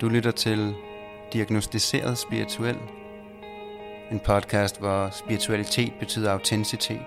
[0.00, 0.74] Du lytter til
[1.32, 2.76] Diagnostiseret Spirituel.
[4.10, 7.00] En podcast, hvor spiritualitet betyder autenticitet.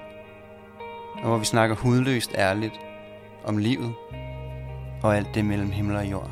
[1.15, 2.79] Og hvor vi snakker hudløst ærligt
[3.45, 3.93] om livet
[5.03, 6.29] og alt det mellem himmel og jord.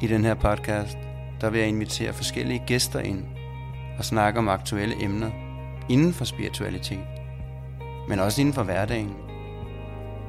[0.00, 0.98] I den her podcast,
[1.40, 3.24] der vil jeg invitere forskellige gæster ind
[3.98, 5.30] og snakke om aktuelle emner
[5.88, 7.06] inden for spiritualitet,
[8.08, 9.14] men også inden for hverdagen.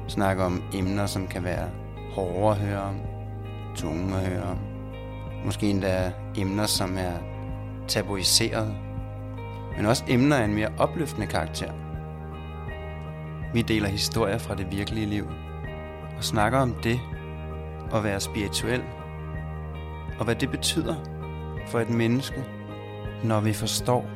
[0.08, 1.70] Snakke om emner, som kan være
[2.14, 2.96] hårde at høre om,
[3.76, 4.69] tunge at høre om,
[5.44, 7.12] Måske endda emner, som er
[7.88, 8.76] tabuiseret,
[9.76, 11.72] men også emner af en mere opløftende karakter.
[13.54, 15.26] Vi deler historier fra det virkelige liv
[16.16, 17.00] og snakker om det
[17.94, 18.82] at være spirituel
[20.18, 20.94] og hvad det betyder
[21.66, 22.44] for et menneske,
[23.24, 24.06] når vi forstår,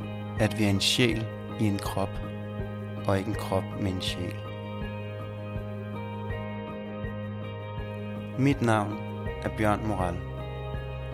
[0.40, 1.26] at vi er en sjæl
[1.60, 2.10] i en krop
[3.06, 4.34] og ikke en krop med en sjæl.
[8.38, 8.98] Mit navn
[9.42, 10.33] er Bjørn Moral.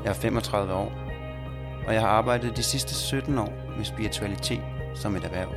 [0.04, 0.92] Jeg er 35 år,
[1.86, 4.62] og jeg har arbejdet de sidste 17 år med spiritualitet
[4.94, 5.54] som et erhverv.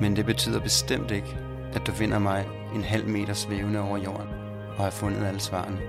[0.00, 1.38] Men det betyder bestemt ikke,
[1.72, 4.28] at du finder mig en halv meter svævende over jorden
[4.78, 5.80] og har fundet alle svarene.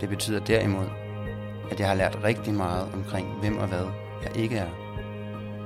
[0.00, 0.86] Det betyder derimod,
[1.70, 3.86] at jeg har lært rigtig meget omkring hvem og hvad
[4.22, 4.70] jeg ikke er,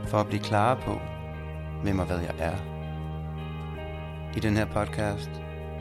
[0.07, 1.01] for at blive klar på,
[1.83, 2.57] hvem og hvad jeg er.
[4.37, 5.31] I den her podcast,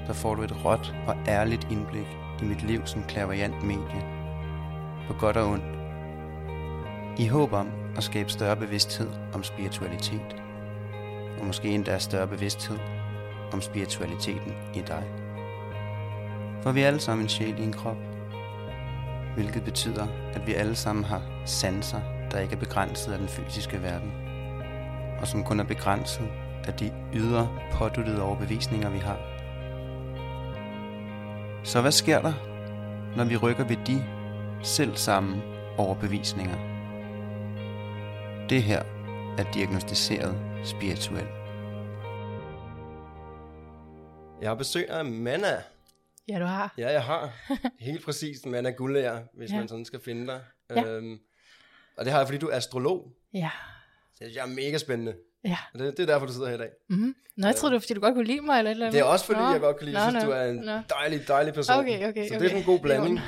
[0.07, 2.07] der får du et råt og ærligt indblik
[2.41, 4.03] i mit liv som klaverjant medie.
[5.07, 5.75] På godt og ondt.
[7.17, 10.35] I håb om at skabe større bevidsthed om spiritualitet.
[11.39, 12.77] Og måske endda større bevidsthed
[13.53, 15.03] om spiritualiteten i dig.
[16.61, 17.97] For vi er alle sammen en sjæl i en krop.
[19.35, 23.81] Hvilket betyder, at vi alle sammen har sanser, der ikke er begrænset af den fysiske
[23.81, 24.11] verden.
[25.21, 26.27] Og som kun er begrænset
[26.67, 29.17] af de ydre påduttede overbevisninger, vi har
[31.65, 32.33] så hvad sker der,
[33.17, 34.05] når vi rykker ved de
[34.63, 35.41] selv samme
[35.77, 36.57] overbevisninger?
[38.49, 38.83] Det her
[39.37, 41.27] er diagnostiseret spirituel.
[44.41, 45.63] Jeg har besøg af Manna.
[46.27, 46.73] Ja, du har.
[46.77, 47.33] Ja, jeg har.
[47.79, 49.57] Helt præcis Manna Gullager, hvis ja.
[49.57, 50.41] man sådan skal finde dig.
[50.69, 50.85] Ja.
[50.85, 51.19] Øhm,
[51.97, 53.11] og det har jeg, fordi du er astrolog.
[53.33, 53.51] Ja.
[54.13, 55.15] Så det er mega spændende.
[55.45, 55.57] Ja.
[55.73, 56.69] Og det, det er derfor, du sidder her i dag.
[56.89, 57.15] Mm-hmm.
[57.37, 59.03] Nå, jeg troede, det var, fordi du godt kunne lide mig, eller eller Det er
[59.03, 59.51] også, fordi nå.
[59.51, 59.99] jeg godt kan lide.
[59.99, 60.79] Jeg synes, nå, du er en nå.
[60.89, 61.75] dejlig, dejlig person.
[61.75, 63.19] Okay, okay, så det er sådan en god blanding.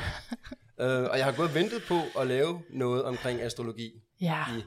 [0.78, 3.92] uh, og jeg har gået og ventet på at lave noget omkring astrologi.
[4.22, 4.44] Ja.
[4.58, 4.62] I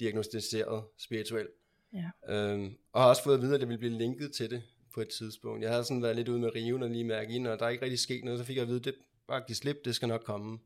[0.00, 1.46] diagnostiseret spirituel.
[1.92, 2.54] Ja.
[2.54, 4.62] Uh, og har også fået at vide, at det ville blive linket til det
[4.94, 5.62] på et tidspunkt.
[5.62, 7.70] Jeg havde sådan været lidt ude med riven og lige mærke ind, og der er
[7.70, 8.40] ikke rigtig sket noget.
[8.40, 8.94] Så fik jeg at vide, at det
[9.28, 10.58] bare give slip, det skal nok komme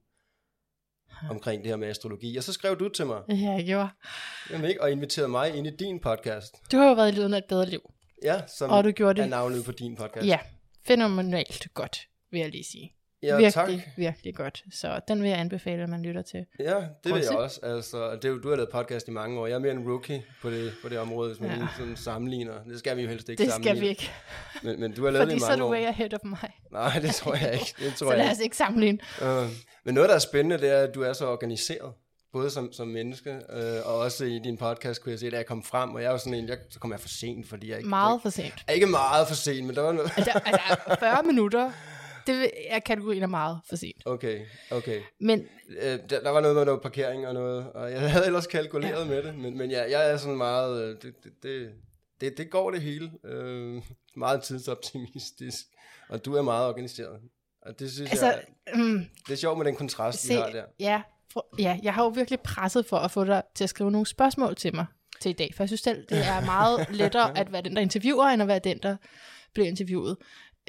[1.31, 2.37] omkring det her med astrologi.
[2.37, 3.23] Og så skrev du til mig.
[3.29, 3.89] Ja, jeg gjorde.
[4.51, 6.55] Jamen ikke, og inviterede mig ind i din podcast.
[6.73, 7.93] Du har jo været i lyden af et bedre liv.
[8.25, 9.25] Ja, som og du gjorde det.
[9.25, 10.27] er navnet på din podcast.
[10.27, 10.39] Ja,
[10.87, 12.93] fænomenalt godt, vil jeg lige sige.
[13.23, 13.97] Ja, virkelig, tak.
[13.97, 14.65] virkelig godt.
[14.73, 16.47] Så den vil jeg anbefale, at man lytter til.
[16.59, 17.61] Ja, det Prøv vil jeg også.
[17.63, 19.47] Altså, det, du har lavet podcast i mange år.
[19.47, 21.67] Jeg er mere en rookie på det, på det område, hvis man ja.
[21.79, 22.65] sådan sammenligner.
[22.69, 23.81] Det skal vi jo helst ikke det sammenligne.
[23.91, 24.11] Det skal
[24.63, 24.77] vi ikke.
[24.79, 25.71] Men, men du har lavet Fordi det i mange så er du år.
[25.71, 26.51] way ahead of mig.
[26.73, 27.75] Nej, det tror jeg ikke.
[27.79, 28.99] Det tror så jeg lad os ikke sammenligne.
[29.23, 29.27] Uh,
[29.85, 31.93] men noget, der er spændende, det er, at du er så organiseret.
[32.33, 35.47] Både som, som menneske, øh, og også i din podcast kunne jeg se, at jeg
[35.47, 37.77] kom frem, og jeg var sådan en, jeg, så kom jeg for sent, fordi jeg
[37.77, 37.89] ikke...
[37.89, 38.55] Meget for sent.
[38.69, 40.13] Jeg, ikke meget for sent, men der var noget...
[40.17, 41.71] altså, altså 40 minutter,
[42.27, 44.03] det er kategorien af meget for sent.
[44.05, 45.01] Okay, okay.
[45.21, 45.47] Men...
[45.69, 49.01] Øh, der, der var noget med noget parkering og noget, og jeg havde ellers kalkuleret
[49.01, 49.05] ja.
[49.05, 50.83] med det, men, men ja, jeg er sådan meget...
[50.83, 51.73] Øh, det, det, det,
[52.21, 53.11] det, det går det hele.
[53.25, 53.83] Øh,
[54.17, 55.67] meget tidsoptimistisk,
[56.09, 57.21] og du er meget organiseret.
[57.63, 58.45] Og det synes altså, jeg,
[58.75, 60.65] mm, det er sjovt med den kontrast, se, vi har der.
[60.81, 61.03] Ja,
[61.33, 64.07] for, ja, jeg har jo virkelig presset for at få dig til at skrive nogle
[64.07, 64.87] spørgsmål til mig
[65.21, 67.83] til i dag, for jeg synes selv, det er meget lettere at være den, der
[67.83, 68.97] interviewer, end at være den, der
[69.55, 70.17] bliver interviewet.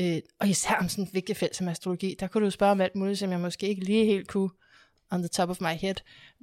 [0.02, 2.82] Øh, og især om sådan et vigtigt felt som astrologi, der kunne du spørge om
[2.82, 4.50] alt muligt, som jeg måske ikke lige helt kunne
[5.12, 5.96] on the top of my head.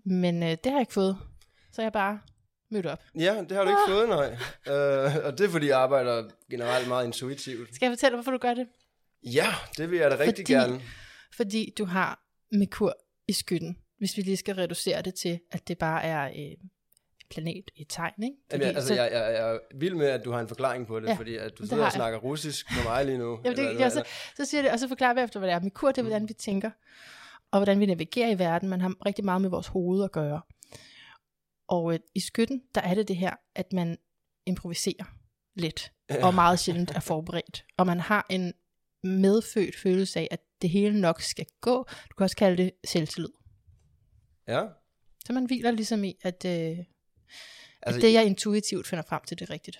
[0.04, 1.18] Men øh, det har jeg ikke fået,
[1.72, 2.20] så jeg bare
[2.70, 3.02] mødt op.
[3.14, 3.90] Ja, det har du ikke ah.
[3.90, 4.30] fået, nej.
[4.66, 7.74] Uh, og det er, fordi jeg arbejder generelt meget intuitivt.
[7.74, 8.66] Skal jeg fortælle hvorfor du gør det?
[9.22, 10.80] Ja, det vil jeg da rigtig fordi, gerne.
[11.36, 12.20] Fordi du har
[12.52, 12.96] Merkur
[13.28, 16.56] i skytten, hvis vi lige skal reducere det til, at det bare er øh,
[17.30, 18.36] planet i tegn, ikke?
[18.50, 20.86] Fordi, Jamen, altså, så, jeg, jeg, jeg er vild med, at du har en forklaring
[20.86, 23.30] på det, ja, fordi at du sidder og snakker russisk med mig lige nu.
[23.44, 24.04] Jamen, det, eller, ja, så,
[24.36, 25.60] så siger det, og så forklarer vi efter, hvad det er.
[25.60, 26.70] Merkur, det er, hvordan vi tænker,
[27.50, 28.68] og hvordan vi navigerer i verden.
[28.68, 30.40] Man har rigtig meget med vores hoved at gøre.
[31.68, 33.98] Og øh, i skytten, der er det det her, at man
[34.46, 35.04] improviserer
[35.54, 36.26] lidt, ja.
[36.26, 37.64] og meget sjældent er forberedt.
[37.76, 38.52] Og man har en
[39.02, 41.86] medfødt følelse af, at det hele nok skal gå.
[42.10, 43.30] Du kan også kalde det selvtillid.
[44.48, 44.66] Ja.
[45.24, 46.78] Så man hviler ligesom i, at, øh,
[47.82, 49.78] altså, det, jeg intuitivt finder frem til, det er rigtigt.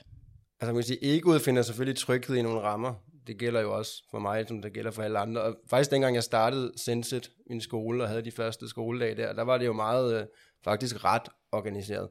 [0.61, 2.95] Altså man kan sige, egoet finder selvfølgelig tryghed i nogle rammer.
[3.27, 5.43] det gælder jo også for mig, som det gælder for alle andre.
[5.43, 9.43] Og faktisk dengang jeg startede Senset, min skole, og havde de første skoledage der, der
[9.43, 10.27] var det jo meget, øh,
[10.65, 12.09] faktisk ret organiseret.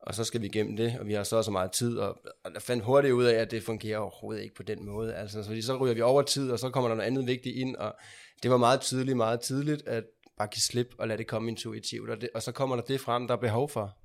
[0.00, 2.52] Og så skal vi igennem det, og vi har så så meget tid, og, og
[2.54, 5.14] der fandt hurtigt ud af, at det fungerer overhovedet ikke på den måde.
[5.14, 7.76] Altså, så, så ryger vi over tid, og så kommer der noget andet vigtigt ind,
[7.76, 7.94] og
[8.42, 10.04] det var meget tydeligt, meget tidligt, at
[10.38, 13.00] bare give slip og lade det komme intuitivt, og, det, og så kommer der det
[13.00, 13.96] frem, der er behov for.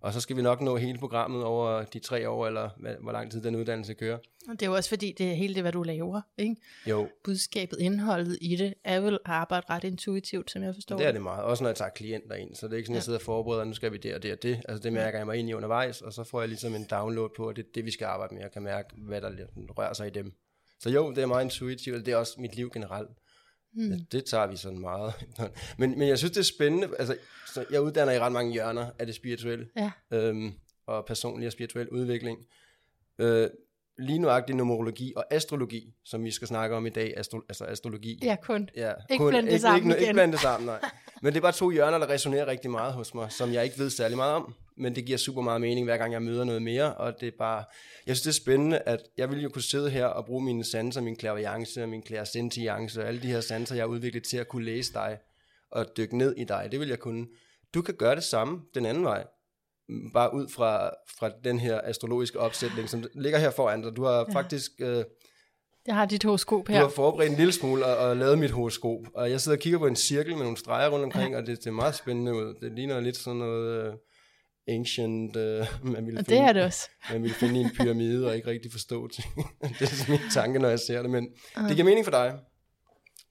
[0.00, 3.12] Og så skal vi nok nå hele programmet over de tre år, eller hvad, hvor
[3.12, 4.18] lang tid den uddannelse kører.
[4.48, 6.20] Og det er jo også fordi, det er hele det, hvad du laver.
[6.38, 6.56] Ikke?
[6.86, 11.06] Jo, Budskabet, indholdet i det, er vel at arbejde ret intuitivt, som jeg forstår det
[11.06, 11.44] er det meget.
[11.44, 12.54] Også når jeg tager klienter ind.
[12.54, 14.22] Så det er ikke sådan, at jeg sidder og forbereder, nu skal vi det og
[14.22, 14.60] det og det.
[14.68, 17.28] Altså det mærker jeg mig ind i undervejs, og så får jeg ligesom en download
[17.36, 18.42] på, at det er det, vi skal arbejde med.
[18.42, 19.30] Jeg kan mærke, hvad der
[19.78, 20.32] rører sig i dem.
[20.80, 23.10] Så jo, det er meget intuitivt, og det er også mit liv generelt.
[23.74, 23.90] Mm.
[23.90, 25.12] Ja, det tager vi sådan meget.
[25.78, 26.88] men, men jeg synes, det er spændende.
[26.98, 27.16] Altså,
[27.54, 29.68] så jeg uddanner i ret mange hjørner af det spirituelle.
[29.76, 29.90] Ja.
[30.10, 30.52] Øhm,
[30.86, 32.38] og personlig og spirituel udvikling.
[33.18, 33.48] Øh,
[33.98, 38.18] lige nuagtigt numerologi og astrologi, som vi skal snakke om i dag, astro, altså astrologi.
[38.22, 38.68] Ja, kun.
[38.76, 40.14] Ja, Ikke blande det sammen ikke, ikke igen.
[40.14, 40.80] blande det sammen, nej.
[41.22, 43.78] Men det er bare to hjørner, der resonerer rigtig meget hos mig, som jeg ikke
[43.78, 44.54] ved særlig meget om.
[44.80, 46.94] Men det giver super meget mening, hver gang jeg møder noget mere.
[46.94, 47.64] Og det er bare,
[48.06, 50.64] jeg synes det er spændende, at jeg vil jo kunne sidde her og bruge mine
[50.64, 54.48] sanser, min clairvoyance, min clairsentience, og alle de her sanser, jeg har udviklet til at
[54.48, 55.18] kunne læse dig
[55.70, 56.68] og dykke ned i dig.
[56.72, 57.26] Det vil jeg kunne.
[57.74, 59.24] Du kan gøre det samme den anden vej.
[60.14, 63.96] Bare ud fra, fra den her astrologiske opsætning, som ligger her foran dig.
[63.96, 64.34] Du har ja.
[64.34, 64.70] faktisk...
[64.78, 65.04] Øh,
[65.86, 66.80] Jeg har dit horoskop du her.
[66.80, 69.00] har forberedt en lille smule og, og lavet mit horoskop.
[69.14, 71.38] Og jeg sidder og kigger på en cirkel med nogle streger rundt omkring, ja.
[71.40, 72.54] og det ser meget spændende ud.
[72.60, 73.94] Det ligner lidt sådan noget uh,
[74.68, 75.42] ancient, uh,
[75.92, 76.90] man, ville Og det finde, er det også.
[77.12, 79.26] man ville finde i en pyramide og ikke rigtig forstå ting.
[79.78, 81.28] det er sådan min tanke, når jeg ser det, men
[81.68, 82.34] det giver mening for dig.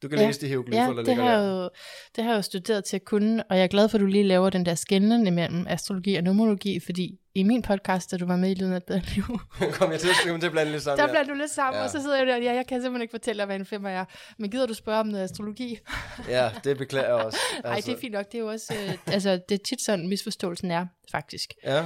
[0.02, 0.26] Du kan Ja.
[0.28, 1.64] læse de hieroglyffer, Ja, der det ligger har, jeg der.
[1.64, 1.70] jo,
[2.16, 4.06] det har jeg jo studeret til at kunne, og jeg er glad for, at du
[4.06, 8.26] lige laver den der skændende mellem astrologi og numerologi, fordi i min podcast, da du
[8.26, 9.24] var med i Lyden af et bedre liv,
[9.80, 11.00] Kom jeg til, kom til at blande lidt sammen.
[11.00, 11.12] der ja.
[11.12, 11.84] blandt du lidt sammen, Ja.
[11.84, 13.90] og så sidder jeg der, ja, jeg kan simpelthen ikke fortælle dig, hvad en femmer
[13.90, 14.06] er,
[14.38, 15.80] men gider du spørge om noget astrologi?
[16.30, 17.38] ja, det beklager jeg også.
[17.64, 17.92] Nej, altså.
[17.92, 20.72] det er fint nok, det er jo også, øh, altså det er tit sådan, misforståelsen
[20.72, 21.54] er, faktisk.
[21.64, 21.86] Ja,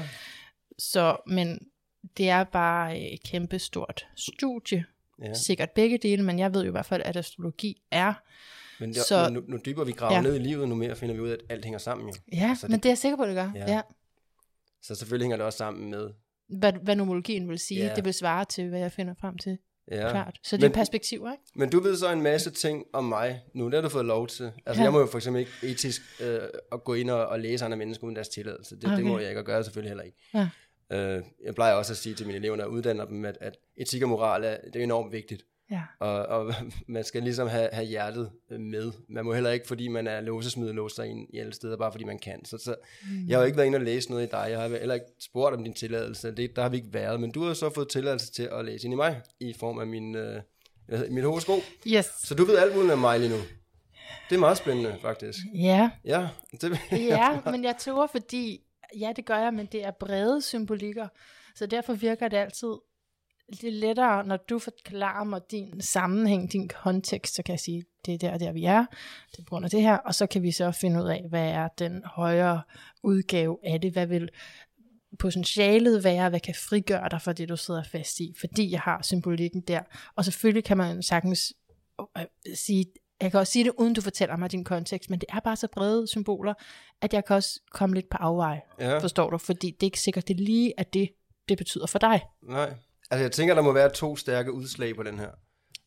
[0.80, 1.59] Så, men
[2.18, 4.86] det er bare et kæmpe stort studie,
[5.25, 5.33] ja.
[5.33, 8.13] sikkert begge dele, men jeg ved jo i hvert fald, at astrologi er,
[8.80, 10.15] Men, det, Så- nu, nu dybere vi graver.
[10.15, 10.21] Ja.
[10.21, 12.13] ned i livet, nu mere finder vi ud af, at alt hænger sammen jo.
[12.33, 13.71] ja, Altså, men det- det er jeg sikker på, det gør, Ja.
[13.74, 13.81] ja.
[14.81, 16.10] Så selvfølgelig hænger det også sammen med...
[16.60, 17.95] Hvad, hvad numerologien vil sige, Ja.
[17.95, 19.57] det vil svare til, hvad jeg finder frem til.
[19.92, 20.10] Ja.
[20.10, 20.39] Klart.
[20.44, 21.44] Så det er Men- perspektiver, ikke?
[21.56, 24.28] Men du ved så en masse ting om mig nu, det har du fået lov
[24.28, 24.51] til.
[24.66, 24.83] Altså Ja.
[24.83, 26.39] jeg må jo for eksempel ikke etisk øh,
[26.72, 28.75] at gå ind og, og læse andre mennesker uden deres tilladelse.
[28.75, 28.98] Det, okay.
[28.98, 30.18] det må jeg ikke, og gøre selvfølgelig heller ikke.
[30.33, 30.50] Ja.
[30.92, 33.57] Øh, jeg plejer også at sige til mine elever, når jeg uddanner dem, at, at
[33.77, 35.44] etik og moral er, det er enormt vigtigt.
[35.72, 35.82] Ja.
[36.00, 36.54] Og, og
[36.88, 38.92] man skal ligesom have, have hjertet øh, med.
[39.10, 41.92] Man må heller ikke, fordi man er låsesmidt, låse sig ind i alle steder, bare
[41.92, 42.46] fordi man kan.
[42.46, 43.28] Så, så mm.
[43.28, 44.48] jeg har jo ikke været inde og læse noget i dig.
[44.50, 46.36] Jeg har heller ikke spurgt om din tilladelse.
[46.36, 47.20] Det, der har vi ikke været.
[47.20, 49.88] Men du har så fået tilladelse til at læse ind i mig, i form af
[49.88, 50.42] min, øh,
[51.10, 51.60] mit horoskop.
[51.88, 52.06] Yes.
[52.24, 53.38] Så du ved alt muligt om mig lige nu.
[54.30, 55.38] Det er meget spændende, faktisk.
[55.56, 56.28] Ja, Ja,
[56.62, 58.62] det, ja, men jeg tror, fordi,
[59.00, 61.08] ja, det gør jeg, men det er brede symbolikker,
[61.56, 62.76] så derfor virker det altid
[63.62, 68.13] lidt lettere, når du forklarer mig din sammenhæng, din kontekst, så kan jeg sige, det
[68.13, 68.86] er der, der vi er,
[69.31, 71.25] det er på grund af det her, og så kan vi så finde ud af,
[71.30, 72.62] hvad er den højere
[73.03, 74.29] udgave af det, hvad vil
[75.20, 79.01] potentialet være, hvad kan frigøre dig fra det, du sidder fast i, fordi jeg har
[79.01, 79.81] symbolikken der.
[80.15, 81.53] Og selvfølgelig kan man sagtens
[82.17, 82.86] øh, sige,
[83.22, 85.55] jeg kan også sige det, uden du fortæller mig din kontekst, men det er bare
[85.55, 86.53] så brede symboler,
[87.01, 89.38] at jeg kan også komme lidt på afvej, ja, forstår du?
[89.38, 91.10] Fordi det er ikke sikkert, det lige er det,
[91.50, 92.22] det betyder for dig.
[92.41, 92.74] nej.
[93.12, 95.30] Altså, jeg tænker, der må være to stærke udslag på den her.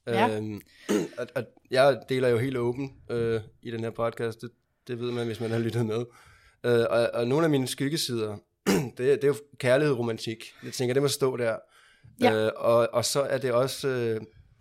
[0.07, 0.37] Ja.
[0.37, 0.61] Øhm,
[1.19, 4.41] at, at jeg deler jo helt åben øh, i den her podcast.
[4.41, 4.51] Det,
[4.89, 6.05] det ved man, hvis man har lyttet med.
[6.65, 10.45] Øh, og, og nogle af mine skyggesider, det, det er jo kærlighed og romantik.
[10.65, 11.57] Jeg tænker, det må stå der.
[12.21, 12.47] Ja.
[12.47, 14.21] Øh, og, og så er det også øh,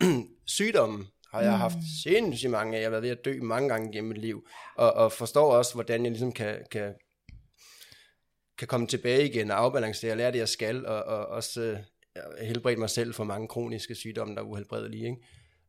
[0.46, 2.82] sygdommen har jeg haft sindssygt mange af.
[2.82, 4.48] Jeg har været ved at dø mange gange gennem mit liv.
[4.78, 6.94] Og, og forstår også, hvordan jeg ligesom kan, kan,
[8.58, 10.86] kan komme tilbage igen og afbalancere og lære det, jeg skal.
[10.86, 11.78] Og, og også øh,
[12.42, 15.06] helbrede mig selv for mange kroniske sygdomme, der er uhelbredelige.
[15.06, 15.22] Ikke?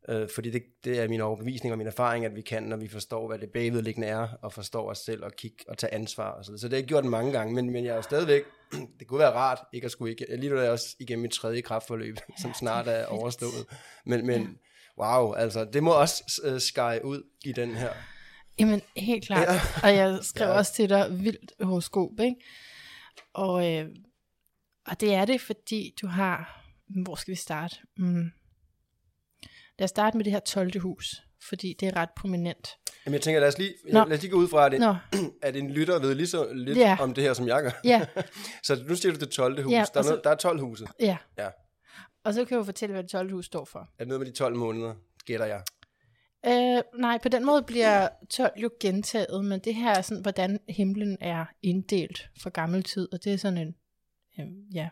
[0.08, 2.88] Øh, fordi det, det er min overbevisning og min erfaring, at vi kan, når vi
[2.88, 6.30] forstår, hvad det bagvedliggende er, og forstår os selv og kigge og tage ansvar.
[6.30, 6.60] Og så, videre.
[6.60, 8.42] så det har jeg gjort mange gange, men, men jeg er jo stadigvæk,
[8.98, 11.32] det kunne være rart, ikke at skulle ikke, lige nu er jeg også igennem mit
[11.32, 13.66] tredje kraftforløb, som snart er overstået.
[14.06, 14.58] Men, men
[14.98, 17.90] wow, altså det må også øh, skære ud i den her.
[18.58, 19.48] Jamen, helt klart.
[19.48, 19.60] Ja.
[19.82, 20.54] Og jeg skrev ja.
[20.54, 22.36] også til dig, vildt horoskop, ikke?
[23.34, 23.88] Og, øh,
[24.86, 26.60] og det er det, fordi du har...
[27.04, 27.76] Hvor skal vi starte?
[27.98, 28.30] Mm.
[29.78, 30.80] Lad os starte med det her 12.
[30.80, 32.68] hus, fordi det er ret prominent.
[33.06, 34.04] Jamen jeg tænker, lad os lige, Nå.
[34.04, 34.96] lad os lige gå ud fra, at, Nå,
[35.48, 36.96] at en lytter ved lige så lidt Ja.
[37.00, 37.70] om det her, som jeg gør.
[37.84, 38.06] ja,
[38.66, 39.62] Så nu siger du det 12.
[39.62, 39.72] hus.
[39.72, 40.86] Ja, der, er så- noget, der er 12 huse.
[41.00, 41.16] ja.
[41.38, 41.48] Ja.
[42.24, 43.30] Og så kan jeg fortælle, hvad det 12.
[43.30, 43.78] hus står for.
[43.78, 45.62] Er det noget med de 12 måneder, gætter jeg?
[46.46, 50.58] Øh, nej, på den måde bliver 12 jo gentaget, men det her er sådan, hvordan
[50.68, 53.74] himlen er inddelt for gammel tid, og det er sådan en,
[54.40, 54.88] øh, ja,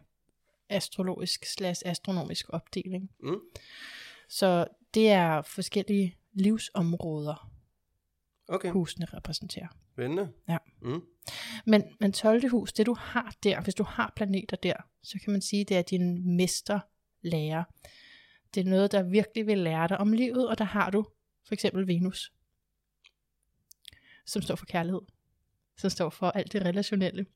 [0.69, 3.11] astrologisk slash astronomisk opdeling.
[3.21, 3.41] Mm.
[4.29, 7.49] Så det er forskellige livsområder,
[8.49, 9.69] Okay, husene repræsenterer.
[9.93, 10.33] spændende.
[10.49, 10.59] Ja.
[10.83, 11.03] Mm.
[11.67, 12.51] Men, men 12.
[12.51, 15.77] hus, det du har der, hvis du har planeter der, så kan man sige, det
[15.77, 17.65] er din mesterlærer.
[18.55, 21.05] Det er noget, der virkelig vil lære dig om livet, og der har du
[21.47, 22.33] for eksempel Venus,
[24.27, 25.01] som står for kærlighed,
[25.77, 27.27] som står for alt det relationelle.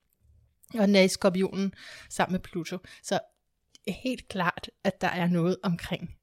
[0.75, 1.73] Og den er i skorpionen
[2.11, 2.79] sammen med Pluto.
[3.03, 3.19] Så
[3.89, 6.17] helt klart, at der er noget omkring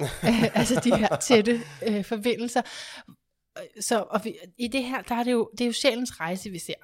[0.54, 2.62] altså de her tætte øh, forbindelser.
[3.80, 6.50] Så og vi, i det her, der er det jo, det er jo sjælens rejse,
[6.50, 6.74] vi ser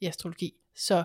[0.00, 0.52] i astrologi.
[0.76, 1.04] Så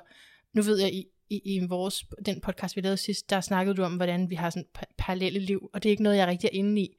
[0.54, 3.84] nu ved jeg, i, i, i vores, den podcast, vi lavede sidst, der snakkede du
[3.84, 6.48] om, hvordan vi har sådan pa- parallelle liv, og det er ikke noget, jeg rigtig
[6.48, 6.98] er inde i.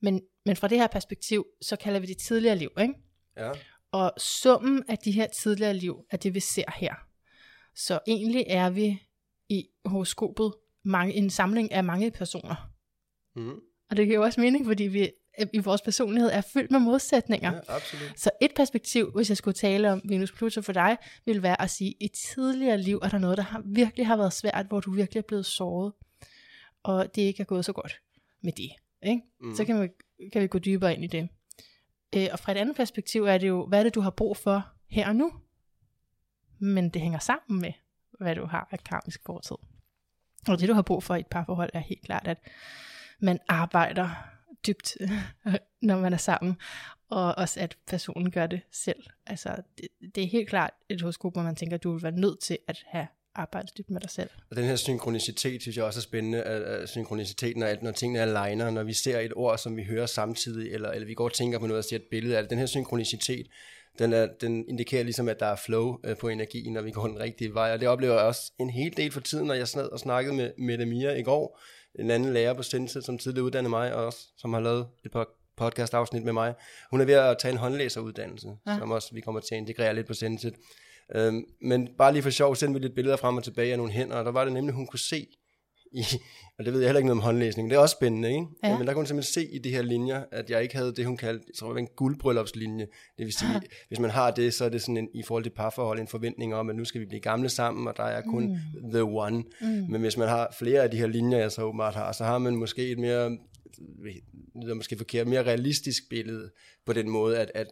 [0.00, 2.94] Men, men fra det her perspektiv, så kalder vi det tidligere liv, ikke?
[3.36, 3.50] Ja.
[3.92, 6.94] Og summen af de her tidligere liv, er det, vi ser her.
[7.74, 9.02] Så egentlig er vi
[9.48, 10.52] i horoskopet
[10.82, 12.70] mange, en samling af mange personer.
[13.36, 13.60] Mm.
[13.90, 15.10] Og det giver jo også mening, fordi vi
[15.52, 17.52] i vores personlighed er fyldt med modsætninger.
[17.52, 18.20] ja, absolut.
[18.20, 21.70] Så et perspektiv, hvis jeg skulle tale om Venus Pluto for dig, ville være at
[21.70, 24.80] sige, at i tidligere liv er der noget, der har, virkelig har været svært, hvor
[24.80, 25.92] du virkelig er blevet såret,
[26.82, 28.00] og det ikke er gået så godt
[28.42, 28.70] med det.
[29.02, 29.22] Ikke?
[29.40, 29.54] Mm.
[29.54, 29.88] Så kan vi,
[30.32, 31.28] kan vi gå dybere ind i det.
[32.16, 34.36] Øh, og fra et andet perspektiv er det jo, hvad er det, du har brug
[34.36, 35.32] for her og nu?
[36.62, 37.72] Men det hænger sammen med,
[38.20, 39.56] hvad du har af karmisk fortid.
[40.48, 42.38] Og det, du har brug for i et parforhold, er helt klart, at
[43.20, 44.10] man arbejder
[44.66, 44.96] dybt,
[45.88, 46.56] når man er sammen,
[47.08, 49.02] og også at personen gør det selv.
[49.26, 52.12] Altså, det, det er helt klart et horoskop, hvor man tænker, at du vil være
[52.12, 54.30] nødt til at have arbejdet dybt med dig selv.
[54.50, 58.18] Og den her synkronicitet, synes jeg også er spændende, at, synkroniciteten synkroniciteten, når, når tingene
[58.18, 61.32] er når vi ser et ord, som vi hører samtidig, eller, eller vi går og
[61.32, 63.46] tænker på noget og ser et billede af det, den her synkronicitet,
[63.98, 67.06] den, er, den indikerer ligesom, at der er flow øh, på energien, når vi går
[67.06, 69.68] den rigtige vej, og det oplever jeg også en hel del for tiden, når jeg
[69.68, 71.60] sad og snakkede med Mette Mia i går,
[71.98, 75.10] en anden lærer på Sense, som tidligere uddannede mig, og også, som har lavet et
[75.12, 76.54] par podcast afsnit med mig.
[76.90, 78.78] Hun er ved at tage en håndlæseruddannelse, ja.
[78.78, 80.52] som også vi kommer til at integrere lidt på Sense.
[81.14, 83.92] Øhm, men bare lige for sjov, sendte vi lidt billeder frem og tilbage af nogle
[83.92, 85.26] hænder, og der var det nemlig, hun kunne se,
[85.92, 86.04] i,
[86.58, 88.46] og det ved jeg heller ikke noget om håndlæsning, det er også spændende, ikke?
[88.64, 88.78] Ja.
[88.78, 91.06] Men der kunne hun simpelthen se i de her linjer, at jeg ikke havde det,
[91.06, 92.86] hun kaldte, jeg tror det var en guldbryllupslinje.
[93.18, 95.50] Det vil sige, hvis man har det, så er det sådan en, i forhold til
[95.50, 98.42] parforhold, en forventning om, at nu skal vi blive gamle sammen, og der er kun
[98.42, 98.90] mm.
[98.90, 99.44] the one.
[99.60, 99.66] Mm.
[99.66, 102.38] Men hvis man har flere af de her linjer, jeg så åbenbart har, så har
[102.38, 103.30] man måske et mere,
[104.62, 106.50] det er måske forkert, mere realistisk billede
[106.86, 107.66] på den måde, at, at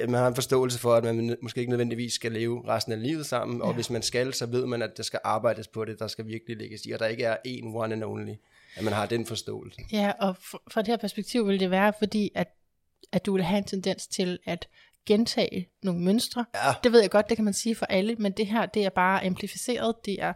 [0.00, 3.02] at man har en forståelse for, at man måske ikke nødvendigvis skal leve resten af
[3.02, 3.64] livet sammen, ja.
[3.64, 6.26] og hvis man skal, så ved man, at der skal arbejdes på det, der skal
[6.26, 8.34] virkelig lægges i, og der ikke er en one and only,
[8.76, 9.80] at man har den forståelse.
[9.92, 10.36] Ja, og
[10.72, 12.48] fra det her perspektiv vil det være, fordi at,
[13.12, 14.68] at du vil have en tendens til at
[15.06, 16.44] gentage nogle mønstre.
[16.54, 18.84] Ja, Det ved jeg godt, det kan man sige for alle, men det her, det
[18.84, 20.32] er bare amplificeret, det er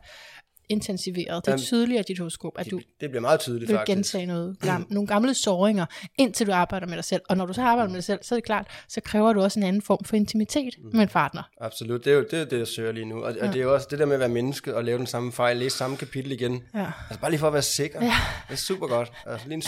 [0.68, 3.96] intensiveret, det er tydeligere i dit horoskop, at du det, bliver meget tydeligt vil faktisk.
[3.96, 5.86] gentage noget, gam, nogle gamle såringer,
[6.18, 7.22] indtil du arbejder med dig selv.
[7.28, 9.42] Og når du så arbejder med dig selv, så er det klart, så kræver du
[9.42, 11.42] også en anden form for intimitet med en partner.
[11.60, 13.62] Absolut, det er jo det, er det jeg søger lige nu, og, og det er
[13.62, 15.96] jo også det der med at være menneske og lave den samme fejl, læse samme
[15.96, 16.86] kapitel igen, Ja.
[17.08, 18.12] altså bare lige for at være sikker, ja.
[18.48, 19.62] det er super godt, altså lige en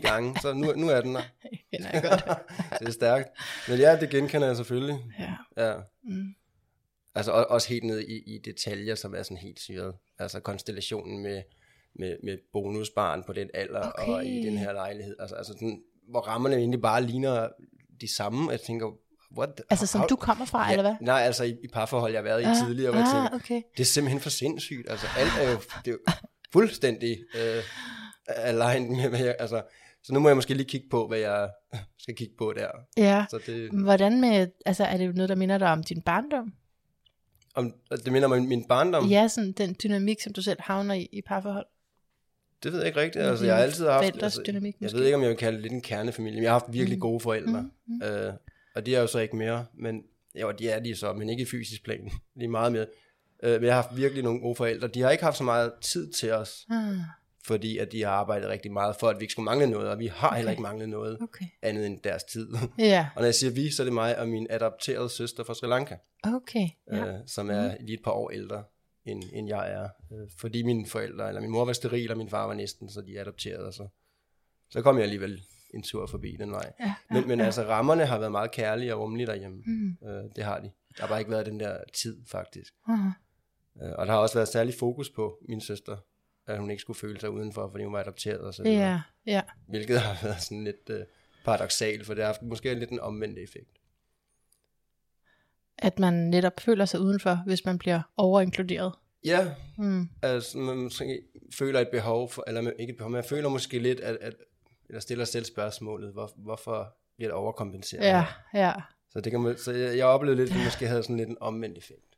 [0.00, 2.38] 7-8-9 gange, så nu, nu er den der, Det kender jeg godt.
[2.80, 3.28] det er stærkt,
[3.68, 5.66] men ja, det genkender jeg selvfølgelig, Ja.
[5.68, 5.74] ja.
[6.04, 6.26] Mm.
[7.14, 9.94] Altså også helt ned i, i detaljer, som er sådan helt syret.
[10.18, 11.42] Altså konstellationen med,
[11.98, 14.12] med, med bonusbarn på den alder okay.
[14.12, 15.16] og i den her lejlighed.
[15.20, 17.48] Altså, altså den, hvor rammerne egentlig bare ligner
[18.00, 18.50] de samme.
[18.50, 18.90] Jeg tænker,
[19.38, 19.62] what?
[19.70, 20.94] Altså som how- du kommer fra, eller hvad?
[21.00, 23.36] Nej, altså i, i parforhold, jeg har været i Ah, tidligere, hvor jeg ah, tænker,
[23.44, 23.62] okay.
[23.76, 24.90] det er simpelthen for sindssygt.
[24.90, 25.98] Altså alt er jo, det er jo
[26.52, 27.62] fuldstændig øh,
[28.28, 29.62] aligned med, hvad jeg, altså,
[30.02, 31.50] så nu må jeg måske lige kigge på, hvad jeg
[31.98, 32.68] skal kigge på der.
[32.96, 33.26] Ja.
[33.30, 36.52] Så det, Hvordan med, altså er det noget, der minder dig om din barndom?
[37.54, 39.06] Om, det minder mig om min barndom.
[39.08, 41.66] Ja, sådan den dynamik, som du selv havner i i parforhold.
[42.62, 43.24] Det ved jeg ikke rigtigt.
[43.24, 44.22] Altså, jeg har altid haft...
[44.22, 44.98] Altså, dynamik jeg måske?
[44.98, 46.96] ved ikke, om jeg vil kalde det lidt en kernefamilie, men jeg har haft virkelig
[46.96, 47.00] Mm.
[47.00, 47.62] gode forældre.
[47.62, 48.02] Mm, mm.
[48.02, 48.32] Øh,
[48.74, 50.02] og de er jo så ikke mere, men
[50.40, 52.10] jo, de er de så, men ikke i fysisk plan.
[52.40, 52.86] De er meget mere.
[53.42, 54.88] Øh, men jeg har haft virkelig nogle gode forældre.
[54.88, 56.94] De har ikke haft så meget tid til os, Ah,
[57.46, 59.98] fordi at de har arbejdet rigtig meget for, at vi ikke skulle mangle noget, og
[59.98, 60.36] vi har okay.
[60.36, 61.44] heller ikke manglet noget okay.
[61.62, 62.48] andet end deres tid.
[62.78, 65.54] Ja, og når jeg siger vi, så er det mig og min adopterede søster fra
[65.54, 66.68] Sri Lanka, okay.
[66.92, 67.06] Ja.
[67.06, 68.64] øh, som er lige et par år ældre,
[69.04, 69.88] end, end jeg er.
[70.12, 73.00] Øh, fordi mine forældre, eller min mor var steril, og min far var næsten, så
[73.00, 73.88] de adopterede, og så,
[74.70, 75.42] så kom jeg alligevel
[75.74, 76.72] en tur forbi den vej.
[76.80, 79.62] Ja, Men, men altså, rammerne har været meget kærlige og rummelige derhjemme.
[79.66, 80.08] Mm.
[80.08, 80.70] Øh, det har de.
[80.96, 82.74] Der har bare ikke været den der tid, faktisk.
[82.88, 82.98] Ah,
[83.82, 85.96] Øh, og der har også været særlig fokus på min søster.
[86.46, 88.78] At hun ikke skulle føle sig udenfor, fordi hun var adopteret og så videre.
[88.90, 89.42] ja, ja.
[89.68, 91.00] Hvilket har været sådan lidt øh,
[91.44, 93.70] paradoxalt, for det har haft måske lidt en omvendt effekt.
[95.78, 98.92] At man netop føler sig udenfor, hvis man bliver overinkluderet.
[99.24, 100.08] Ja, Mm.
[100.22, 101.22] altså man måske
[101.54, 104.34] føler et behov, for, eller ikke et behov, jeg føler måske lidt, at, at
[104.88, 108.04] eller stiller selv spørgsmålet, hvor, hvorfor bliver det overkompenseret?
[108.04, 108.72] Ja, ja.
[109.10, 111.28] Så, det kan man, så jeg, jeg oplevede lidt, at det måske havde sådan lidt
[111.28, 112.13] en omvendt effekt.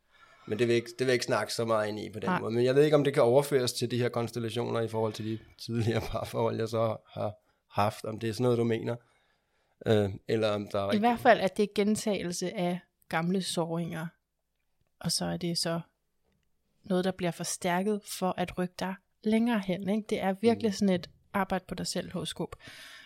[0.47, 2.29] Men det vil, ikke, det vil jeg ikke snakke så meget ind i på den
[2.29, 2.39] Nej.
[2.39, 2.53] måde.
[2.53, 5.25] Men jeg ved ikke, om det kan overføres til de her konstellationer i forhold til
[5.25, 7.33] de tidligere parforhold, jeg så har
[7.81, 8.05] haft.
[8.05, 8.95] Om det er sådan noget, du mener.
[9.87, 13.41] Øh, eller om der er I rigtig- hvert fald, at det er gentagelse af gamle
[13.41, 14.07] såringer.
[14.99, 15.79] Og så er det så
[16.83, 19.89] noget, der bliver forstærket for at rykke dig længere hen.
[19.89, 20.03] Ikke?
[20.09, 22.55] Det er virkelig sådan et arbejde på dig selv horoskop.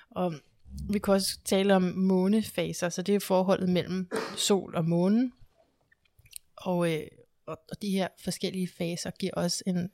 [0.10, 0.34] Og
[0.90, 5.34] vi kan også tale om månefaser, så det er forholdet mellem sol og månen.
[6.56, 7.02] Og, øh,
[7.52, 9.92] og, og de her forskellige faser giver også en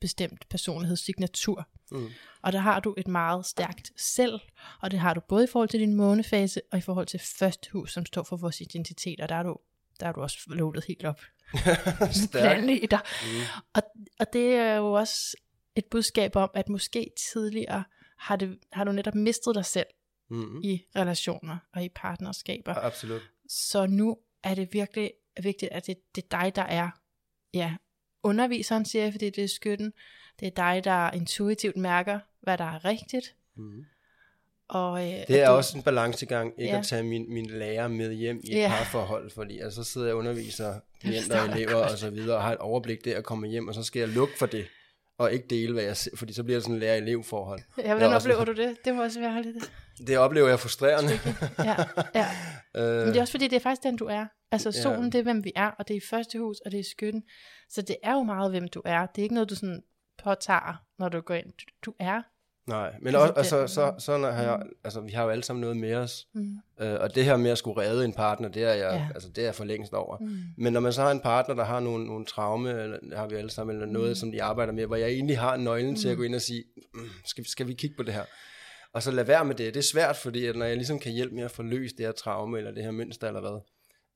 [0.00, 1.68] bestemt personlighedssignatur.
[1.90, 2.08] Mm.
[2.42, 4.40] Og der har du et meget stærkt selv,
[4.80, 7.70] og det har du både i forhold til din månefase, og i forhold til første
[7.72, 9.56] hus, som står for vores identitet, og der er du,
[10.00, 11.20] der er du også loadet helt op.
[12.10, 12.28] Stærk.
[12.30, 12.98] Planlægger.
[13.22, 13.62] Mm.
[13.74, 13.82] Og,
[14.20, 15.36] og det er jo også
[15.76, 17.84] et budskab om, at måske tidligere
[18.18, 19.86] har, det, har du netop mistet dig selv
[20.30, 20.60] Mm.
[20.62, 22.74] i relationer og i partnerskaber.
[22.74, 23.22] Absolut.
[23.48, 26.90] Så nu er det virkelig vigtigt, at det, det er dig, der er
[27.54, 27.74] ja,
[28.22, 29.92] underviseren, siger jeg, fordi det er skytten.
[30.40, 33.34] Det er dig, der intuitivt mærker, hvad der er rigtigt.
[33.56, 33.84] Mm.
[34.68, 36.78] Og, øh, Det er du, også en balancegang, ikke Ja.
[36.78, 38.68] at tage min, min lærer med hjem i et Ja.
[38.68, 41.92] parforhold, fordi altså, så sidder jeg og underviser klienter og jeg elever godt.
[41.92, 44.08] og så videre, og har et overblik der og kommer hjem, og så skal jeg
[44.08, 44.66] lukke for det,
[45.18, 47.60] og ikke dele, hvad jeg ser, fordi så bliver det sådan en lærer-elev-forhold.
[47.78, 48.76] Ja, Jeg hvordan også- oplever du det?
[48.84, 49.72] Det må også være lidt...
[50.06, 51.12] Det oplever jeg frustrerende.
[51.58, 51.76] Ja,
[52.14, 52.26] ja.
[52.82, 54.26] øh, Men det er også fordi, det er faktisk den, du er.
[54.54, 54.82] Altså Ja.
[54.82, 56.84] solen, det er, hvem vi er, og det er i første hus, og det er
[56.90, 57.22] skytten.
[57.70, 59.06] Så det er jo meget, hvem du er.
[59.06, 59.82] Det er ikke noget, du sådan
[60.24, 61.46] påtager, når du går ind.
[61.46, 62.22] Du, du er.
[62.66, 65.60] Nej, men Altså, også, altså, så, så når jeg, altså, vi har jo alle sammen
[65.60, 66.56] noget med os, Mm.
[66.80, 68.94] øh, og det her med at skulle redde en partner, det er jeg, Ja.
[68.94, 69.08] ja.
[69.14, 70.16] altså, det er jeg for længst over.
[70.20, 70.38] Mm.
[70.58, 73.34] Men når man så har en partner, der har nogle, nogle traume, eller har vi
[73.36, 74.14] alle sammen, eller noget, mm.
[74.14, 75.96] som de arbejder med, hvor jeg egentlig har nøglen mm.
[75.96, 76.64] til at gå ind og sige,
[76.94, 78.24] mm, skal, vi- skal vi kigge på det her?
[78.92, 79.74] Og så lad være med det.
[79.74, 82.06] Det er svært, fordi at når jeg ligesom kan hjælpe med at få løst det
[82.06, 83.60] her traume, eller det her mønster, eller hvad,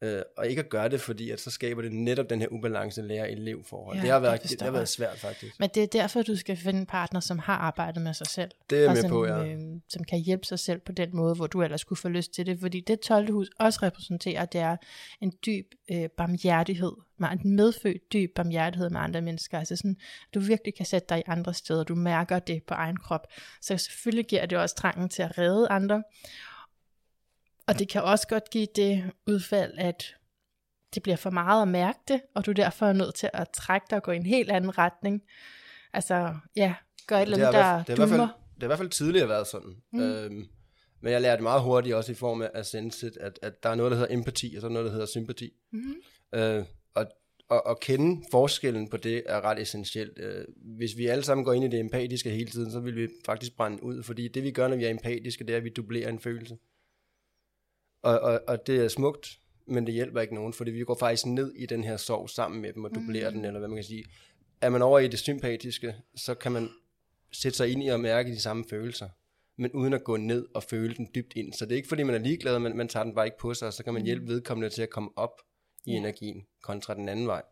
[0.02, 3.02] øh, og ikke at gøre det, fordi at så skaber det netop den her ubalance
[3.02, 3.96] lærer-elev-forhold.
[3.96, 5.60] Ja, det, har været, det, det har været svært, faktisk.
[5.60, 8.50] Men det er derfor, du skal finde en partner, som har arbejdet med sig selv.
[8.70, 9.46] Det er og med som, på, ja.
[9.46, 9.58] øh,
[9.88, 12.46] som kan hjælpe sig selv på den måde, hvor du ellers kunne få lyst til
[12.46, 12.60] det.
[12.60, 13.32] Fordi det 12.
[13.32, 14.76] hus også repræsenterer, det er
[15.20, 19.58] en dyb øh, barmhjertighed, en medfødt dyb barmhjertighed med andre mennesker.
[19.58, 19.96] Altså sådan,
[20.34, 23.26] du virkelig kan sætte dig i andre steder, du mærker det på egen krop.
[23.62, 26.02] Så selvfølgelig giver det også trangen til at redde andre.
[27.68, 30.14] Og det kan også godt give det udfald, at
[30.94, 33.86] det bliver for meget at mærke det, og du derfor er nødt til at trække
[33.90, 35.22] dig og gå i en helt anden retning.
[35.92, 36.74] Altså, ja,
[37.06, 38.26] gør et eller andet, der det, fald, dummer.
[38.26, 39.76] det har i hvert fald tidligere været sådan.
[39.92, 40.00] Mm.
[40.00, 40.46] Øhm,
[41.00, 43.90] men jeg lærte meget hurtigt også i form af Sensit, at, at der er noget,
[43.90, 45.50] der hedder empati, og så er noget, der hedder sympati.
[45.72, 45.94] Mm.
[46.34, 47.06] Øh, og,
[47.48, 50.18] og, og kende forskellen på det er ret essentielt.
[50.18, 50.44] Øh,
[50.76, 53.56] hvis vi alle sammen går ind i det empatiske hele tiden, så vil vi faktisk
[53.56, 56.08] brænde ud, fordi det vi gør, når vi er empatiske, det er, at vi dublerer
[56.08, 56.56] en følelse.
[58.02, 61.26] Og, og, og det er smukt, men det hjælper ikke nogen, fordi vi går faktisk
[61.26, 63.36] ned i den her sorg sammen med dem og dublerer mm.
[63.36, 64.04] den, eller hvad man kan sige.
[64.60, 66.68] Er man over i det sympatiske, så kan man
[67.32, 69.08] sætte sig ind i og mærke de samme følelser,
[69.56, 71.52] men uden at gå ned og føle den dybt ind.
[71.52, 73.54] Så det er ikke fordi, man er ligeglad, men man tager den bare ikke på
[73.54, 75.40] sig, og så kan man hjælpe vedkommende til at komme op
[75.86, 75.96] i Ja.
[75.96, 77.42] energien, kontra den anden vej.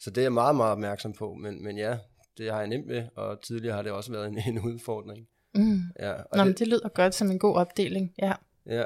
[0.00, 1.98] Så det er jeg meget, meget opmærksom på, men, men ja,
[2.38, 5.28] det har jeg nemt med, og tidligere har det også været en, en udfordring.
[5.54, 5.80] Mm.
[6.00, 8.14] Ja, og Nå, men det, det lyder godt som en god opdeling.
[8.18, 8.32] Ja,
[8.66, 8.84] ja.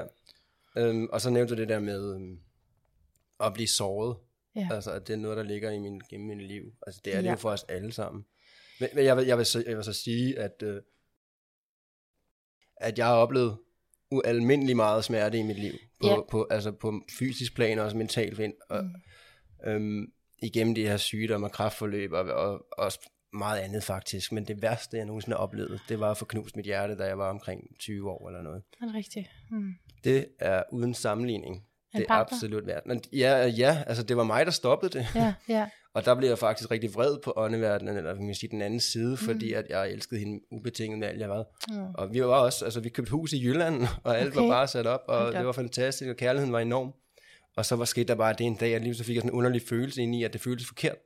[0.76, 2.38] Øhm, og så nævnte du det der med øhm,
[3.40, 4.16] at blive såret.
[4.56, 4.68] Ja.
[4.72, 6.62] Altså, at det er noget, der ligger i min, gennem min liv.
[6.86, 7.30] Altså, det er det Ja.
[7.30, 8.24] jo for os alle sammen.
[8.80, 10.82] Men, men jeg, vil, jeg, vil så, jeg vil så sige, at, øh,
[12.76, 13.58] at jeg har oplevet
[14.10, 15.72] ualmindelig meget smerte i mit liv.
[16.00, 16.16] På, Ja.
[16.30, 18.52] på, altså på fysisk plan og også mentalt plan.
[18.68, 18.90] Og, Mm.
[19.70, 20.12] øhm,
[20.42, 24.32] igennem de her sygdomme og kraftforløb og, og også meget andet faktisk.
[24.32, 27.04] Men det værste, jeg nogensinde har oplevet, det var at få knust mit hjerte, da
[27.04, 28.62] jeg var omkring 20 år eller noget.
[28.80, 29.26] det er rigtigt.
[29.50, 29.72] Mm.
[30.06, 31.54] Det er uden sammenligning.
[31.56, 32.36] En det er partner?
[32.36, 32.82] absolut værd.
[32.86, 35.06] Men Ja, ja, altså det var mig, der stoppede det.
[35.14, 35.66] Ja, ja.
[35.94, 38.80] Og der blev jeg faktisk rigtig vred på åndeverdenen, eller kan man sige den anden
[38.80, 41.44] side, fordi at jeg elskede hende ubetinget med alt, jeg var.
[41.68, 41.94] Mm.
[41.94, 44.40] Og vi var også, altså vi købte hus i Jylland, og alt Okay.
[44.40, 46.92] var bare sat op, og Hold det var fantastisk, og kærligheden var enorm.
[47.56, 49.30] Og så var sket der bare det en dag, at lige så fik jeg sådan
[49.30, 50.96] en underlig følelse ind i, at det føltes forkert.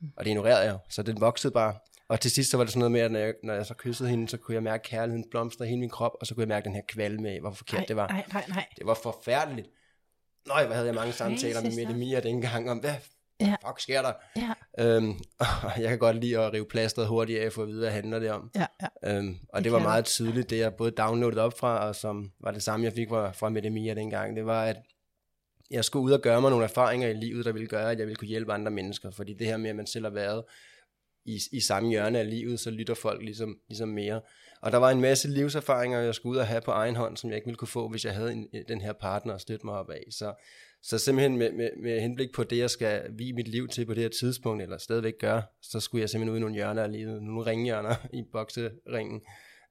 [0.00, 0.08] Mm.
[0.16, 1.74] Og det ignorerede jeg, så den voksede bare.
[2.08, 3.74] Og til sidst så var det sådan noget med, at når jeg, når jeg så
[3.74, 6.42] kyssede hende, så kunne jeg mærke kærligheden blomstre i hele min krop, og så kunne
[6.42, 8.08] jeg mærke den her kvalme af, hvor forkert Ej, det var.
[8.08, 8.66] Nej, nej, nej.
[8.78, 9.68] Det var forfærdeligt.
[10.46, 11.94] Nøj, hvad havde jeg mange samtaler med Mette.
[11.94, 12.94] Mia dengang om, hvad,
[13.40, 13.54] Ja.
[13.68, 14.12] fuck sker der?
[14.36, 15.08] Ja, Øhm,
[15.64, 18.18] og jeg kan godt lide at rive plasteret hurtigt af, for at vide, hvad handler
[18.18, 18.50] det om.
[18.54, 19.16] ja, ja.
[19.16, 22.30] Øhm, og Det det, var meget tydeligt, det jeg både downloadede op fra, og som
[22.40, 24.76] var det samme, jeg fik fra, fra Medemia dengang, det var, at
[25.70, 28.06] jeg skulle ud og gøre mig nogle erfaringer i livet, der ville gøre, at jeg
[28.06, 29.10] ville kunne hjælpe andre mennesker.
[29.10, 30.44] Fordi det her med, at man selv har været
[31.28, 34.20] i, i samme hjørne af livet, så lytter folk ligesom, ligesom mere.
[34.62, 37.30] Og der var en masse livserfaringer, jeg skulle ud og have på egen hånd, som
[37.30, 39.74] jeg ikke ville kunne få, hvis jeg havde en, den her partner at støtte mig
[39.74, 40.04] op af.
[40.10, 40.34] Så,
[40.82, 43.94] så simpelthen med, med, med henblik på det, jeg skal vige mit liv til på
[43.94, 46.92] det her tidspunkt, eller stadigvæk gøre, så skulle jeg simpelthen ud i nogle hjørner af
[46.92, 49.20] livet, nogle ringhjørner i bokseringen,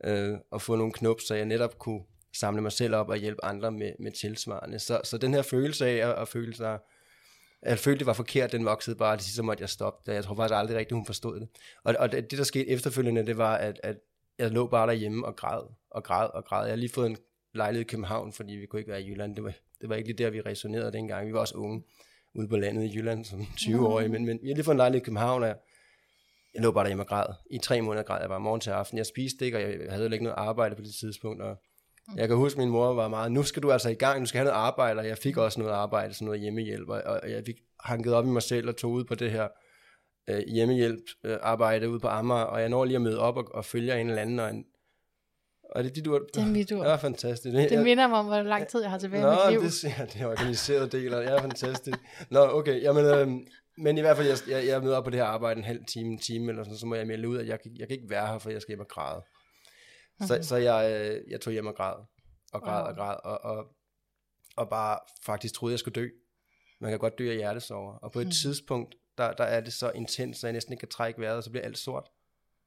[0.03, 2.01] øh, og få nogle knop, så jeg netop kunne
[2.35, 4.79] samle mig selv op og hjælpe andre med, med tilsvarende.
[4.79, 6.79] Så, så den her følelse af at, at føle sig,
[7.65, 10.11] jeg følte, det var forkert, den voksede bare, det sidste så måtte jeg stoppe.
[10.11, 11.49] Jeg tror faktisk aldrig rigtigt, hun forstod det.
[11.83, 13.97] Og, og det, der skete efterfølgende, det var, at, at
[14.39, 16.65] jeg lå bare derhjemme og græd, og græd, og græd.
[16.65, 17.17] Jeg har lige fået en
[17.53, 19.35] lejlighed i København, fordi vi kunne ikke være i Jylland.
[19.35, 21.27] Det var, det var ikke lige der, vi resonerede dengang.
[21.27, 21.83] Vi var også unge
[22.35, 25.01] ude på landet i Jylland som 20-årige, men, men vi har lige fået en lejlighed
[25.01, 25.57] i København, og jeg,
[26.53, 27.33] jeg lå bare derhjemme og græd.
[27.51, 28.97] I tre måneder græd jeg bare morgen til aften.
[28.97, 31.57] Jeg spiste ikke, og jeg havde ikke noget arbejde på det tidspunkt, og
[32.15, 34.25] jeg kan huske, at min mor var meget, nu skal du altså i gang, du
[34.25, 37.43] skal have noget arbejde, og jeg fik også noget arbejde, sådan noget hjemmehjælp, og, jeg
[37.45, 39.47] fik hanket op i mig selv og tog ud på det her
[40.29, 43.45] øh, hjemmehjælp øh, arbejde ude på Amager, og jeg når lige at møde op og,
[43.53, 44.65] og følger en eller anden, og, en,
[45.75, 46.85] og det er de, du Det er mit ord.
[46.89, 47.69] Ja, fantastisk.
[47.69, 49.61] Det minder mig om, hvor lang tid jeg har tilbage i Nå, mit liv.
[49.61, 51.97] det, ser- det er organiseret del, og det er fantastisk.
[52.29, 53.27] Nå, okay, jamen, øh,
[53.77, 55.79] men i hvert fald, jeg, jeg, jeg møder op på det her arbejde en halv
[55.93, 58.09] time, en time, eller sådan, så må jeg melde ud, at jeg, jeg kan ikke
[58.09, 59.21] være her, for jeg skal hjem og græde.
[60.25, 61.95] Så, så jeg, øh, jeg tog hjem og græd,
[62.53, 62.89] og græd Wow.
[62.89, 63.75] og græd, og, og,
[64.55, 66.09] og bare faktisk troede, jeg skulle dø.
[66.79, 67.93] Man kan godt dø af hjertesorger.
[67.93, 68.31] Og på et Mhm.
[68.31, 71.43] tidspunkt, der, der er det så intens, så jeg næsten ikke kan trække vejret, og
[71.43, 72.09] så bliver alt sort.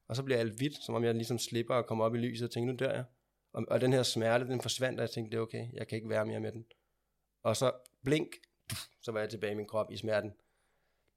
[0.07, 2.45] Og så bliver alt hvidt, som om jeg ligesom slipper og kommer op i lyset
[2.47, 3.03] og tænker, nu dør jeg.
[3.53, 5.95] Og, og den her smerte, den forsvandt, og jeg tænkte, det er okay, jeg kan
[5.95, 6.65] ikke være mere med den.
[7.43, 7.71] Og så
[8.03, 8.27] blink,
[9.01, 10.31] så var jeg tilbage i min krop i smerten.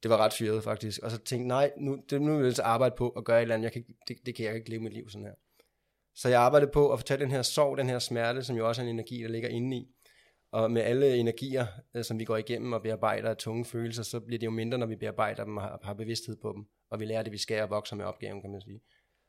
[0.02, 1.02] Det var ret fyret faktisk.
[1.02, 3.38] Og så tænkte jeg, nej, nu, det, nu vil jeg altså arbejde på at gøre
[3.38, 3.64] et eller andet.
[3.64, 5.34] Jeg kan, det, det kan jeg ikke leve mit liv sådan her.
[6.14, 8.82] Så jeg arbejdede på at tage den her sorg, den her smerte, som jo også
[8.82, 9.88] er en energi, der ligger inde i.
[10.52, 14.20] Og med alle energier, øh, som vi går igennem og bearbejder af tunge følelser, så
[14.20, 16.64] bliver det jo mindre, når vi bearbejder dem og har, har bevidsthed på dem.
[16.90, 18.80] Og vi lærer det, vi skal og vokser med opgaven, kan man sige.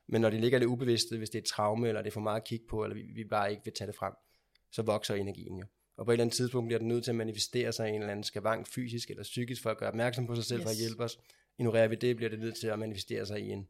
[0.08, 2.20] Men når det ligger det ubevidste, hvis det er et traume, eller det er for
[2.20, 4.12] meget at kigge på, eller vi, vi bare ikke vil tage det frem,
[4.72, 5.66] så vokser energien jo.
[5.96, 8.00] Og på et eller andet tidspunkt bliver den nødt til at manifestere sig i en
[8.00, 10.64] eller anden skavank, fysisk eller psykisk, for at gøre opmærksom på sig selv, yes.
[10.64, 11.18] for at hjælpe os.
[11.58, 13.68] Ignorerer vi det, bliver det nødt til at manifestere sig i en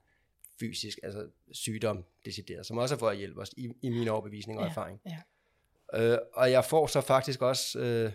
[0.60, 4.58] fysisk, altså sygdom, decideret, som også er for at hjælpe os, i, i min overbevisning
[4.58, 5.00] og Ja, erfaring.
[5.06, 5.18] ja.
[6.12, 8.12] Øh, og jeg får så faktisk også, øh,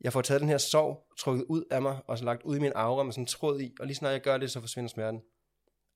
[0.00, 2.60] jeg får taget den her sorg, trukket ud af mig, og så lagt ud i
[2.60, 4.88] min aura med sådan en tråd i, og lige snart jeg gør det, så forsvinder
[4.88, 5.20] smerten.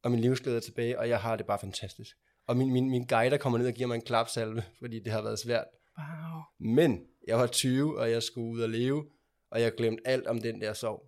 [0.02, 2.16] Og min livsglæde er tilbage, og jeg har det bare fantastisk.
[2.46, 5.22] Og min, min, min guider kommer ned og giver mig en klapsalve, fordi det har
[5.22, 5.66] været svært.
[5.98, 6.40] Wow.
[6.74, 9.10] Men jeg var 20, og jeg skulle ud og leve,
[9.50, 11.06] og jeg glemte alt om den der sorg,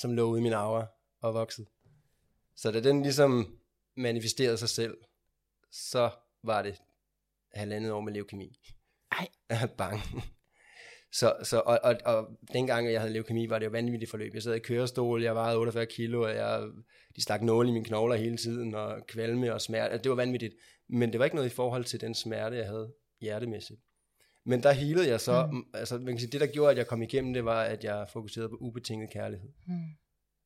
[0.00, 0.86] som lå ude i min aura
[1.22, 1.66] og voksede.
[2.56, 3.58] Så da den ligesom
[3.96, 4.96] manifesterede sig selv,
[5.72, 6.10] så
[6.42, 6.82] var det
[7.52, 8.60] halvandet år med leukemi.
[9.12, 9.28] Ej.
[9.78, 10.00] Bang.
[11.12, 14.34] Så, så og, og, og dengang jeg havde leukemi, var det jo vanvittigt forløb.
[14.34, 16.62] Jeg sad i kørestol, jeg vejede 48 kilo, og jeg,
[17.16, 19.92] de stak nåle i mine knogler hele tiden, og kvalme og smerte.
[19.92, 20.54] Altså, Det var vanvittigt.
[20.88, 23.80] Men det var ikke noget i forhold til den smerte, jeg havde hjertemæssigt.
[24.44, 25.64] Men der healede jeg så, mm.
[25.74, 28.06] altså man kan sige, det der gjorde, at jeg kom igennem, det var, at jeg
[28.12, 29.48] fokuserede på ubetinget kærlighed.
[29.66, 29.74] Mm.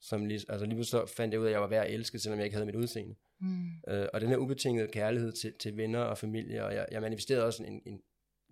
[0.02, 2.18] Som lige, altså lige pludselig fandt jeg ud af, at jeg var værd at elske,
[2.18, 3.14] selvom jeg ikke havde mit udseende.
[3.40, 3.68] Mm.
[3.88, 7.44] Øh, og den her ubetingede kærlighed til, til venner og familie, og jeg, jeg manifesterede
[7.44, 8.00] også en, en,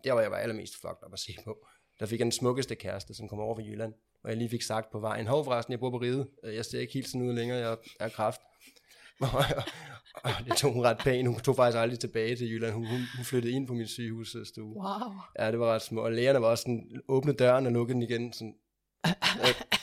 [0.05, 1.67] der hvor jeg var allermest fucked up at se på.
[2.01, 3.93] Der fik jeg den smukkeste kæreste, som kom over fra Jylland,
[4.25, 6.65] og jeg lige fik sagt på vejen, hov forresten, jeg bor på Ride, Øh, jeg
[6.65, 8.41] ser ikke helt sådan ud længere, jeg er kraft.
[9.21, 9.45] og,
[10.25, 13.01] og det tog hun ret pænt, hun tog faktisk aldrig tilbage til Jylland, hun, hun,
[13.17, 14.77] hun flyttede ind på min sygehusstue.
[14.77, 15.13] Wow.
[15.39, 16.01] Ja, det var ret små.
[16.01, 18.33] Og lægerne var også sådan, åbne døren og lukkede den igen.
[18.33, 18.55] Sådan,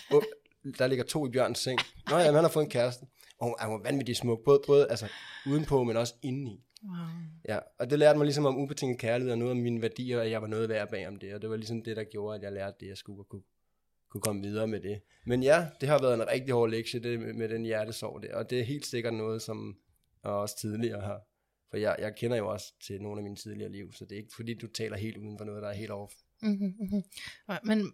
[0.78, 1.80] der ligger to i Bjørns seng.
[2.10, 3.06] Nå ja, han har fået en kæreste.
[3.39, 5.08] Og han var vanvittigt smuk, både, både altså,
[5.47, 6.62] udenpå, men også indeni.
[6.84, 7.08] Wow.
[7.49, 10.32] Ja, og det lærte mig ligesom om ubetinget kærlighed og noget om mine værdier, og
[10.32, 11.34] jeg var noget værd bag om det.
[11.34, 13.41] Og det var ligesom det, der gjorde, at jeg lærte det, jeg skulle og kunne,
[14.10, 15.01] kunne komme videre med det.
[15.25, 18.36] Men ja, det har været en rigtig hård lektie, det med, med den hjertesorg der.
[18.36, 19.78] Og det er helt sikkert noget, som
[20.23, 21.21] jeg også tidligere har.
[21.69, 24.17] For jeg, jeg kender jo også til nogle af mine tidligere liv, så det er
[24.17, 26.13] ikke fordi, du taler helt uden for noget, der er helt off.
[26.41, 27.04] Mm-hmm, mm-hmm.
[27.63, 27.93] Men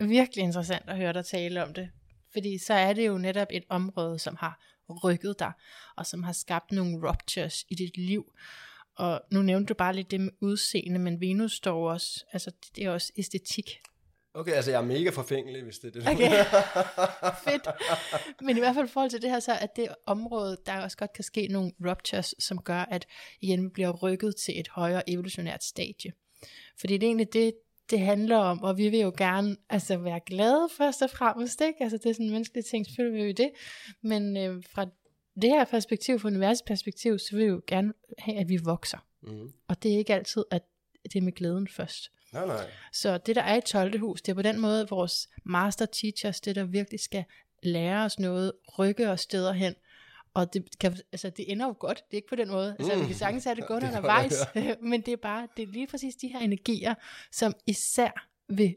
[0.00, 1.90] virkelig interessant at høre dig tale om det.
[2.32, 4.60] Fordi så er det jo netop et område, som har
[5.04, 5.52] rykket dig,
[5.96, 8.32] og som har skabt nogle ruptures i dit liv.
[8.96, 12.84] Og nu nævnte du bare lidt det med udseende, men Venus står også, altså det
[12.84, 13.80] er også æstetik.
[14.34, 16.08] Okay, altså jeg er mega forfængelig, hvis det er det.
[16.08, 16.44] Okay.
[17.44, 17.68] Fedt.
[18.42, 20.96] Men i hvert fald i forhold til det her, så er det område, der også
[20.96, 23.06] godt kan ske nogle ruptures, som gør, at
[23.40, 26.12] igen vi bliver rykket til et højere evolutionært stadie.
[26.80, 27.54] Fordi det er egentlig det,
[27.90, 31.82] det handler om, og vi vil jo gerne altså, være glade først og fremmest, ikke?
[31.82, 33.50] Altså, det er sådan en menneskelig ting, selvfølgelig vil vi det,
[34.02, 34.86] men øh, fra
[35.42, 38.98] det her perspektiv, fra universets perspektiv, så vil vi jo gerne have, at vi vokser.
[39.22, 39.52] Mm.
[39.68, 40.62] Og det er ikke altid, at
[41.02, 42.10] det er med glæden først.
[42.32, 42.70] Nej, nej.
[42.92, 43.98] Så det, der er i 12.
[43.98, 47.24] hus, det er på den måde vores master teachers, det der virkelig skal
[47.62, 49.74] lære os noget, rykke os steder hen.
[50.38, 52.76] Og det, kan, altså, det ender jo godt, det er ikke på den måde.
[52.78, 53.00] Altså, Mm.
[53.00, 55.62] vi kan sagtens have det godt Det kan undervejs, jeg men det er bare, det
[55.62, 56.94] er lige præcis de her energier,
[57.32, 58.76] som især vil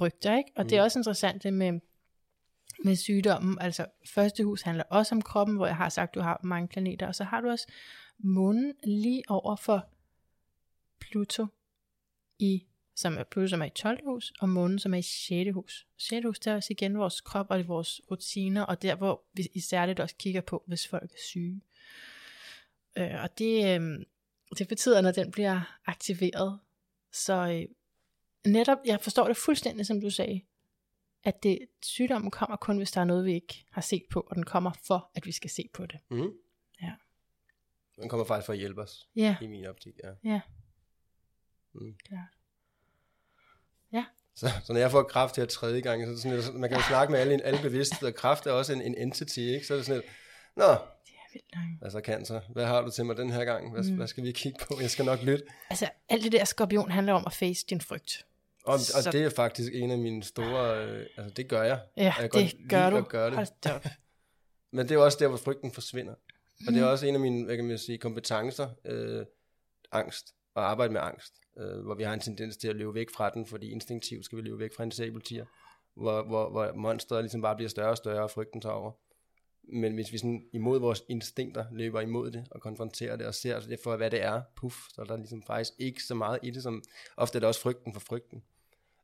[0.00, 0.50] rykke dig, ikke?
[0.56, 0.84] Og det er Mm.
[0.84, 1.80] også interessant det med,
[2.84, 3.58] med sygdommen.
[3.60, 7.06] Altså, første hus handler også om kroppen, hvor jeg har sagt, du har mange planeter,
[7.06, 7.66] og så har du også
[8.18, 9.86] månen lige over for
[11.00, 11.46] Pluto
[12.38, 12.66] i
[12.98, 14.04] som er Pluto, som er i 12.
[14.04, 15.50] hus, og månen, som er i 6.
[15.54, 15.86] hus.
[15.96, 16.24] 6.
[16.24, 19.60] hus, der er også igen vores krop og vores rutiner, og der, hvor vi i
[19.60, 21.62] særligt også kigger på, hvis folk er syge.
[22.98, 24.04] Øh, og det, øh,
[24.58, 26.60] det betyder, når den bliver aktiveret,
[27.12, 27.64] så øh,
[28.52, 30.40] netop, jeg forstår det fuldstændig, som du sagde,
[31.24, 34.36] at det, sygdommen kommer kun, hvis der er noget, vi ikke har set på, og
[34.36, 35.98] den kommer for, at vi skal se på det.
[36.10, 36.32] Mm.
[36.82, 36.92] Ja.
[37.96, 40.12] Den kommer faktisk for at hjælpe os, Ja, i min optik, ja.
[40.24, 40.40] ja.
[41.72, 41.96] Mm.
[42.04, 42.37] Klart.
[44.38, 46.68] Så, så når jeg får kraft her tredje gang, så er det sådan, lidt- man
[46.70, 49.66] kan jo snakke med alle, alle bevidsthed, og kraft er også en, en entity, ikke?
[49.66, 50.12] Så er det sådan lidt,
[50.56, 50.64] Nå,
[51.32, 51.64] vildt nok.
[51.82, 53.72] altså cancer, hvad har du til mig den her gang?
[53.72, 53.96] Hvad, mm.
[53.96, 54.78] hvad skal vi kigge på?
[54.80, 55.44] Jeg skal nok lytte.
[55.70, 58.26] Altså, alt det der skorpion handler om at face din frygt.
[58.64, 61.80] Og, og Så- det er faktisk en af mine store, øh, altså det gør jeg.
[61.96, 62.96] Ja, jeg det godt gør du.
[62.96, 63.34] at gøre det.
[63.34, 63.84] Hold op.
[64.72, 66.12] Men det er også der, hvor frygten forsvinder.
[66.12, 66.18] Og
[66.68, 66.74] Mm.
[66.74, 69.24] det er også en af mine, hvad kan man sige, kompetencer, øh,
[69.92, 73.10] angst, og arbejde med angst, øh, hvor vi har en tendens til at løbe væk
[73.10, 75.44] fra den, fordi instinktivt skal vi løbe væk fra en sabeltiger,
[75.94, 78.92] hvor, hvor, hvor monsteret ligesom bare bliver større og større, og frygten tager over.
[79.72, 83.60] Men hvis vi sådan imod vores instinkter løber imod det, og konfronterer det, og ser
[83.60, 86.50] det for, hvad det er, puff, så er der ligesom faktisk ikke så meget i
[86.50, 86.82] det, som
[87.16, 88.42] ofte er det også frygten for frygten.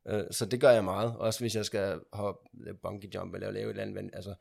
[0.09, 2.49] Øh, så det gør jeg meget, også hvis jeg skal hoppe,
[2.83, 4.35] bungee jump, eller lave et eller andet, men altså,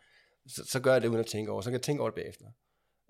[0.47, 2.15] så, så gør jeg det uden at tænke over, så kan jeg tænke over det
[2.15, 2.45] bagefter.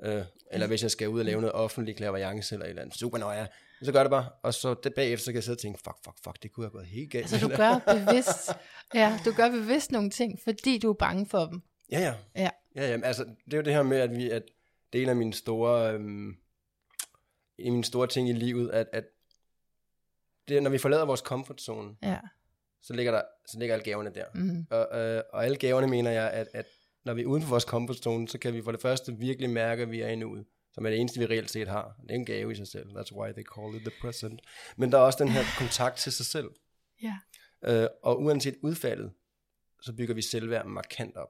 [0.04, 2.98] Øh, eller hvis jeg skal ud og lave noget offentlig klaverjance eller et eller andet,
[2.98, 3.48] super nøje,
[3.86, 5.98] så gør det bare, og så det bagefter, så kan jeg sidde og tænke, fuck,
[6.06, 7.34] fuck, fuck, det kunne have gået helt galt.
[7.34, 8.52] Altså, du gør bevidst,
[8.94, 11.62] ja, du gør bevidst nogle ting, fordi du er bange for dem.
[11.92, 12.14] Ja, ja.
[12.36, 12.50] Ja.
[12.76, 14.44] Ja, ja, altså, det er jo det her med, at vi, at
[14.94, 16.28] det er en af mine store, øhm,
[17.58, 19.04] en af mine store ting i livet, at, at
[20.48, 22.18] det, er, når vi forlader vores comfort zone, Ja.
[22.82, 24.26] så ligger, der, så ligger alle gaverne der.
[24.36, 24.66] Mm.
[24.70, 26.66] Og, øh, og alle gaverne mener jeg, at, at
[27.06, 29.50] når vi er uden for vores comfort zone, så kan vi for det første virkelig
[29.50, 31.96] mærke, at vi er i nuet, som er det eneste, vi reelt set har.
[32.02, 32.90] Det er en gave i sig selv.
[32.90, 34.42] That's why they call it the present.
[34.78, 36.50] Men der er også den her kontakt til sig selv.
[37.04, 37.18] Ja.
[37.66, 39.12] Øh, og uanset udfaldet,
[39.82, 41.30] så bygger vi selvværd markant op.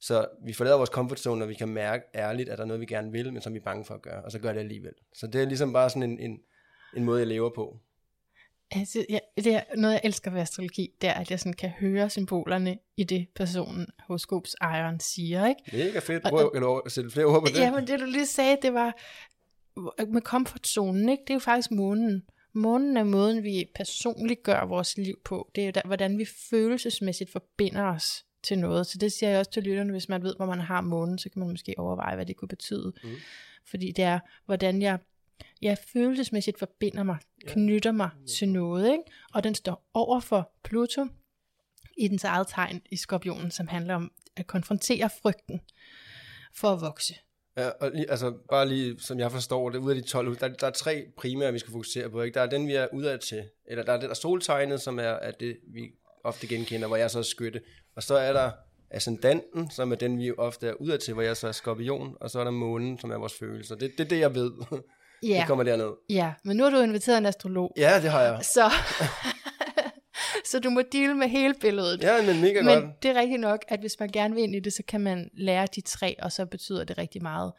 [0.00, 2.80] Så vi forlader vores comfort zone, når vi kan mærke ærligt, at der er noget,
[2.80, 4.60] vi gerne vil, men som vi er bange for at gøre, og så gør det
[4.60, 4.92] alligevel.
[5.14, 6.40] Så det er ligesom bare sådan en, en,
[6.96, 7.80] en måde, jeg lever på.
[8.70, 11.70] Altså, ja, det er noget, jeg elsker ved astrologi, det er, at jeg sådan kan
[11.70, 15.62] høre symbolerne i det, personen horoskopsejeren siger, ikke?
[15.86, 16.24] Mega fedt.
[16.24, 17.56] Og- Prøv, kan du sætte flere ord på det?
[17.60, 18.96] Ja, men det du lige sagde, det var
[20.12, 21.22] med komfortzonen, ikke?
[21.22, 22.22] Det er jo faktisk månen.
[22.52, 25.50] Månen er måden, vi personligt gør vores liv på.
[25.54, 28.86] Det er jo der, hvordan vi følelsesmæssigt forbinder os til noget.
[28.86, 31.28] Så det siger jeg også til lytterne, hvis man ved, hvor man har månen, så
[31.30, 32.92] kan man måske overveje, hvad det kunne betyde.
[33.04, 33.10] Mm.
[33.70, 34.98] Fordi det er, hvordan jeg,
[35.62, 37.16] jeg følelsesmæssigt forbinder mig.
[37.48, 38.92] Knytter mig til noget.
[38.92, 39.04] Ikke?
[39.34, 41.06] Og den står over for Pluto
[41.98, 45.60] i dens eget tegn i skorpionen, som handler om at konfrontere frygten
[46.54, 47.14] for at vokse.
[47.56, 50.48] Ja, og lige, altså bare lige, som jeg forstår det, ud af de 12 der,
[50.48, 52.22] der er tre primære, vi skal fokusere på.
[52.22, 52.34] Ikke?
[52.34, 55.02] Der er den, vi er udad til, eller der er det der soltegnet, som er,
[55.02, 55.90] er det, vi
[56.24, 57.60] ofte genkender, hvor jeg så er skytte.
[57.96, 58.50] Og så er der
[58.90, 62.30] ascendanten, som er den, vi ofte er udad til, hvor jeg så er skorpion, og
[62.30, 63.74] så er der månen, som er vores følelser.
[63.74, 64.52] Det, det er det, jeg ved.
[65.22, 65.90] Ja, Det kommer derned.
[66.10, 68.44] ja, men nu har du inviteret en astrolog, Ja, det har jeg.
[68.44, 68.70] så,
[70.50, 72.02] så du må deal med hele billedet.
[72.02, 73.02] Ja, men mega Men godt.
[73.02, 75.30] det er rigtigt nok, at hvis man gerne vil ind i det, så kan man
[75.34, 77.52] lære de tre, og så betyder det rigtig meget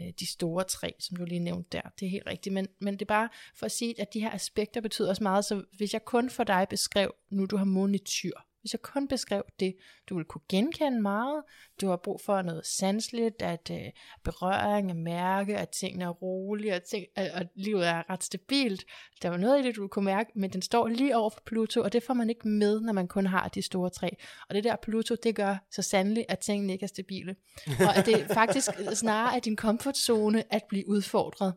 [0.00, 1.82] øh, de store tre, som du lige nævnte der.
[2.00, 2.52] Det er helt rigtigt.
[2.52, 5.44] Men, men det er bare for at sige, at de her aspekter betyder også meget.
[5.44, 8.32] Så hvis jeg kun for dig beskrev, nu du har månen i tyr,
[8.68, 9.76] hvis jeg kun beskrev det,
[10.08, 11.42] du vil kunne genkende meget,
[11.80, 13.90] du har brug for noget sansligt, at øh,
[14.24, 18.84] berøring, at mærke, at tingene er rolige, at, ting, at, at livet er ret stabilt.
[19.22, 21.82] Der var noget i det, du kunne mærke, men den står lige over for Pluto,
[21.82, 24.16] og det får man ikke med, når man kun har de store tre.
[24.48, 27.36] Og det der Pluto, det gør så sandelig, at tingene ikke er stabile.
[27.66, 31.54] Og at det faktisk snarere er din komfortzone at blive udfordret.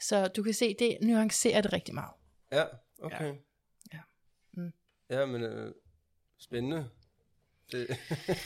[0.00, 2.12] Så du kan se, det nuancerer det rigtig meget.
[2.52, 2.64] Ja,
[3.02, 3.34] okay.
[3.92, 3.98] Ja.
[4.52, 4.72] Mm.
[5.10, 5.74] Ja, men øh,
[6.42, 6.88] spændende.
[7.72, 7.86] Det,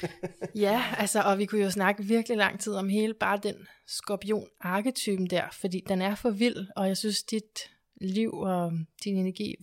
[0.55, 3.55] Ja, altså, og vi kunne jo snakke virkelig lang tid om hele bare den
[3.87, 8.73] skorpion-arketypen der, fordi den er for vild, og jeg synes, dit liv og
[9.05, 9.55] din energi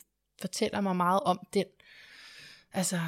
[0.41, 1.65] fortæller mig meget om den,
[2.73, 2.99] altså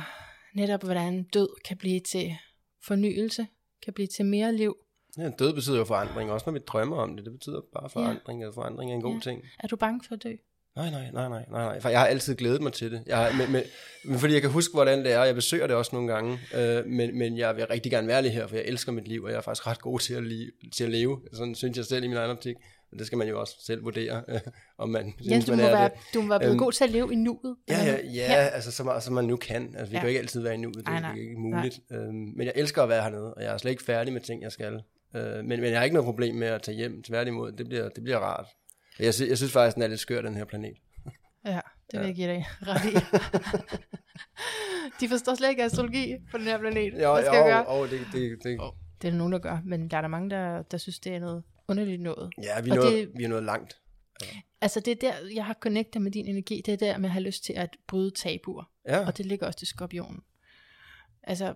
[0.53, 2.35] netop hvordan død kan blive til
[2.83, 3.47] fornyelse,
[3.83, 4.77] kan blive til mere liv.
[5.17, 7.25] Ja, død betyder jo forandring, også når vi drømmer om det.
[7.25, 8.47] Det betyder bare forandring, ja.
[8.47, 9.19] og forandring er en god Ja.
[9.19, 9.43] ting.
[9.59, 10.35] Er du bange for at dø?
[10.75, 11.79] Nej, nej, nej, nej, nej, nej.
[11.79, 13.03] For jeg har altid glædet mig til det.
[13.07, 13.61] Jeg har, men, men,
[14.05, 16.39] men fordi jeg kan huske, hvordan det er, og jeg besøger det også nogle gange,
[16.55, 19.23] øh, men, men jeg vil rigtig gerne være lige her, for jeg elsker mit liv,
[19.23, 21.21] og jeg er faktisk ret god til at, li- til at leve.
[21.33, 22.55] Sådan synes jeg selv i min egen optik.
[22.91, 24.39] Men det skal man jo også selv vurdere, øh,
[24.77, 26.13] om man Ja, synes, du man må, er være, det.
[26.13, 27.55] du må være blevet Øhm, god til at leve i nuet.
[27.69, 28.03] Ja, ja, hvad?
[28.13, 29.75] ja, altså så meget, som man nu kan.
[29.77, 29.99] Altså, vi Ja.
[29.99, 31.79] kan jo ikke altid være i nuet, det Nej, er ikke muligt.
[31.91, 34.41] Øhm, men jeg elsker at være hernede, og jeg er slet ikke færdig med ting,
[34.43, 34.73] jeg skal.
[35.15, 37.03] Øh, men, men jeg har ikke noget problem med at tage hjem.
[37.03, 38.45] Tværtimod, det bliver, det bliver rart.
[38.99, 40.77] Jeg, sy- jeg synes faktisk, den er lidt skør, den her planet.
[41.45, 41.59] Ja,
[41.91, 42.05] det vil Ja.
[42.07, 42.93] jeg give dig ret i.
[44.99, 46.93] De forstår slet ikke astrologi på den her planet.
[47.03, 47.73] Jo, Hvad skal jeg gøre?
[47.73, 48.59] jo, jo, det, det, det,
[49.01, 51.15] Det er der nogen, der gør, men der er der mange, der, der synes, det
[51.15, 52.33] er noget underligt noget.
[52.43, 53.77] Ja, vi er, nået, det- vi er nået langt.
[54.61, 57.13] Altså det er der, jeg har connectet med din energi, det er der med at
[57.13, 58.63] have lyst til at bryde tabuer.
[58.87, 60.21] Ja, Og det ligger også til skorpionen.
[61.23, 61.53] Altså,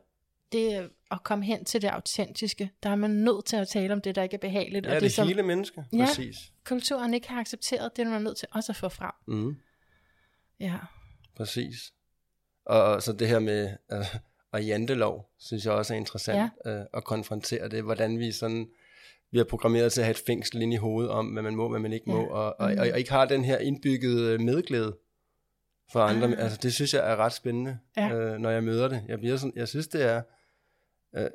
[0.52, 3.94] det er at komme hen til det autentiske, der er man nødt til at tale
[3.94, 4.86] om det, der ikke er behageligt.
[4.86, 5.84] ja og det, det, som hele menneske.
[5.94, 6.06] Ja.
[6.06, 6.36] Præcis.
[6.66, 9.12] kulturen ikke har accepteret, det er man nødt til også at få frem.
[9.28, 9.56] Mm,
[10.60, 10.76] Ja,
[11.38, 11.94] præcis.
[12.66, 14.06] Og, så det her med øh,
[14.52, 16.72] og jantelov, synes jeg også er interessant ja.
[16.80, 18.68] øh, at konfrontere det, hvordan vi sådan
[19.32, 21.70] vi er programmeret til at have et fængsel ind i hovedet om, hvad man må,
[21.70, 22.16] hvad man ikke Ja.
[22.16, 22.80] må, og, og, Mhm.
[22.80, 24.98] og, og ikke har den her indbyggede medglæde
[25.92, 26.28] for andre.
[26.28, 26.44] Ah.
[26.44, 28.14] Altså, det synes jeg er ret spændende, Ja.
[28.14, 29.04] øh, når jeg møder det.
[29.08, 30.22] Jeg, bliver sådan, jeg synes, det er...
[31.16, 31.30] Øh,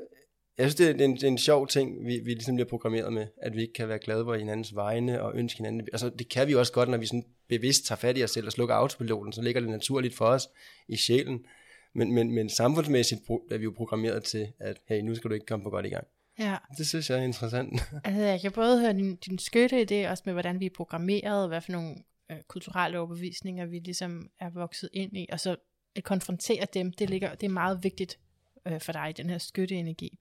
[0.58, 3.12] jeg synes, det er, en, det er en sjov ting, vi, vi ligesom bliver programmeret
[3.12, 5.88] med, at vi ikke kan være glade på hinandens vegne og ønske hinanden.
[5.92, 8.30] Altså, det kan vi jo også godt, når vi sådan bevidst tager fat i os
[8.30, 10.48] selv og slukker autopiloten, så ligger det naturligt for os
[10.88, 11.46] i sjælen.
[11.94, 15.46] Men, men, men samfundsmæssigt er vi jo programmeret til, at hey, nu skal du ikke
[15.46, 16.06] komme på godt i gang.
[16.38, 16.56] ja.
[16.78, 17.80] Det synes jeg er interessant.
[18.04, 20.70] Altså, jeg kan både høre din, din skytte i det, også med hvordan vi er
[20.76, 21.94] programmeret, hvad for nogle
[22.30, 25.56] øh, kulturelle overbevisninger vi ligesom er vokset ind i, og så
[25.96, 28.18] at konfrontere dem, det, ligger, det er meget vigtigt
[28.66, 30.18] øh, for dig, den her skytteenergi.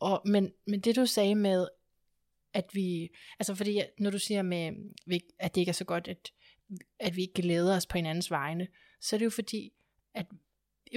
[0.00, 1.68] Og, men, men det du sagde med,
[2.54, 4.72] at vi, altså fordi når du siger med,
[5.38, 6.32] at det ikke er så godt, at,
[6.98, 8.68] at vi ikke glæder os på hinandens vegne,
[9.00, 9.72] så er det jo fordi,
[10.14, 10.26] at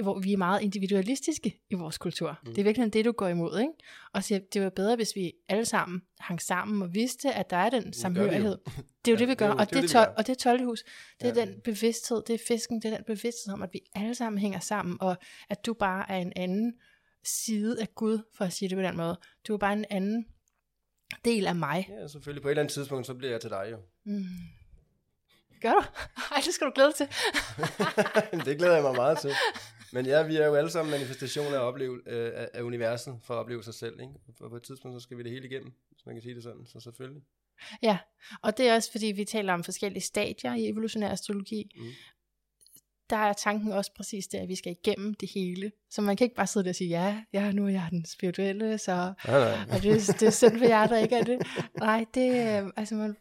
[0.02, 2.38] hvor vi er meget individualistiske i vores kultur.
[2.44, 2.50] Mm.
[2.50, 3.72] Det er virkelig det, du går imod, ikke?
[4.12, 7.56] Og siger, det var bedre, hvis vi alle sammen hang sammen og vidste, at der
[7.56, 8.58] er den samhørighed.
[9.04, 9.46] Det er jo Ja, det, vi det er gør.
[9.46, 10.64] jo- og, det er det, det, tol- og det 12.
[10.64, 10.84] hus,
[11.20, 11.46] det er Ja.
[11.46, 14.58] den bevidsthed, det er fisken, det er den bevidsthed om, at vi alle sammen hænger
[14.60, 15.16] sammen, og
[15.50, 16.72] at du bare er en anden
[17.24, 19.18] side af Gud, for at sige det på den måde.
[19.48, 20.26] Du er bare en anden
[21.24, 21.86] del af mig.
[22.00, 22.42] ja, selvfølgelig.
[22.42, 23.76] På et eller andet tidspunkt, så bliver jeg til dig jo.
[24.04, 24.24] Mm.
[25.62, 25.82] Gør du?
[26.34, 27.06] Ej, det skal du glæde dig til.
[28.46, 29.30] det glæder jeg mig meget til.
[29.92, 33.38] Men ja, vi er jo alle sammen manifestationer af, opleve, øh, af- universet for at
[33.38, 34.00] opleve sig selv.
[34.00, 34.12] Ikke?
[34.40, 36.42] Og på et tidspunkt, så skal vi det hele igennem, hvis man kan sige det
[36.42, 36.66] sådan.
[36.66, 37.22] Så selvfølgelig.
[37.82, 37.98] Ja,
[38.42, 41.70] og det er også fordi, vi taler om forskellige stadier i evolutionær astrologi.
[41.76, 41.86] Mm.
[43.10, 45.72] Der er tanken også præcis det, at vi skal igennem det hele.
[45.90, 48.04] Så man kan ikke bare sidde der og sige, ja, ja nu er jeg den
[48.04, 49.58] spirituelle, så Nej, nej.
[49.76, 51.38] og det, det er synd for jer, der ikke er det.
[51.78, 52.30] Nej, det,
[52.64, 53.16] øh, altså man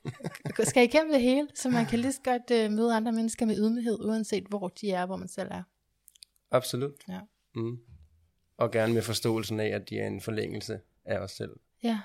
[0.64, 3.58] skal igennem det hele, så man kan lige så godt øh, møde andre mennesker med
[3.58, 5.64] ydmyghed, uanset hvor de er, hvor man selv er.
[6.52, 6.94] Absolut.
[7.10, 7.20] Ja.
[7.56, 7.80] Mm.
[8.58, 11.60] Og gerne med forståelsen af, at de er en forlængelse af os selv.
[11.84, 12.00] Ja,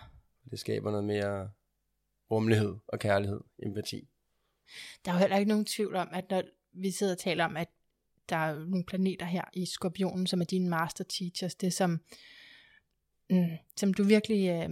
[0.51, 1.51] Det skaber noget mere
[2.31, 4.09] rummelighed og kærlighed, empati.
[5.05, 7.57] der er jo heller ikke nogen tvivl om, at når vi sidder og taler om,
[7.57, 7.69] at
[8.29, 12.01] der er nogle planeter her i skorpionen, som er dine master teachers, det som,
[13.31, 14.69] mm, som du virkelig øh,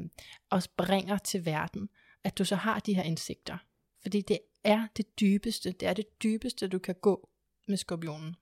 [0.51, 1.89] også bringer til verden,
[2.25, 3.59] at du så har de her indsigter.
[4.03, 7.29] Fordi det er det dybeste, det er det dybeste, du kan gå
[7.69, 8.37] med skorpionen.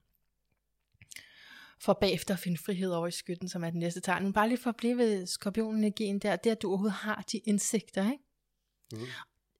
[1.81, 4.23] For bagefter at finde frihed over i skytten, som er den næste tegn.
[4.23, 7.23] Men bare lige for at blive ved skorpionenergien der, det er, at du overhovedet har
[7.31, 8.23] de indsigter, ikke?
[8.93, 8.99] Mm.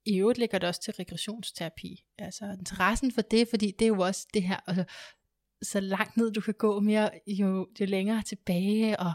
[0.04, 2.04] I øvrigt ligger det også til regressionsterapi.
[2.18, 4.84] Altså interessen for det, fordi det er jo også det her, altså,
[5.62, 9.12] så langt ned du kan gå mere, jo, jo længere tilbage, og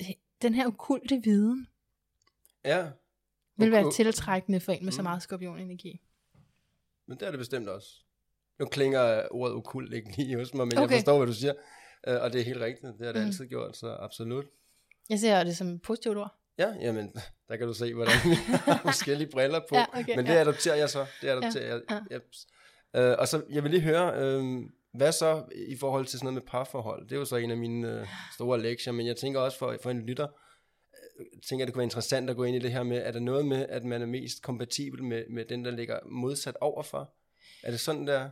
[0.00, 0.06] øh,
[0.42, 1.66] den her okulte viden
[2.64, 2.90] Ja,
[3.56, 5.04] vil være tiltrækkende for en med så Mm.
[5.04, 6.00] meget skorpionenergi.
[7.06, 7.88] men det er det bestemt også.
[8.58, 10.78] Nu klinger ordet okult ikke lige hos mig, men.
[10.78, 10.90] Okay.
[10.90, 11.52] jeg forstår, hvad du siger.
[12.08, 12.92] Øh, og det er helt rigtigt.
[12.98, 13.26] Det har det Mm.
[13.26, 14.44] altid gjort, så absolut.
[15.10, 16.36] Jeg ser det som et positivt ord.
[16.58, 17.12] Ja, jamen,
[17.48, 18.34] der kan du se, hvordan vi
[18.66, 19.76] har forskellige briller på.
[19.76, 20.40] Ja, okay, Men det ja.
[20.40, 21.06] adopterer jeg så.
[21.22, 22.02] Det adopterer Ja, jeg.
[22.12, 22.46] Jeps.
[22.96, 24.60] Øh, og så, jeg vil lige høre, øh,
[24.94, 27.04] hvad så i forhold til sådan noget med parforhold?
[27.08, 29.76] Det er jo så en af mine øh, store lektier, men jeg tænker også for,
[29.82, 30.26] for en lytter,
[31.20, 33.12] øh, tænker jeg, det kunne være interessant at gå ind i det her med, er
[33.12, 37.14] der noget med, at man er mest kompatibel med, med den, der ligger modsat overfor?
[37.62, 38.30] Er det sådan der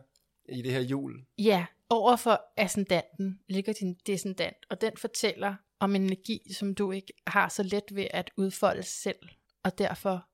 [0.49, 1.25] i det her jul?
[1.39, 6.93] Ja, over for ascendanten ligger din descendant, og den fortæller om en energi, som du
[6.93, 9.29] ikke har så let ved at udfolde selv,
[9.63, 10.27] og derfor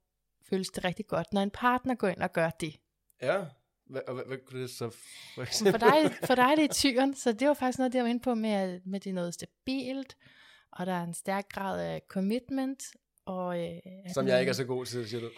[0.51, 2.77] føles det rigtig godt, når en partner går ind og gør det.
[3.23, 3.45] Ja,
[3.87, 4.91] Hvad, og hvad, hvad kunne det så
[5.35, 8.09] for For dig, for dig er det tyren, så det var faktisk noget, det var
[8.09, 10.17] inde på med, at- med det er noget stabilt,
[10.73, 12.83] og der er en stærk grad af commitment,
[13.27, 13.61] og...
[13.61, 13.79] Øh,
[14.15, 15.31] Som jeg ikke er så god til, siger du.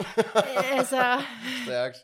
[0.73, 1.23] altså,
[1.67, 1.97] Stærkt.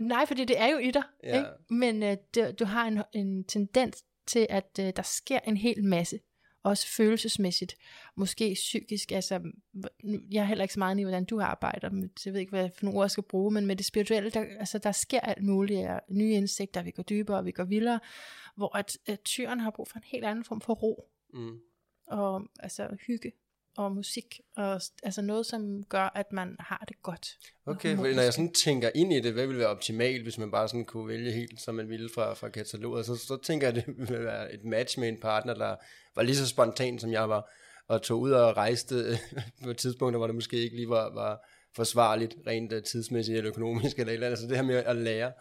[0.00, 1.36] Nej, fordi det er jo i dig, Ja.
[1.38, 1.48] ikke?
[1.74, 5.84] men øh, det, du har en, en tendens til, at øh, der sker en hel
[5.84, 6.20] masse,
[6.62, 7.76] også følelsesmæssigt,
[8.14, 9.40] måske psykisk, altså,
[10.30, 12.70] jeg er heller ikke så meget i, hvordan du arbejder, med, jeg ved ikke, hvad
[12.78, 15.42] for nogle ord jeg skal bruge, men med det spirituelle, der, altså, der sker alt
[15.44, 18.00] muligt, og nye indsigter, vi går dybere, vi går vildere,
[18.56, 21.58] hvor at, at tyren har brug for en helt anden form for ro, Mm.
[22.06, 23.32] og altså hygge,
[23.76, 27.28] og musik, og altså noget, som gør, at man har det godt.
[27.66, 30.50] Okay, for når jeg sådan tænker ind i det, hvad ville være optimalt, hvis man
[30.50, 33.74] bare sådan kunne vælge helt, som man ville fra, fra kataloget, så, så tænker jeg,
[33.74, 35.76] det ville være et match med en partner, der
[36.16, 37.50] var lige så spontan, som jeg var,
[37.88, 39.18] og tog ud og rejste
[39.64, 41.46] på tidspunkter, hvor det måske ikke lige var, var
[41.76, 44.40] forsvarligt, rent øh, tidsmæssigt eller økonomisk eller et eller andet.
[44.40, 45.32] Så det her med at lære,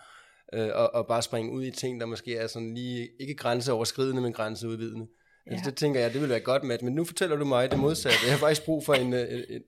[0.54, 4.22] øh, og, og bare springe ud i ting, der måske er sådan lige, ikke grænseoverskridende,
[4.22, 5.08] men grænseudvidende.
[5.48, 5.52] Ja.
[5.52, 5.70] Altså, Ja.
[5.70, 8.18] det tænker jeg, det ville være godt match, men nu fortæller du mig det modsatte.
[8.24, 9.62] Jeg har faktisk brug for en, øh, en, en,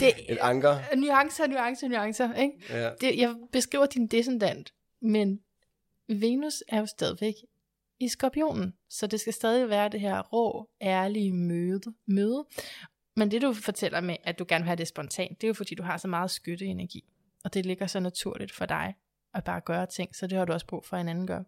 [0.00, 0.96] Det, et anker.
[0.96, 2.54] nuancer, nuancer, nuancer, ikke?
[2.70, 2.90] Ja.
[3.00, 5.40] Det, jeg beskriver din descendant, men
[6.08, 7.34] Venus er jo stadigvæk
[8.00, 11.80] i skorpionen, så det skal stadig være det her rå, ærlige møde.
[12.06, 12.46] møde.
[13.16, 15.54] Men det du fortæller med, at du gerne vil have det spontant, det er jo
[15.54, 17.04] fordi, du har så meget skytteenergi,
[17.44, 18.94] og det ligger så naturligt for dig
[19.34, 21.42] at bare gøre ting, så det har du også brug for, at en anden gør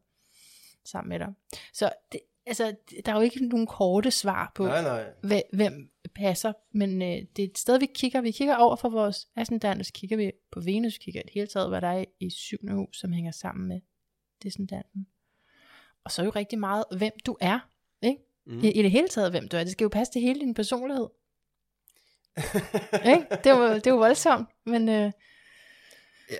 [0.84, 1.28] sammen med dig.
[1.72, 2.74] Så det, altså,
[3.06, 5.04] der er jo ikke nogen korte svar på, Nej, nej.
[5.22, 8.20] hvem, hvem passer, men øh, det er et sted, vi kigger.
[8.20, 11.46] Vi kigger over for vores ascendant, så kigger vi på Venus, kigger i det hele
[11.46, 13.80] taget, hvad der er i syvende hus, som hænger sammen med
[14.42, 15.06] descendanten.
[16.04, 17.58] Og så er jo rigtig meget, hvem du er,
[18.02, 18.20] ikke?
[18.46, 18.58] Mm.
[18.64, 19.64] I, I det hele taget, hvem du er.
[19.64, 21.08] Det skal jo passe til hele din personlighed.
[23.12, 23.26] ikke?
[23.30, 25.12] Det, er jo, det er jo voldsomt, men øh,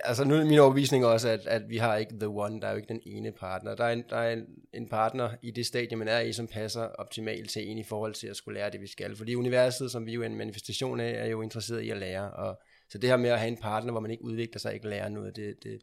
[0.03, 2.71] altså nu er min overbevisning også, at, at vi har ikke the one, der er
[2.71, 3.75] jo ikke den ene partner.
[3.75, 6.47] Der er, en, der er en, en partner i det stadie, man er i, som
[6.47, 9.15] passer optimalt til en i forhold til at skulle lære det, vi skal.
[9.15, 12.31] Fordi universet, som vi jo er en manifestation af, er jo interesseret i at lære.
[12.31, 14.89] Og, så det her med at have en partner, hvor man ikke udvikler sig, ikke
[14.89, 15.79] lærer noget, det, det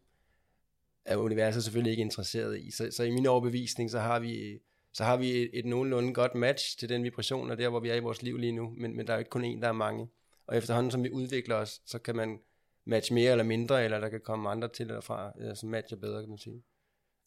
[1.04, 2.70] er universet selvfølgelig ikke interesseret i.
[2.70, 4.58] Så, så i min overbevisning, så har vi
[4.92, 7.88] så har vi et, et nogenlunde godt match til den vibration, og der hvor vi
[7.88, 9.68] er i vores liv lige nu, men, men der er jo ikke kun en, der
[9.68, 10.08] er mange.
[10.46, 12.38] Og efterhånden som vi udvikler os, så kan man
[12.86, 15.96] match mere eller mindre, eller der kan komme andre til eller fra, øh, som matcher
[15.96, 16.62] bedre, kan man sige.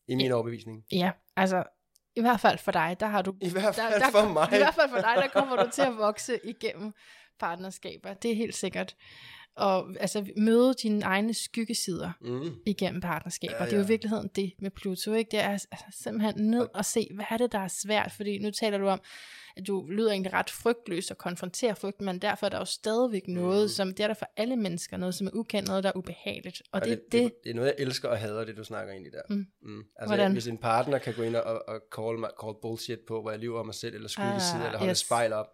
[0.07, 0.33] I min Ja.
[0.33, 0.85] overbevisning.
[0.91, 1.63] ja, altså,
[2.15, 3.35] i hvert fald for dig, der har du...
[3.41, 4.47] I hvert fald der, der, for mig.
[4.53, 6.93] I hvert fald for dig, der kommer du til at vokse igennem
[7.39, 8.13] partnerskaber.
[8.13, 8.95] Det er helt sikkert.
[9.55, 12.55] Og altså, møde dine egne skyggesider Mm.
[12.65, 13.53] igennem partnerskaber.
[13.53, 13.69] Ja, Ja, ja.
[13.69, 13.87] Det er jo i ja.
[13.87, 15.31] virkeligheden det med Pluto, ikke?
[15.31, 15.67] Det er altså,
[16.03, 18.11] simpelthen ned og se, hvad er det, der er svært?
[18.11, 19.01] Fordi nu taler du om,
[19.57, 23.27] at du lyder egentlig ret frygtløs og konfronterer frygten, men derfor er der jo stadigvæk
[23.27, 23.67] noget, Mm.
[23.69, 26.61] som det er der for alle mennesker, noget som er ukendt, noget der er ubehageligt.
[26.71, 28.93] Og, Og det, det, det, det, er noget, jeg elsker og hader, det du snakker
[28.93, 29.21] ind i der.
[29.29, 29.45] Mm.
[29.61, 29.83] Mm.
[29.95, 30.31] Altså, Hvordan?
[30.33, 33.39] hvis en partner kan gå ind og, og call, mig, call bullshit på, hvor jeg
[33.39, 34.97] lyver om mig selv, eller skyggesider, Ah, eller holde yes.
[34.97, 35.47] spejl op,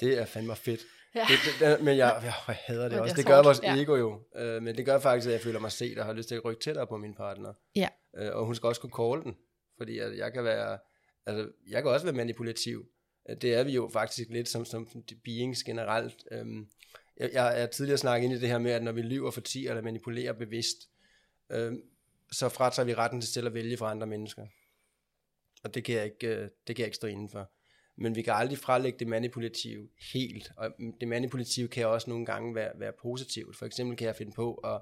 [0.00, 0.80] det er fandme fedt.
[1.14, 1.20] Ja.
[1.20, 3.12] Det, det, det, men jeg, jeg, jeg hader det Men også.
[3.14, 3.76] det Det gør vores ja.
[3.76, 4.20] ego jo.
[4.36, 6.44] Øh, men det gør faktisk, at jeg føler mig set og har lyst til at
[6.44, 7.52] rykke tættere på min partner.
[7.76, 7.88] Ja.
[8.16, 9.36] Øh, og hun skal også kunne call den.
[9.78, 10.78] Fordi at jeg kan være,
[11.26, 12.86] altså, jeg kan også være manipulativ.
[13.30, 14.86] Øh, Det er vi jo faktisk lidt som, som
[15.24, 16.24] beings generelt.
[16.30, 16.66] Øhm,
[17.16, 19.40] jeg, jeg er tidligere snakket ind i det her med, at når vi lyver for
[19.40, 20.76] 10 eller manipulerer bevidst,
[21.52, 21.82] øhm,
[22.32, 24.46] så fratager vi retten til selv at vælge for andre mennesker.
[25.64, 27.50] Og det kan jeg ikke, øh, det kan jeg ikke stå inden for.
[27.98, 30.50] Men vi kan aldrig frelægge det manipulative helt.
[30.56, 30.70] Og
[31.00, 33.56] det manipulative kan også nogle gange være, være positivt.
[33.56, 34.80] For eksempel kan jeg finde på at,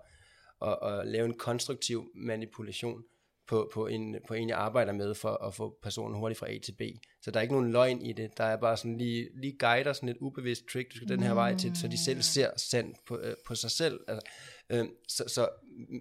[0.69, 3.03] at, at lave en konstruktiv manipulation
[3.51, 6.59] på, på, en, på en, jeg arbejder med, for at få personen hurtigt fra A
[6.59, 6.83] til B.
[7.23, 8.39] Så der er ikke nogen løgn i det.
[8.39, 11.35] Der er bare sådan lige, lige guider, sådan et ubevidst trick, du skal den her
[11.35, 14.01] vej til, så de selv ser sandt på, øh, på sig selv.
[14.09, 14.27] Altså,
[14.71, 15.49] øh, så, så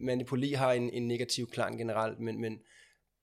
[0.02, 2.60] manipuli har en, en negativ klang generelt, men, men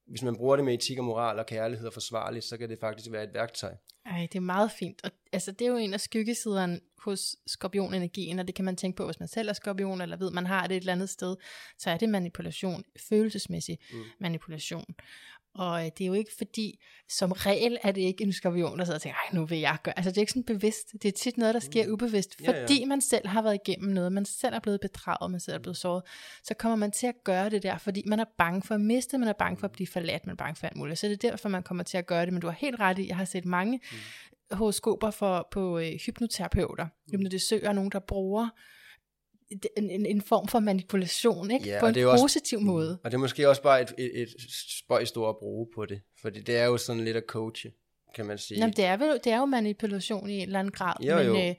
[0.07, 2.79] hvis man bruger det med etik og moral og kærlighed og forsvarligt, så kan det
[2.81, 3.75] faktisk være et værktøj.
[4.07, 5.05] Ej, det er meget fint.
[5.05, 8.97] Og, altså, det er jo en af skyggesiderne hos skorpionenergien, og det kan man tænke
[8.97, 11.37] på, hvis man selv er skorpion, eller ved, man har det et eller andet sted,
[11.79, 14.03] så er det manipulation, følelsesmæssig Mm.
[14.21, 14.95] manipulation.
[15.59, 16.79] Og øh, det er jo ikke fordi,
[17.09, 19.77] som regel er det ikke en skorpion, der sidder og tænker, ej, nu vil jeg
[19.83, 19.99] gøre.
[19.99, 20.93] Altså det er ikke sådan bevidst.
[21.03, 22.45] Det er tit noget, der sker ubevidst, Mm.
[22.45, 22.63] Ja, ja.
[22.63, 25.59] fordi man selv har været igennem noget, man selv er blevet bedraget, man selv er
[25.59, 26.03] blevet såret.
[26.45, 29.19] Så kommer man til at gøre det der, fordi man er bange for at miste,
[29.19, 30.99] man er bange for at blive forladt, man er bange for alt muligt.
[30.99, 32.33] Så det er derfor, man kommer til at gøre det.
[32.33, 33.81] Men du har helt ret i, jeg har set mange
[34.51, 34.57] Mm.
[34.57, 38.49] horoskoper for, på øh, hypnoterapeuter, hypnotisører, nogen, der bruger
[39.77, 41.69] en, en, en form for manipulation, ikke?
[41.69, 42.99] Ja, på en det er jo også- positiv måde.
[43.05, 44.29] Og det er måske også bare et, et, et
[44.79, 47.73] spøjst ord at bruge på det, fordi det er jo sådan lidt at coache,
[48.15, 48.59] kan man sige.
[48.59, 51.27] Jamen, det er, vel, det er jo manipulation i en eller anden grad, Jo, men,
[51.27, 51.49] jo.
[51.49, 51.55] Øh,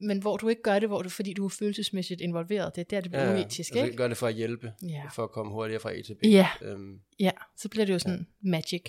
[0.00, 2.74] men hvor du ikke gør det, hvor du, fordi du er følelsesmæssigt involveret.
[2.76, 3.96] Det er der, det bliver ja, uetisk, altså, ikke?
[3.96, 5.02] gør det for at hjælpe, Ja.
[5.14, 6.24] for at komme hurtigere fra A til B.
[6.24, 6.48] Ja.
[6.62, 8.48] Øhm, Ja, så bliver det jo sådan ja.
[8.50, 8.82] magic.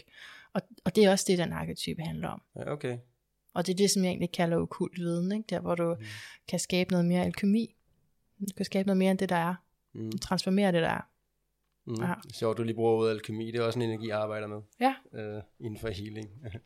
[0.53, 2.41] Og, og det er også det, den arketype handler om.
[2.55, 2.97] ja, okay.
[3.53, 5.45] Og det er det, som jeg egentlig kalder okult viden, ikke?
[5.49, 6.05] Der, hvor du mm.
[6.47, 7.74] kan skabe noget mere alkemi.
[8.39, 9.55] Du kan skabe noget mere end det, der er.
[9.93, 10.11] Mm.
[10.11, 11.01] Transformere det, der er.
[11.87, 11.95] Mm.
[12.33, 13.51] Sjovt, du lige bruger ordet alkemi.
[13.51, 16.29] Det er også en energi, jeg arbejder med Ja, øh, inden for healing.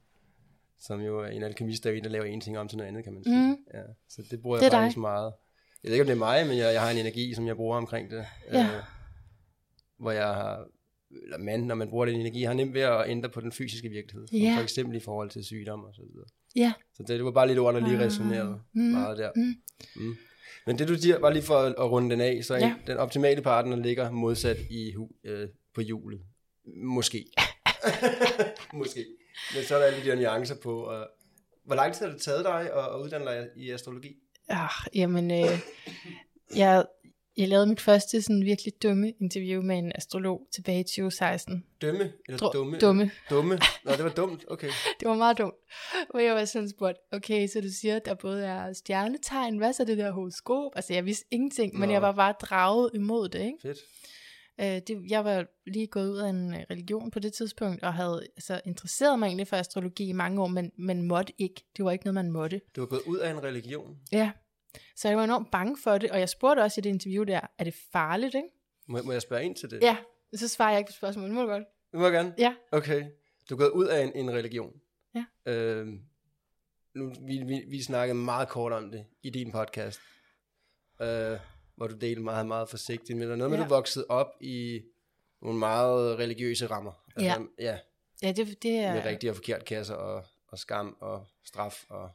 [0.79, 2.87] Som jo er en alkemist, der er en, der laver en ting om til noget
[2.87, 3.47] andet, kan man sige.
[3.49, 3.57] Mm.
[3.73, 5.01] Ja, så det bruger Det jeg faktisk dig.
[5.01, 5.33] meget.
[5.83, 7.55] Jeg ved ikke, om det er mig, men jeg, jeg har en energi, som jeg
[7.55, 8.25] bruger omkring det.
[8.51, 8.63] Ja.
[8.63, 8.83] Øh,
[9.97, 10.65] hvor jeg har,
[11.23, 13.89] eller man, når man bruger den energi, har nemt ved at ændre på den fysiske
[13.89, 14.27] virkelighed.
[14.33, 14.55] Ja.
[14.57, 16.25] For eksempel i forhold til sygdom og så videre.
[16.55, 16.73] ja.
[16.93, 18.05] Så det, det var bare lidt ord, der lige Ah.
[18.05, 18.81] resonerede Mm.
[18.81, 19.31] meget der.
[19.35, 19.55] Mm.
[19.95, 20.15] Mm.
[20.65, 22.75] Men det du siger, bare lige for at, at runde den af, så Ja.
[22.87, 24.93] den optimale partner ligger modsat i
[25.23, 26.21] øh, på hjulet.
[26.83, 27.25] Måske.
[28.73, 29.05] Måske.
[29.55, 30.79] Men så er der alle de der nuancer på.
[30.83, 31.07] Og
[31.65, 34.15] hvor lang tid har det taget dig at, at uddanne dig i astrologi?
[34.49, 35.59] Ah, jamen, øh,
[36.55, 36.85] jeg,
[37.37, 41.65] jeg lavede mit første sådan virkelig dumme interview med en astrolog tilbage i 2016.
[41.81, 42.13] Dømme?
[42.27, 42.77] Eller Dro- dumme?
[42.79, 43.11] dumme.
[43.29, 43.59] Dumme?
[43.85, 44.45] Nå, det var dumt.
[44.47, 44.67] Okay.
[44.99, 45.55] Det var meget dumt.
[46.09, 49.73] Hvor jeg var sådan spurgt, okay, så du siger, at der både er stjernetegn, hvad
[49.73, 50.71] så det der horoskop?
[50.75, 51.93] Altså, jeg vidste ingenting, men Nå.
[51.93, 53.57] jeg var bare draget imod det, ikke?
[53.61, 53.77] Fedt.
[54.61, 57.93] Øh, det, jeg var lige gået ud af en øh, religion på det tidspunkt, og
[57.93, 61.65] havde altså, interesseret mig egentlig for astrologi i mange år, men, men måtte ikke.
[61.77, 62.61] Det var ikke noget, man måtte.
[62.75, 63.97] Du har gået ud af en religion.
[64.11, 64.31] Ja.
[64.95, 67.39] Så jeg var enormt bange for det, og jeg spurgte også i det interview der,
[67.57, 68.47] er det farligt, ikke?
[68.87, 69.81] Må, må jeg spørge ind til det?
[69.81, 69.97] Ja,
[70.35, 71.31] så svarer jeg ikke på spørgsmålet.
[71.31, 71.63] Må du godt?
[71.91, 72.33] Det må gerne.
[72.37, 72.55] Ja.
[72.71, 73.05] Okay.
[73.49, 74.73] Du er gået ud af en, en religion.
[75.15, 75.25] Ja.
[75.45, 76.01] Øhm,
[76.95, 79.99] nu, vi, vi, vi snakkede meget kort om det i din podcast.
[81.01, 81.37] Øh,
[81.75, 83.17] hvor du delte meget, meget forsigtigt.
[83.17, 83.63] Men der er noget med, Ja.
[83.63, 84.81] du voksede op i
[85.41, 86.91] nogle meget religiøse rammer.
[87.15, 87.77] Altså, ja.
[88.23, 88.93] Ja, det, det er...
[88.93, 92.09] Med rigtig og forkert kasser og, og skam og straf og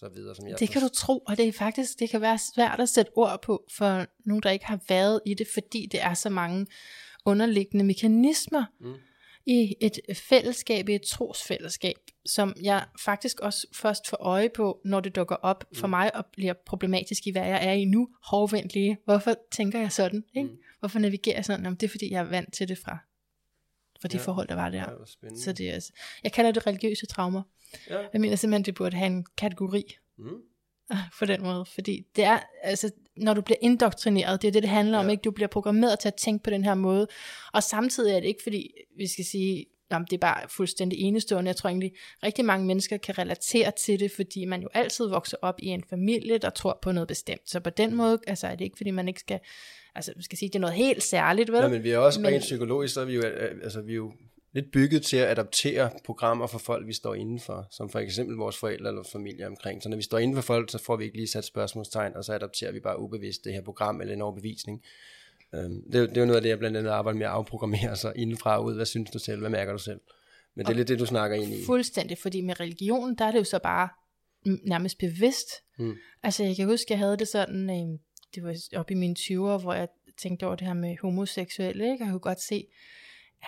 [0.00, 0.34] så videre.
[0.36, 2.88] Som jeg Det kan du tro, og det er faktisk, det kan være svært at
[2.88, 6.28] sætte ord på for nogen, der ikke har været i det, fordi det er så
[6.30, 6.66] mange
[7.24, 8.94] underliggende mekanismer Mm.
[9.46, 9.98] i et
[10.28, 11.94] fællesskab, i et trosfællesskab,
[12.26, 15.90] som jeg faktisk også først får øje på, når det dukker op for Mm.
[15.90, 18.08] mig og bliver problematisk i, hvad jeg er i nu.
[18.24, 18.98] Hårdvendt.
[19.04, 20.24] Hvorfor tænker jeg sådan?
[20.36, 20.48] Ikke?
[20.48, 20.56] Mm.
[20.80, 21.64] Hvorfor navigerer jeg sådan?
[21.64, 22.98] Jamen, det er fordi, jeg er vant til det fra,
[24.00, 24.22] fra de Ja.
[24.22, 24.78] forhold, der var der.
[25.22, 25.28] Ja.
[25.36, 25.92] Så det er, altså-
[26.24, 27.42] jeg kalder det religiøse traumer.
[27.90, 27.98] ja.
[28.12, 29.84] Jeg mener simpelthen, det burde have en kategori
[30.18, 30.28] Mm.
[31.18, 34.70] på den måde, fordi det er, altså, når du bliver indoktrineret, det er det, det
[34.70, 35.10] handler om, Ja.
[35.10, 35.22] ikke?
[35.22, 37.06] Du bliver programmeret til at tænke på den her måde,
[37.52, 41.48] og samtidig er det ikke, fordi vi skal sige, jamen, det er bare fuldstændig enestående.
[41.48, 41.92] Jeg tror egentlig,
[42.22, 45.84] rigtig mange mennesker kan relatere til det, fordi man jo altid vokser op i en
[45.90, 47.50] familie, der tror på noget bestemt.
[47.50, 49.40] Så på den måde, altså er det ikke, fordi man ikke skal,
[49.94, 51.58] altså man skal sige, det er noget helt særligt, vel?
[51.58, 53.92] Ja, men vi er også Men- rent psykologisk, så er vi jo, øh, altså, vi
[53.92, 54.12] er jo
[54.52, 58.56] lidt bygget til at adaptere programmer for folk, vi står indenfor, som for eksempel vores
[58.56, 59.82] forældre eller familie omkring.
[59.82, 62.24] Så når vi står inden for folk, så får vi ikke lige sat spørgsmålstegn, og
[62.24, 64.82] så adapterer vi bare ubevidst det her program eller en overbevisning.
[65.54, 67.26] Øhm, det, er jo- det er jo noget af det, jeg blandt andet arbejder med
[67.26, 68.74] at afprogrammere sig indenfra ud.
[68.74, 69.40] Hvad synes du selv?
[69.40, 70.00] Hvad mærker du selv?
[70.54, 71.64] Men det er lidt det, du snakker ind i.
[71.64, 73.88] Fuldstændig, fordi med religion, der er det jo så bare
[74.64, 75.46] nærmest bevidst.
[75.78, 75.94] Mm.
[76.22, 77.98] Altså jeg kan huske, jeg havde det sådan, øh,
[78.34, 79.88] det var op i mine 20'ere, hvor jeg
[80.22, 82.02] tænkte over det her med homoseksuelle, ikke?
[82.02, 82.66] og jeg kunne godt se,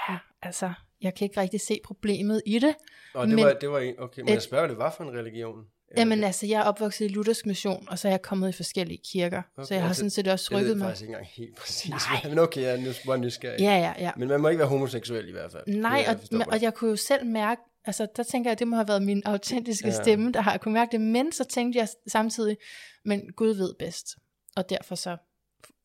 [0.09, 0.73] ja, altså,
[1.03, 2.75] jeg kan ikke rigtig se problemet i det.
[3.15, 4.95] Og det, Men- var, det var en, okay, må Et- jeg spørge, hvad det var
[4.97, 5.65] for en religion?
[5.97, 9.01] Jamen altså, jeg er opvokset i luthersk mission, og så er jeg kommet i forskellige
[9.13, 10.87] kirker, okay, så jeg har altså, sådan set også Jeg ved rykket mig.
[10.87, 11.91] faktisk ikke engang helt præcis.
[11.91, 12.29] Nej.
[12.29, 13.61] Men okay, jeg er bare nysgerrig.
[13.61, 14.11] Ja, ja, ja.
[14.17, 15.63] Men man må ikke være homoseksuel i hvert fald.
[15.67, 18.53] Nej, Det, jeg og, men- og jeg kunne jo selv mærke, altså der tænker jeg,
[18.53, 20.03] at det må have været min autentiske ja.
[20.03, 22.57] stemme, der har kunne mærke det, men så tænkte jeg samtidig,
[23.05, 24.17] men Gud ved bedst,
[24.57, 25.19] og derfor så Og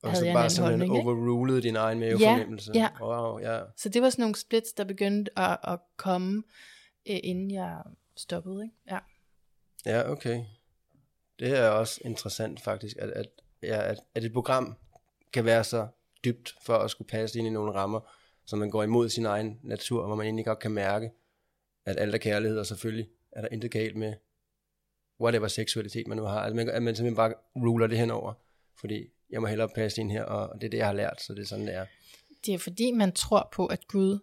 [0.10, 1.10] havde så jeg en bare simpelthen holdning, ikke?
[1.10, 2.72] overrulede din egen mavefornemmelse.
[2.76, 2.90] ja.
[3.02, 3.62] Wow, ja.
[3.78, 6.44] Så det var sådan nogle splits, der begyndte at, at komme,
[7.10, 7.82] øh, inden jeg
[8.18, 8.76] stoppede, ikke?
[8.92, 9.00] Ja.
[9.86, 10.44] Ja, okay.
[11.40, 13.28] Det er også interessant faktisk, at, at,
[13.64, 14.78] ja, at, at et program
[15.34, 15.88] kan være så
[16.26, 18.00] dybt for at skulle passe ind i nogle rammer,
[18.46, 21.12] så man går imod sin egen natur, hvor man egentlig godt kan mærke,
[21.86, 24.14] at alt er kærlighed, og selvfølgelig er der intet galt med
[25.22, 26.40] whatever seksualitet man nu har.
[26.40, 28.34] Altså, man, at man simpelthen bare ruler det henover,
[28.80, 31.34] fordi jeg må hellere passe ind her, og det er det, jeg har lært, så
[31.34, 31.86] det er sådan, det er.
[32.46, 34.20] Det er fordi, man tror på, at Gud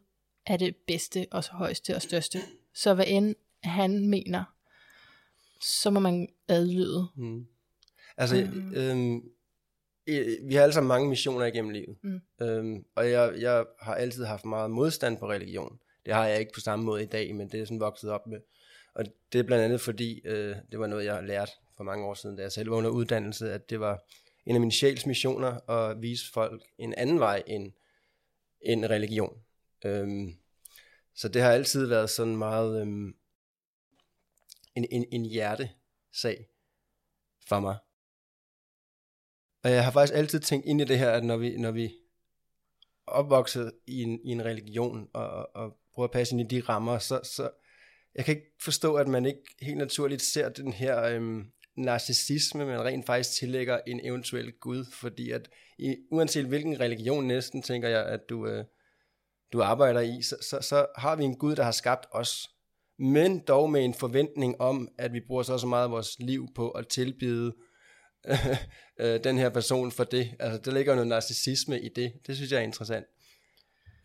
[0.47, 2.39] er det bedste, og så højeste og største.
[2.75, 4.45] Så hvad end han mener,
[5.61, 7.07] så må man adlyde.
[7.17, 7.47] Mm.
[8.17, 8.75] Altså, Mm.
[8.75, 9.17] øhm,
[10.07, 11.97] øh, vi har alle sammen mange missioner igennem livet.
[12.03, 12.21] Mm.
[12.43, 15.79] Øhm, og jeg, jeg har altid haft meget modstand på religion.
[16.07, 18.27] Det har jeg ikke på samme måde i dag, men det er sådan vokset op
[18.27, 18.39] med.
[18.95, 22.15] Og det er blandt andet fordi, øh, det var noget, jeg lærte for mange år
[22.15, 24.03] siden, da jeg selv var under uddannelse, at det var
[24.47, 27.73] en af mine sjæls missioner at vise folk en anden vej end,
[28.61, 29.39] end religion.
[29.85, 30.35] Øhm,
[31.15, 33.15] så det har altid været sådan meget øhm,
[34.75, 36.49] en, en, en hjertesag
[37.47, 37.77] for mig.
[39.63, 41.95] Og jeg har faktisk altid tænkt ind i det her, at når vi, når vi
[43.07, 46.61] opvokset i en, i en religion, og, og, og prøver at passe ind i de
[46.61, 47.51] rammer, så, så
[48.15, 52.85] jeg kan ikke forstå, at man ikke helt naturligt ser den her øhm, narcissisme, man
[52.85, 55.49] rent faktisk tillægger en eventuel Gud, fordi at
[55.79, 58.65] i, uanset hvilken religion næsten, tænker jeg, at du, øh,
[59.53, 62.51] du arbejder i, så, så, så har vi en Gud, der har skabt os,
[62.99, 66.49] men dog med en forventning om, at vi bruger så så meget af vores liv
[66.55, 67.55] på at tilbyde
[69.01, 70.37] øh, den her person for det.
[70.41, 72.13] Altså, der ligger noget narcissisme i det.
[72.27, 73.07] Det synes jeg er interessant.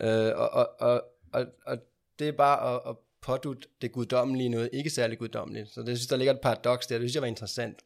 [0.02, 1.04] Øh, og, og, og,
[1.34, 1.78] og, og
[2.20, 5.70] det er bare at, at pådudt det guddommelige noget ikke særlig guddommeligt.
[5.70, 7.80] Så det synes der ligger et paradoks der, det synes jeg var interessant.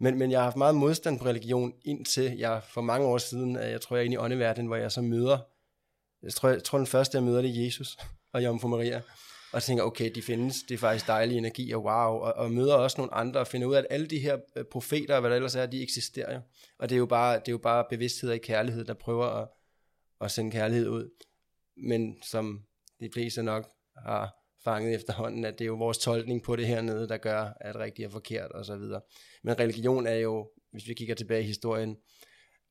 [0.00, 3.56] Men, men jeg har haft meget modstand på religion, indtil jeg for mange år siden,
[3.56, 5.38] jeg tror jeg er inde i åndeverdenen, hvor jeg så møder,
[6.22, 7.96] jeg tror, jeg tror den første jeg møder det er Jesus
[8.32, 9.02] og Jomfru Maria,
[9.52, 12.74] og tænker, okay, de findes, det er faktisk dejlig energi, og wow, og, og møder
[12.74, 15.30] også nogle andre, og finder ud af, at alle de her øh, profeter, og hvad
[15.30, 16.40] der ellers er, de eksisterer jo.
[16.78, 19.48] Og det er jo bare, det er jo bare bevidsthed i kærlighed, der prøver at,
[20.20, 21.10] at sende kærlighed ud.
[21.76, 22.62] Men som
[23.00, 27.08] de fleste nok har fanget efterhånden, at det er jo vores tolkning på det hernede,
[27.08, 29.00] der gør, at rigtigt er forkert og så videre.
[29.42, 31.96] Men religion er jo, hvis vi kigger tilbage i historien,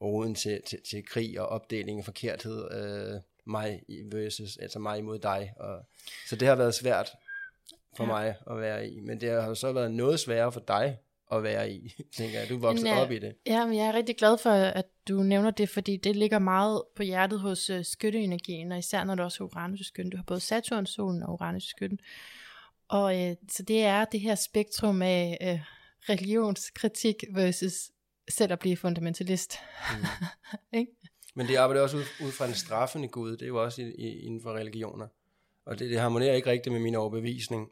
[0.01, 3.81] roden til, til, til krig og opdeling og forkerthed, øh, mig
[4.11, 5.53] versus, altså mig imod dig.
[5.57, 5.79] Og,
[6.29, 7.09] så det har været svært
[7.97, 8.07] for ja.
[8.07, 10.97] mig at være i, men det har jo så været noget sværere for dig
[11.31, 12.49] at være i, tænker jeg.
[12.49, 13.35] Du vokset Men, øh, op i det.
[13.45, 16.83] Ja, men jeg er rigtig glad for, at du nævner det, fordi det ligger meget
[16.95, 20.11] på hjertet hos uh, skytteenergien, og især når du også er Uranus-skytten.
[20.11, 21.99] Du har både Saturn, solen og Uranus-skytten.
[22.87, 25.59] Og uh, så det er det her spektrum af uh,
[26.09, 27.91] religionskritik versus
[28.29, 29.55] selv at blive fundamentalist.
[29.91, 30.05] Mm.
[30.79, 30.91] ikke?
[31.35, 33.85] Men det arbejder også ud, ud fra en straffende Gud, det er jo også i,
[33.85, 35.07] i, inden for religioner.
[35.65, 37.69] Og det, det harmonerer ikke rigtigt med min overbevisning.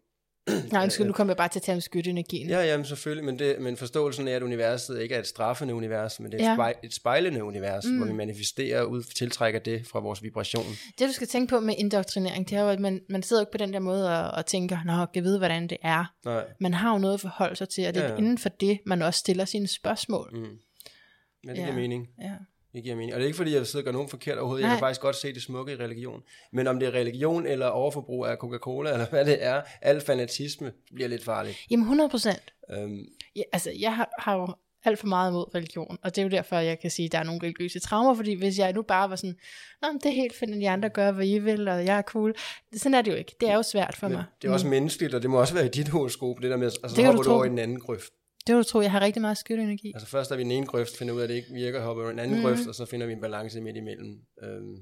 [0.72, 2.50] Nej, undskyld, nu kommer jeg bare til at tale om skytteenergien.
[2.50, 6.20] Ja, jamen selvfølgelig, men, det, men forståelsen er, at universet ikke er et straffende univers,
[6.20, 6.52] men det er ja.
[6.52, 7.98] et, spejl, et spejlende univers, mm.
[7.98, 10.66] hvor vi manifesterer ud, tiltrækker det fra vores vibration.
[11.00, 13.52] Det du skal tænke på med indoktrinering, det er jo, at man, man sidder ikke
[13.52, 16.14] på den der måde og, og tænker, nå, kan vide, hvordan det er.
[16.26, 16.44] Nej.
[16.60, 18.18] Man har jo noget at forholde sig til, og det er Ja, ja.
[18.18, 20.30] inden for det, man også stiller sine spørgsmål.
[20.34, 20.40] Mm.
[20.44, 21.64] Ja, det Ja.
[21.64, 22.08] giver mening.
[22.22, 22.32] Ja.
[22.78, 23.14] Det giver mening.
[23.14, 24.62] Og det er ikke fordi, jeg sidder og gør nogen forkert overhovedet.
[24.62, 24.76] Jeg Nej.
[24.76, 26.22] kan faktisk godt se det smukke i religion.
[26.54, 30.72] Men om det er religion eller overforbrug af Coca-Cola, eller hvad det er, al fanatisme
[30.94, 31.58] bliver lidt farligt.
[31.72, 32.54] Jamen 100 procent.
[32.72, 33.06] Øhm,
[33.36, 34.48] Ja, altså, jeg har, har jo
[34.86, 37.20] alt for meget imod religion, og det er jo derfor, jeg kan sige, at der
[37.20, 39.36] er nogle religiøse traumer, fordi hvis jeg nu bare var sådan,
[39.82, 42.02] Nå, det er helt fint, at de andre gør, hvad I vil, og jeg er
[42.02, 42.36] cool.
[42.76, 43.36] Sådan er det jo ikke.
[43.42, 44.24] Det er jo svært for men mig.
[44.42, 46.66] det er også menneskeligt, og det må også være i dit horoskop, det der med,
[46.66, 48.14] altså Det så hopper du du over i den anden grøft.
[48.48, 49.92] Det vil du tro, jeg har rigtig meget skytteenergi.
[49.96, 51.82] Altså først er vi i den ene grøft, finder ud af, at det ikke virker,
[51.84, 52.46] hopper over i den anden Mhm.
[52.46, 52.56] mm.
[52.56, 54.20] grøft, og så finder vi en balance midt imellem.
[54.44, 54.78] Øhm,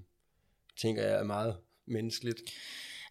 [0.81, 1.55] tænker jeg er meget
[1.87, 2.39] menneskeligt.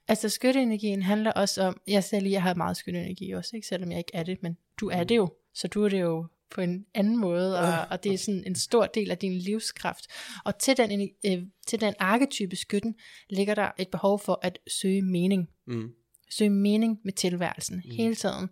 [0.08, 3.68] Altså skytteenergien handler også om, jeg selv jeg har meget skytteenergi også, ikke?
[3.68, 6.26] selvom jeg ikke er det, men du er det jo, så du er det jo
[6.50, 10.06] på en anden måde, og, og det er sådan en stor del af din livskraft.
[10.44, 12.94] Og til den, øh, til den arketype skytten
[13.30, 15.48] ligger der et behov for at søge mening.
[15.66, 15.90] Mm.
[16.30, 17.90] Søge mening med tilværelsen mm.
[17.90, 18.48] hele tiden.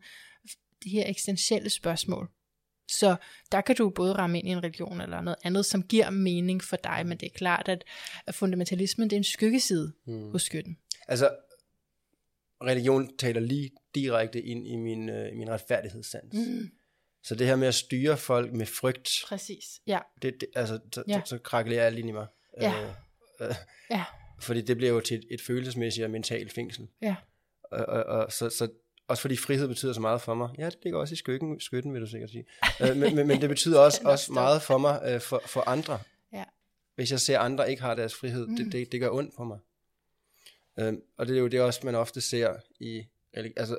[0.84, 2.30] De her eksistentielle spørgsmål.
[2.88, 3.16] Så
[3.52, 6.62] der kan du både ramme ind i en religion eller noget andet, som giver mening
[6.62, 7.84] for dig, men det er klart, at
[8.34, 10.30] fundamentalismen det er en skyggeside mm.
[10.30, 10.78] hos skytten.
[11.08, 11.30] Altså,
[12.64, 16.34] religion taler lige direkte ind i min, øh, min retfærdighedssans.
[16.34, 16.70] Mm.
[17.22, 19.98] Så det her med at styre folk med frygt, Præcis, ja.
[20.22, 21.20] det, det, altså, så, Ja.
[21.24, 22.26] så, så krakelerer alt ind i mig.
[22.60, 22.82] Ja.
[22.82, 22.90] Øh,
[23.40, 23.54] øh,
[23.90, 24.04] Ja,
[24.40, 26.88] fordi det bliver jo til et, et følelsesmæssigt og mentalt fængsel.
[27.02, 27.14] ja.
[27.62, 28.68] Og, og, og så, så
[29.08, 30.48] også fordi frihed betyder så meget for mig.
[30.58, 32.44] Ja, det ligger også i skytten, skytten vil du sikkert sige.
[32.82, 35.98] øh, men, men, men det betyder også, også meget for mig, øh, for, for andre.
[36.32, 36.44] Ja.
[36.94, 38.56] Hvis jeg ser andre ikke har deres frihed, mm.
[38.56, 39.58] det, det, det gør ondt på mig.
[40.78, 43.02] Øh, og det er jo det også, man ofte ser i...
[43.34, 43.78] Altså,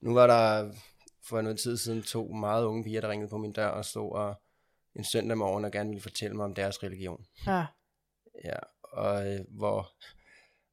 [0.00, 0.72] nu var der
[1.22, 4.12] for noget tid siden to meget unge piger, der ringede på min dør og stod
[4.12, 4.34] og
[4.96, 7.24] en søndag morgen og gerne ville fortælle mig om deres religion.
[7.46, 7.66] ja.
[8.44, 9.92] Ja, og øh, hvor...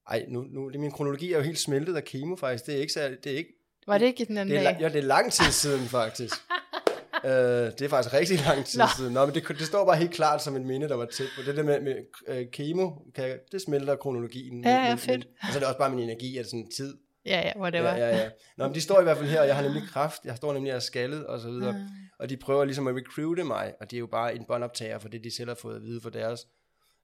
[0.07, 2.65] Ej, nu, nu, det, min kronologi er jo helt smeltet af kemo faktisk.
[2.65, 3.53] Det er ikke særlig, det er ikke...
[3.87, 4.81] Var det ikke den anden Det er, dag?
[4.81, 6.33] ja, det er lang tid siden faktisk.
[7.25, 8.85] øh, det er faktisk rigtig lang tid Nå.
[8.97, 9.13] Siden.
[9.13, 11.41] Nå, men det, det står bare helt klart som et minde, der var tæt på.
[11.41, 11.95] Det der med, med
[12.27, 14.63] øh, kemo, kan, det smelter kronologien.
[14.63, 15.07] Ja, ja, fedt.
[15.07, 16.97] Men, og så er det også bare min energi, at sådan tid.
[17.25, 17.89] Ja, ja, whatever.
[17.89, 18.29] Ja, ja, ja.
[18.57, 20.25] Nå, men de står i hvert fald her, og jeg har nemlig kraft.
[20.25, 21.69] Jeg står nemlig og er skaldet og så videre.
[21.69, 21.81] Ah.
[22.19, 25.09] Og de prøver ligesom at recruite mig, og det er jo bare en båndoptager for
[25.09, 26.41] det, de selv har fået at vide for deres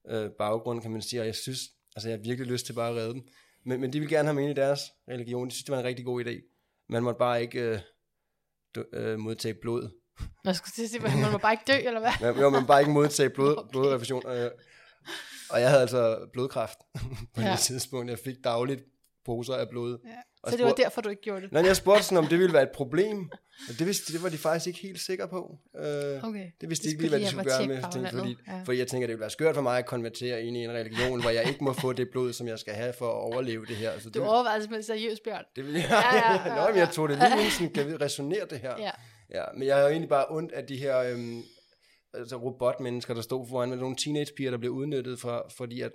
[0.10, 1.20] øh, baggrund, kan man sige.
[1.22, 1.60] Og jeg synes,
[1.96, 3.22] altså jeg har virkelig lyst til bare at redde dem.
[3.66, 5.48] Men, men de vil gerne have mig ind i deres religion.
[5.48, 6.51] De synes, det var en rigtig god idé.
[6.92, 7.80] Man måtte bare ikke øh,
[8.76, 9.90] dø, øh, modtage blod.
[10.46, 12.12] Jeg skulle til at sige, man må bare ikke dø, eller hvad?
[12.22, 13.70] Man, jo, man må bare ikke modtage blod, okay.
[13.72, 14.24] blodrefusion.
[14.28, 14.52] Øh,
[15.50, 16.78] og jeg havde altså blodkræft
[17.36, 17.52] på Ja.
[17.52, 18.10] det tidspunkt.
[18.10, 18.84] Jeg fik dagligt
[19.26, 19.98] poser af blod.
[20.06, 20.10] Ja.
[20.50, 21.52] Så det var spurgte- derfor, du ikke gjorde det?
[21.52, 23.30] Nej, jeg spurgte sådan, om det ville være et problem.
[23.70, 25.58] Og det, vidste, det var de faktisk ikke helt sikre på.
[25.78, 25.84] Øh,
[26.24, 26.46] Okay.
[26.62, 27.84] det vidste De ikke lige, hvad de skulle gøre med.
[27.94, 28.38] tænkte, fordi.
[28.48, 28.62] Ja.
[28.66, 31.22] fordi jeg tænker, det ville være skørt for mig at konvertere ind i en religion,
[31.22, 33.76] hvor jeg ikke må få det blod, som jeg skal have for at overleve det
[33.76, 34.00] her.
[34.00, 35.44] Så Du det, overvejede det som en seriøs bjørn.
[35.56, 35.90] det ville jeg.
[35.90, 36.92] Ja, ja, ja, Nå, men jeg ja.
[36.94, 38.74] tog det lige ind, sådan, kan resonere det her?
[38.80, 38.92] Ja.
[39.34, 41.42] Ja, men jeg har jo egentlig bare ondt af de her øhm,
[42.14, 45.92] altså robotmennesker, der stod foran med nogle teenagepiger, der bliver udnyttet, for, fordi at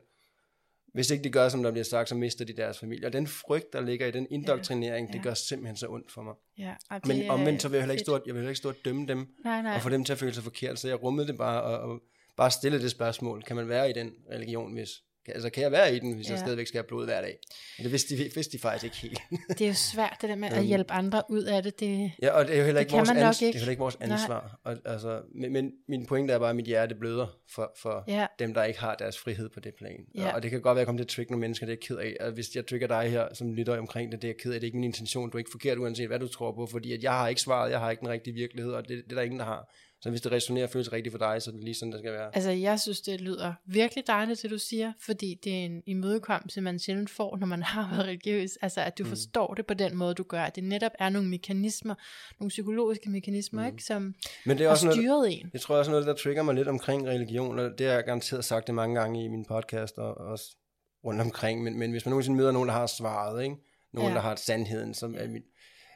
[0.96, 3.06] hvis ikke de gør, som der bliver sagt, så mister de deres familie.
[3.06, 5.16] Og den frygt, der ligger i den indoktrinering, ja, ja.
[5.16, 6.34] det gør simpelthen så ondt for mig.
[6.58, 8.58] Ja, og det Men omvendt, så vil jeg heller ikke stå, jeg vil heller ikke
[8.58, 9.74] stå og dømme dem, Nej, nej.
[9.74, 10.78] og få dem til at føle sig forkert.
[10.78, 12.02] Så jeg rummede det bare, og, og
[12.36, 13.42] bare stille det spørgsmål.
[13.42, 14.90] Kan man være i den religion, hvis...
[15.34, 16.32] Altså, kan jeg være i den, hvis ja.
[16.32, 17.38] jeg stadigvæk skal have blod hver dag?
[17.78, 19.20] Og det vidste de, vidste de faktisk ikke helt.
[19.48, 20.66] Det er jo svært, det der med at Øhm.
[20.66, 21.80] hjælpe andre ud af det.
[21.80, 23.58] det Ja, og det er jo heller ikke, vores, ans- det er ikke.
[23.58, 24.08] heller ikke vores Nej.
[24.12, 24.60] ansvar.
[24.64, 28.26] Og, altså, men, men min pointe er bare, at mit hjerte bløder for, for ja,
[28.38, 30.00] dem, der ikke har deres frihed på det plan.
[30.14, 30.28] Ja.
[30.28, 31.72] Og, og det kan godt være, at jeg kommer til at trigge nogle mennesker, det
[31.72, 32.26] er jeg ked af.
[32.26, 34.60] Og hvis jeg trigger dig her, som lytter omkring det, det er jeg ked af.
[34.60, 35.30] Det er ikke min intention.
[35.30, 37.70] Du er ikke forkert, uanset hvad du tror på, fordi at jeg har ikke svaret,
[37.70, 39.72] jeg har ikke den rigtige virkelighed, og det, det er der ingen, der har.
[40.00, 42.00] Så hvis det resonerer og føles rigtigt for dig, så er det lige sådan, det
[42.00, 42.30] skal være.
[42.34, 46.60] altså jeg synes, det lyder virkelig dejligt, det du siger, fordi det er en imødekommelse,
[46.60, 48.56] man sjældent får, når man har været religiøs.
[48.62, 49.08] Altså at du Mm.
[49.08, 50.42] forstår det på den måde, du gør.
[50.42, 51.94] At det netop er nogle mekanismer,
[52.40, 53.66] nogle psykologiske mekanismer, Mm.
[53.66, 55.50] ikke, som Men det er har også noget, styret en.
[55.52, 58.44] Jeg tror også noget, der trigger mig lidt omkring religion, og det har jeg garanteret
[58.44, 60.56] sagt det mange gange i min podcast og også
[61.04, 63.56] rundt omkring, men, men hvis man nogensinde møder nogen, der har svaret, ikke?
[63.92, 64.14] nogen, ja.
[64.14, 65.42] Der har sandheden, som er mit,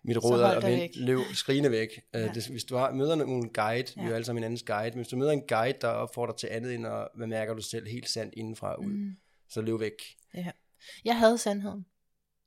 [0.05, 1.89] mit råd, er at løb skrigende væk.
[2.15, 2.19] Ja.
[2.19, 2.29] Ja.
[2.29, 4.01] Det, hvis du har, møder nogen guide, ja.
[4.01, 4.15] vi er jo Ja.
[4.15, 6.87] alle sammen hinandens guide, men hvis du møder en guide, der opfordrer til andet end
[6.87, 9.11] at, hvad mærker du selv helt sandt indenfra ud, mm.
[9.53, 9.93] Så løb væk.
[11.05, 11.87] Jeg havde sandheden.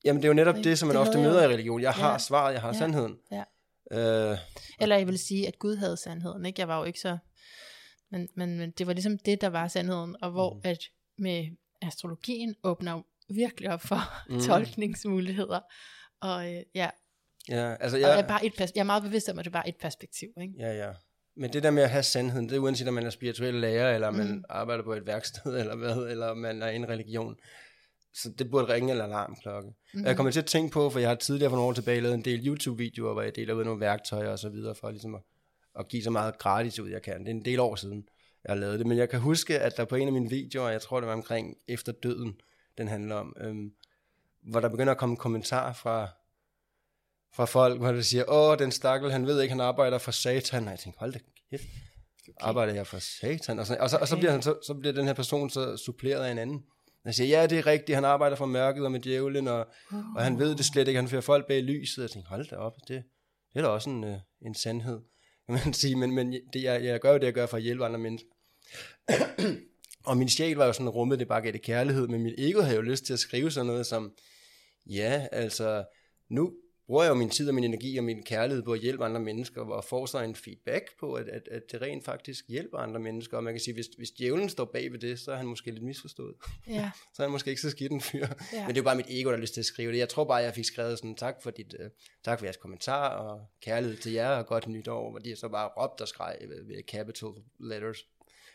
[0.06, 1.50] Jamen det er jo netop det, som man Det ofte jeg møder jo.
[1.50, 1.82] i religion.
[1.82, 2.18] Jeg har Ja.
[2.18, 2.78] svaret, jeg har Ja.
[2.80, 3.18] sandheden.
[3.32, 3.44] Ja.
[4.32, 4.38] Øh,
[4.80, 6.46] Eller jeg vil sige, at Gud havde sandheden.
[6.46, 6.60] Ikke?
[6.62, 7.18] Jeg var jo ikke så...
[8.12, 10.16] Men, men, men det var ligesom det, der var sandheden.
[10.22, 10.62] Og hvor mm.
[10.64, 10.80] at
[11.18, 11.46] med
[11.82, 13.02] astrologien åbner
[13.34, 14.00] virkelig op for
[14.30, 14.40] mm.
[14.48, 15.60] tolkningsmuligheder.
[16.22, 16.90] Og øh, ja,
[17.50, 17.98] ja, altså.
[17.98, 19.70] Og jeg, er bare et pers- jeg er meget bevidst om, at det er bare
[19.70, 20.30] et perspektiv.
[20.42, 20.54] Ikke?
[20.60, 20.92] Ja, ja.
[21.38, 23.96] Men det der med at have sandheden, det er uanset om man er spirituel lærer,
[23.96, 24.44] eller man Mm.
[24.50, 27.36] arbejder på et værksted, eller hvad, eller man er i en religion.
[28.16, 29.70] Så det burde ringe en alarmklokke.
[29.70, 29.76] Mm.
[29.94, 30.06] Mm-hmm.
[30.08, 32.16] Jeg kommer til at tænke på, for jeg har tidligere for nogle år tilbage lavet
[32.16, 35.22] en del YouTube-videoer, hvor jeg deler ud nogle værktøjer og så videre, for ligesom at,
[35.80, 37.20] at give så meget gratis ud, jeg kan.
[37.20, 38.08] Det er en del år siden,
[38.44, 38.88] jeg har lavet det.
[38.88, 41.14] Men jeg kan huske, at der på en af mine videoer, jeg tror det var
[41.14, 42.36] omkring efter døden,
[42.78, 43.72] den handler om, øhm,
[44.52, 46.08] hvor der begynder at komme kommentarer fra,
[47.36, 50.64] fra folk, hvor der siger, åh, den stakkel, han ved ikke, han arbejder for satan.
[50.64, 51.20] Og jeg tænker, hold da
[51.50, 51.64] kæft,
[52.22, 52.34] okay.
[52.42, 53.60] arbejder jeg for satan?
[53.60, 55.78] Og så, og så, og så, bliver han, så, så bliver den her person så
[55.78, 56.64] suppleret af en anden.
[57.04, 60.16] Han siger, ja, det er rigtigt, han arbejder for mørket og med djævlen, og, oh.
[60.16, 62.02] og han ved det slet ikke, han fører folk bag lyset.
[62.02, 63.04] Jeg tænker, hold da op, det,
[63.54, 65.00] det er da også en, øh, en sandhed,
[65.46, 65.96] kan man sige.
[65.96, 68.30] Men, men det, jeg, jeg gør jo det, jeg gør for at hjælpe andre mennesker.
[70.10, 72.62] og min sjæl var jo sådan rummet, det bare gav det kærlighed, men mit ego
[72.62, 74.14] havde jo lyst til at skrive sådan noget som,
[74.86, 75.86] ja, altså,
[76.30, 76.54] nu
[76.88, 79.22] bruger jeg jo min tid og min energi og min kærlighed på at hjælpe andre
[79.22, 83.00] mennesker, og får så en feedback på, at, at, at det rent faktisk hjælper andre
[83.00, 83.38] mennesker.
[83.38, 85.72] Og man kan sige, hvis, hvis djævlen står bag ved det, så er han måske
[85.72, 86.36] lidt misforstået.
[86.68, 88.28] Ja, Så er han måske ikke så skidt en fyr.
[88.54, 88.60] Ja.
[88.60, 89.98] Men det er jo bare mit ego, der har lyst til at skrive det.
[89.98, 91.86] Jeg tror bare, jeg fik skrevet sådan, tak for, dit, uh,
[92.24, 95.68] tak for jeres kommentar, og kærlighed til jer, og godt nytår, hvor de så bare
[95.68, 97.30] råbt og skreg ved, ved capital
[97.60, 98.06] letters.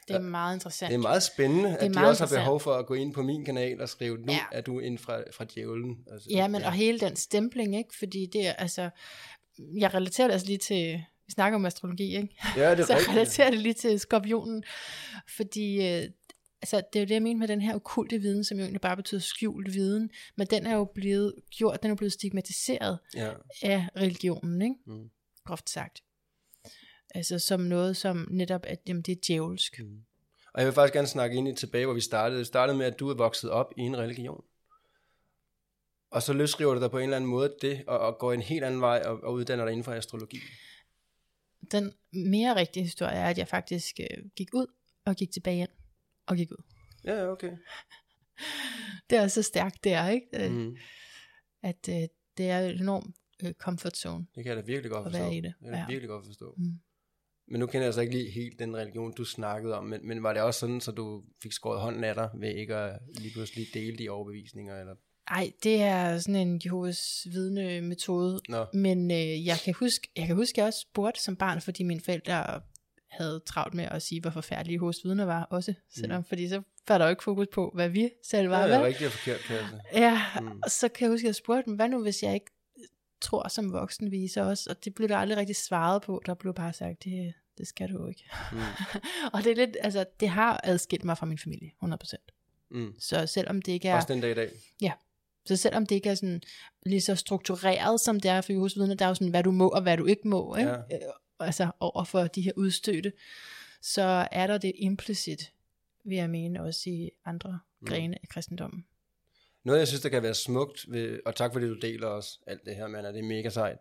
[0.09, 0.88] Det er meget interessant.
[0.90, 3.44] Det er meget spændende, at de også har behov for at gå ind på min
[3.44, 4.38] kanal og skrive, nu Ja.
[4.52, 5.96] er du ind fra, fra djævlen.
[6.12, 7.90] Altså, Ja, men og hele den stempling, ikke?
[7.98, 8.90] Fordi det er, altså,
[9.78, 12.36] jeg relaterer det altså lige til, vi snakker om astrologi, ikke?
[12.56, 13.09] Ja, det er så jeg rigtigt.
[13.16, 14.64] relaterer det lige til skorpionen,
[15.36, 16.02] fordi øh,
[16.62, 18.80] altså, det er jo det, jeg mener med den her okulte viden, som jo egentlig
[18.80, 23.30] bare betyder skjult viden, men den er jo blevet gjort, den er blevet stigmatiseret Ja.
[23.62, 24.74] af religionen, ikke?
[24.86, 25.11] Mm.
[25.46, 26.00] groft sagt.
[27.14, 29.78] Altså som noget, som netop, at jamen, det er djævelsk.
[29.78, 30.04] Mm.
[30.54, 32.38] Og jeg vil faktisk gerne snakke ind i tilbage, hvor vi startede.
[32.38, 34.44] Det startede med, at du er vokset op i en religion.
[36.11, 38.42] Og så løsriver du dig på en eller anden måde det, og, og går en
[38.42, 40.38] helt anden vej og, og uddanner dig inden for astrologi.
[41.72, 44.66] Den mere rigtige historie er, at jeg faktisk øh, gik ud
[45.04, 45.68] og gik tilbage ind
[46.26, 46.62] og gik ud.
[47.04, 47.52] Ja, okay.
[49.11, 50.26] Det er så stærkt, det er, ikke?
[50.34, 50.76] Øh, Mm.
[51.62, 54.26] At øh, det er en enorm øh, comfort zone.
[54.34, 55.30] Det kan jeg da virkelig godt forstå.
[55.30, 55.86] i det, kan jeg ja.
[55.88, 56.54] virkelig godt forstå.
[56.59, 56.80] Mm.
[57.51, 60.22] Men nu kender jeg så ikke lige helt den religion, du snakkede om, men, men
[60.22, 63.32] var det også sådan, så du fik skåret hånden af dig ved ikke at lige
[63.32, 64.80] pludselig dele de overbevisninger?
[64.80, 64.94] Eller?
[65.30, 68.40] Ej, det er sådan en Jehovas vidne metode.
[68.49, 71.61] Nå, Men øh, jeg kan huske, jeg kan huske, at jeg også spurgte som barn,
[71.61, 72.61] fordi mine forældre
[73.11, 75.74] havde travlt med at sige, hvor forfærdelige Jehovas vidner var også.
[75.90, 76.24] Selvom, mm.
[76.24, 78.66] fordi så var der jo ikke fokus på, hvad vi selv var.
[78.66, 79.80] det er rigtigt forkert, kan jeg.
[79.94, 80.61] Ja, Mm.
[80.64, 82.51] og så kan jeg huske, at jeg spurgte dem, hvad nu hvis jeg ikke
[83.20, 84.70] tror som voksen viser også?
[84.70, 86.22] Og det blev der aldrig rigtig svaret på.
[86.26, 88.24] Der blev bare sagt, det, det skal du ikke.
[88.52, 88.58] Mm.
[89.32, 92.68] og det er lidt, altså, det har adskilt mig fra min familie, 100%.
[92.70, 92.94] Mm.
[92.98, 94.50] Så selvom det ikke er, Også den dag i dag.
[95.46, 96.42] Så selvom det ikke er sådan
[96.86, 99.50] lige så struktureret, som det er for Jehovas vidner, der er jo sådan, hvad du
[99.50, 100.70] må og hvad du ikke må, ikke?
[100.70, 100.76] Ja.
[100.76, 103.12] Øh, altså over for de her udstødte,
[103.82, 105.52] så er der det implicit,
[106.04, 107.86] vil jeg mene, også i andre Mm.
[107.86, 108.84] grene af kristendommen.
[109.68, 112.60] Noget, jeg synes, der kan være smukt, ved, og tak fordi du deler os alt
[112.64, 113.76] det her, man, det er mega sejt.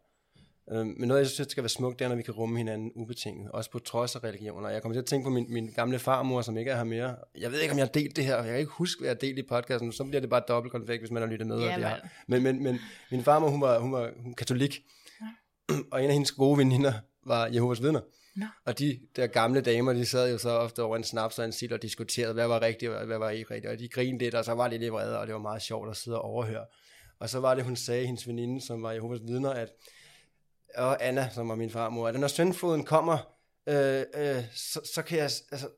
[0.72, 2.58] Øhm, men noget, jeg synes, der skal være smukt, det er, når vi kan rumme
[2.58, 4.70] hinanden ubetinget, også på trods af religioner.
[4.70, 7.16] Jeg kommer til at tænke på min, min gamle farmor, som ikke er her mere.
[7.40, 9.16] Jeg ved ikke, om jeg har delt det her, jeg kan ikke huske, hvad jeg
[9.16, 11.56] har delt i podcasten, så bliver det bare dobbelt konfekt, hvis man har lyttet med.
[11.56, 11.86] og Ja, det vel.
[11.86, 12.10] har.
[12.28, 12.80] Men, men, men
[13.12, 14.80] min farmor, hun var, hun var, hun var katolik,
[15.92, 16.94] og en af hendes gode veninder
[17.26, 18.02] var Jehovas vidner.
[18.38, 18.46] Nå.
[18.66, 21.52] Og de der gamle damer, de sad jo så ofte over en snaps og en
[21.52, 23.72] sild og diskuterede, hvad var rigtigt og hvad var ikke rigtigt.
[23.72, 25.90] Og de grinede lidt, og så var de lidt vrede, og det var meget sjovt
[25.90, 26.66] at sidde og overhøre.
[27.20, 29.70] Og så var det, hun sagde, hendes veninde, som var Jehovas vidner, at
[30.76, 33.18] og Anna, som var min farmor, at når søndfoden kommer,
[33.68, 35.70] øh, øh, så, så, kan jeg, altså,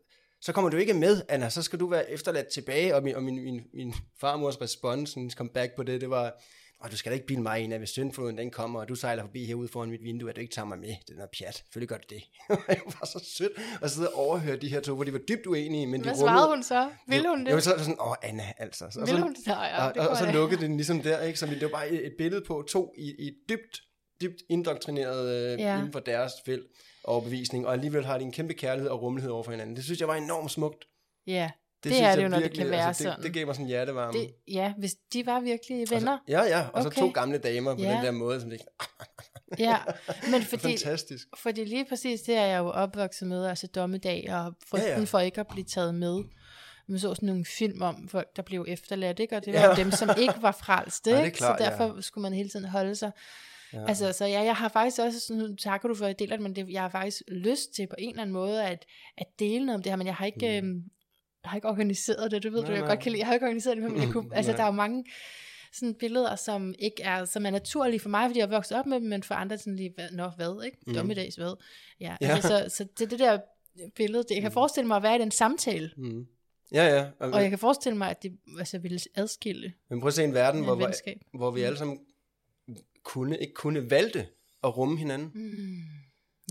[0.41, 2.95] så kommer du ikke med, Anna, så skal du være efterladt tilbage.
[2.95, 6.41] Og min, og min, min, min farmors respons, hendes comeback på det, det var,
[6.81, 8.95] og du skal da ikke bilde mig ind, at hvis søndfoden den kommer, og du
[8.95, 10.87] sejler forbi herude foran mit vindue, at du ikke tager mig med.
[10.87, 11.55] Det er noget pjat.
[11.55, 12.23] Selvfølgelig gør du det.
[12.69, 13.51] det var så sødt
[13.81, 16.19] at sidde og overhøre de her to, hvor de var dybt uenige, men Hvad de
[16.19, 16.89] svarede hun så?
[17.07, 17.51] Ville hun det?
[17.51, 18.85] Jo, så så sådan, åh Anna, altså.
[18.91, 19.47] Så, Ville hun det?
[19.47, 21.39] Nej, ja, og, det og, og så lukkede den ligesom der, ikke?
[21.39, 23.81] Så det var bare et, billede på to i, i dybt,
[24.21, 25.77] dybt indoktrineret øh, ja.
[25.77, 26.67] inden for deres felt
[27.03, 29.75] overbevisning, og alligevel har de en kæmpe kærlighed og rummelighed over for hinanden.
[29.75, 30.85] Det synes jeg var enormt smukt.
[31.27, 31.51] Ja,
[31.83, 33.23] Det synes er det jo, når det kan være altså, det, sådan.
[33.23, 34.19] Det gav mig sådan hjertevarme.
[34.19, 36.11] det, ja, hvis de var virkelig venner.
[36.11, 36.95] Og så, ja, ja, og Okay.
[36.95, 37.91] så to gamle damer på Ja.
[37.95, 38.59] den der måde, som det
[39.59, 39.77] Ja,
[40.31, 41.27] men fordi, fantastisk.
[41.37, 44.93] fordi lige præcis det er jeg jo opvokset med, altså dommedag og frygten ja, Ja,
[44.93, 44.99] ja.
[44.99, 45.05] ja.
[45.05, 46.23] for ikke at blive taget med.
[46.87, 49.35] Man så sådan nogle film om folk, der blev efterladt, ikke?
[49.35, 49.69] og det var Ja.
[49.69, 49.75] ja.
[49.75, 51.37] dem, som ikke var frelst, det ikke?
[51.37, 51.69] klart, så ja.
[51.69, 53.11] derfor skulle man hele tiden holde sig.
[53.73, 53.85] Ja.
[53.87, 56.43] Altså, så ja, jeg har faktisk også, sådan, takker du for, at jeg deler det,
[56.43, 58.85] men det, jeg har faktisk lyst til på en eller anden måde at,
[59.17, 60.83] at dele noget om det her, men jeg har ikke, mm.
[61.43, 62.89] Jeg har ikke organiseret det, du ved, Nej, du, jeg nej.
[62.89, 64.71] godt kan lide, jeg har ikke organiseret det, men jeg kunne, altså, der er jo
[64.71, 65.05] mange
[65.73, 68.85] sådan billeder, som ikke er, som er naturlige for mig, fordi jeg er vokset op
[68.85, 70.77] med dem, men for andre sådan lige, nå, hvad, ikke?
[70.87, 70.93] Mm.
[70.93, 71.55] Dommedags hvad?
[71.99, 72.27] Ja, Ja.
[72.35, 73.39] Altså, så, så det, det der
[73.95, 76.27] billede, det, jeg kan forestille mig at være i den samtale, Mm.
[76.71, 77.07] Ja, ja.
[77.19, 80.23] Og, og jeg kan forestille mig, at det altså, ville adskille men prøv at se
[80.23, 81.17] en verden, en hvor, hvor, venskab.
[81.33, 81.99] hvor vi alle sammen
[83.03, 84.27] kunne, ikke kunne valgte
[84.63, 85.31] at rumme hinanden.
[85.33, 85.81] Mm.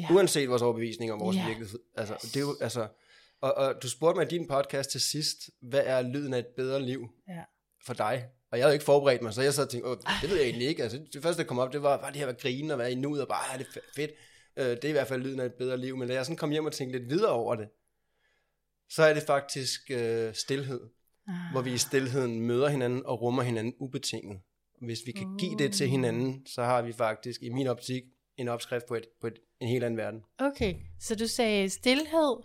[0.01, 0.15] Ja.
[0.15, 1.47] Uanset vores overbevisning om vores Ja.
[1.47, 1.79] virkelighed.
[1.97, 2.89] Altså, det er jo, altså,
[3.41, 6.47] og, og du spurgte mig i din podcast til sidst, hvad er lyden af et
[6.57, 7.43] bedre liv Ja.
[7.87, 8.25] for dig?
[8.53, 10.45] Og jeg havde ikke forberedt mig, så jeg sad og tænkte, Åh, det ved jeg
[10.47, 10.83] egentlig ikke.
[10.83, 12.93] Altså, det første, der kom op, det var bare det her at grine og være
[12.93, 14.11] i nuet, og bare, "Ah, det er fe- fedt.
[14.57, 15.97] Øh, det er i hvert fald lyden af et bedre liv.
[15.97, 17.69] Men da jeg sådan kom hjem og tænkte lidt videre over det,
[18.91, 20.81] så er det faktisk øh, stillhed.
[21.29, 21.35] Ah.
[21.53, 24.41] Hvor vi i stillheden møder hinanden og rummer hinanden ubetinget.
[24.83, 28.03] Hvis vi kan give det til hinanden, så har vi faktisk, i min optik,
[28.37, 30.21] en opskrift på, et, på et, en helt anden verden.
[30.39, 32.37] Okay, så du sagde stillhed,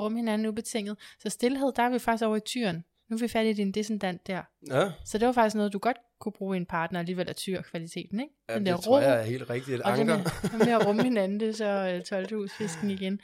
[0.00, 0.98] rum hinanden ubetinget.
[1.22, 2.84] Så stillhed, der er vi faktisk over i tyren.
[3.08, 4.42] Nu er vi færdige i din descendant der.
[4.70, 7.36] Ja, Så det var faktisk noget, du godt kunne bruge i en partner, alligevel af
[7.36, 8.32] tyr-kvaliteten, ikke?
[8.48, 9.74] ja Den det der tror ro, jeg er helt rigtigt.
[9.74, 10.16] Et og anker.
[10.16, 12.34] med, med at rumme hinanden, det er så uh, 12.
[12.34, 13.20] husfisken igen.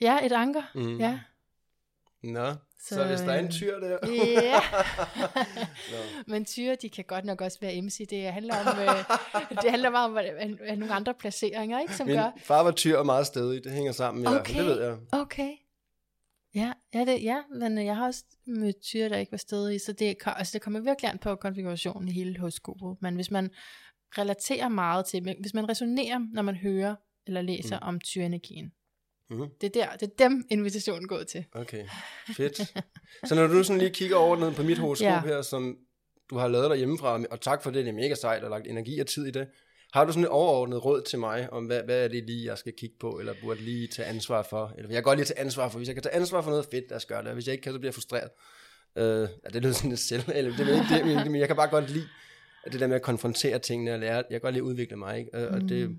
[0.00, 0.62] Ja, et anker.
[0.74, 0.98] Mm.
[1.00, 1.18] Ja.
[2.22, 2.46] Nå,
[2.80, 3.98] så, Så, hvis der er en øh, tyr der.
[4.42, 4.60] Ja.
[6.32, 8.06] Men tyre, de kan godt nok også være MC.
[8.10, 9.04] Det handler om, øh,
[9.62, 12.30] det handler meget om hvad- hvad nogle andre placeringer, ikke, som Min gør.
[12.42, 13.64] far var tyr og meget stedig.
[13.64, 14.56] Det hænger sammen i hvert fald.
[14.56, 14.68] Okay.
[14.70, 14.96] Det ved jeg.
[15.12, 15.50] Okay.
[16.54, 19.78] Ja, ja, det, ja, men øh, jeg har også mødt tyre, der ikke var stedige,
[19.78, 22.96] så det, altså, det kommer virkelig an på konfigurationen i hele horoskopet.
[23.00, 23.50] Men hvis man
[24.18, 26.96] relaterer meget til, hvis man resonerer, når man hører
[27.26, 27.86] eller læser mm.
[27.86, 28.72] om tyrenergien,
[29.32, 29.48] Mhm.
[29.60, 31.44] det er der, det er dem invitationen går til.
[31.52, 31.84] Okay,
[32.36, 32.56] fedt.
[33.24, 35.20] Så når du sådan lige kigger over ned på mit horoskop ja.
[35.20, 35.78] her, som
[36.30, 38.98] du har lavet derhjemmefra, og tak for det, det er mega sejt og lagt energi
[38.98, 39.48] og tid i det.
[39.92, 42.58] Har du sådan et overordnet råd til mig, om hvad, hvad er det lige, jeg
[42.58, 44.72] skal kigge på, eller burde lige tage ansvar for?
[44.76, 46.66] Eller jeg kan godt lige tage ansvar for, hvis jeg kan tage ansvar for noget
[46.70, 48.30] fedt, lad os gøre det, og hvis jeg ikke kan, så bliver jeg frustreret.
[48.96, 51.56] Øh, ja, det lyder sådan lidt selv, eller det er ikke det, men, jeg kan
[51.56, 52.08] bare godt lide
[52.64, 54.14] at det der med at konfrontere tingene og lære.
[54.14, 55.34] Jeg kan godt lide at udvikle mig, ikke?
[55.34, 55.96] Og, og det,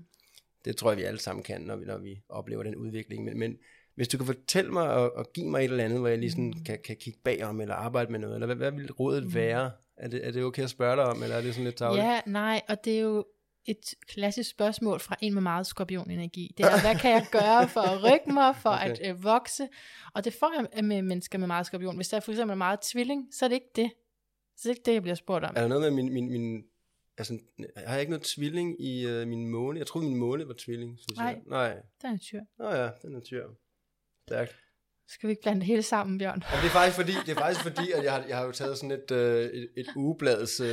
[0.64, 3.24] det tror jeg, vi alle sammen kan, når vi, når vi oplever den udvikling.
[3.24, 3.56] Men, men
[3.94, 6.30] hvis du kan fortælle mig og, og give mig et eller andet, hvor jeg lige
[6.30, 9.70] sådan kan, kan kigge bagom, eller arbejde med noget, eller hvad, hvad vil rådet være?
[9.96, 12.04] Er det, er det okay at spørge dig om, eller er det sådan lidt tavligt?
[12.04, 13.24] Ja, nej, og det er jo
[13.66, 16.54] et klassisk spørgsmål fra en med meget skorpionenergi.
[16.56, 18.90] Det er, hvad kan jeg gøre for at rykke mig, for okay.
[18.90, 19.68] At øh, vokse?
[20.14, 21.96] Og det får jeg med mennesker med meget skorpion.
[21.96, 23.90] Hvis der for eksempel er meget tvilling, så er det ikke det.
[24.56, 25.54] Så er det ikke det, jeg bliver spurgt om.
[25.56, 26.64] Er der noget med min, min, min
[27.18, 27.38] altså,
[27.76, 29.78] har jeg ikke noget tvilling i uh, min måne?
[29.78, 31.26] Jeg troede, min måne var tvilling, synes Nej.
[31.26, 31.40] jeg.
[31.46, 31.82] Nej.
[32.02, 32.40] Der er tyr.
[32.58, 33.48] Nå ja, den er tyr.
[34.28, 34.63] Stærkt.
[35.08, 36.42] Skal vi ikke blande det hele sammen, Bjørn?
[36.52, 38.52] Og det er faktisk fordi, det er faktisk fordi at jeg, har, jeg har jo
[38.52, 40.66] taget sådan et, øh, et, et ugeblads øh,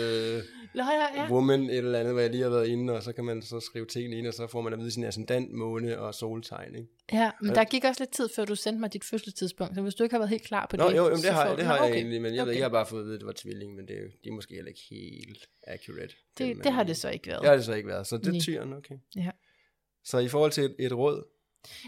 [0.75, 1.31] Nå, ja, ja.
[1.31, 3.59] woman, et eller andet, hvor jeg lige har været inde, og så kan man så
[3.59, 6.87] skrive tingene ind, og så får man at vide sin ascendant, måne og soltegn, ikke?
[7.13, 9.95] ja, men der gik også lidt tid, før du sendte mig dit fødselstidspunkt, så hvis
[9.95, 11.57] du ikke har været helt klar på Nå, det, jo, jamen, så det har, jeg,
[11.57, 11.99] det har Nå, jeg okay.
[11.99, 12.49] egentlig, men jeg, okay.
[12.49, 14.11] ved, jeg har bare fået at vide, at det var tvilling, men det er, jo-
[14.23, 16.13] de er måske heller ikke helt accurate.
[16.37, 17.41] Det, det har det så ikke været.
[17.41, 18.95] Det har det så ikke været, så det er tyren, okay.
[19.15, 19.31] Ja.
[20.03, 21.23] Så i forhold til et, et råd,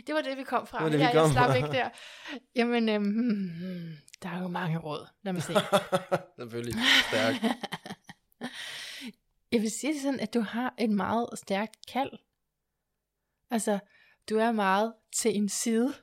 [0.08, 0.84] Det var det, vi kom fra.
[0.84, 1.56] Det det, vi ja, kom jeg slap fra.
[1.56, 1.90] ikke der.
[2.56, 5.08] Jamen, øhm, hmm, der er jo mange råd.
[5.24, 5.54] Lad mig se.
[6.40, 6.76] selvfølgelig
[7.08, 7.36] stærk.
[9.52, 12.12] Jeg vil sige det sådan, at du har et meget stærkt kald.
[13.50, 13.80] Altså,
[14.30, 15.94] du er meget til en side.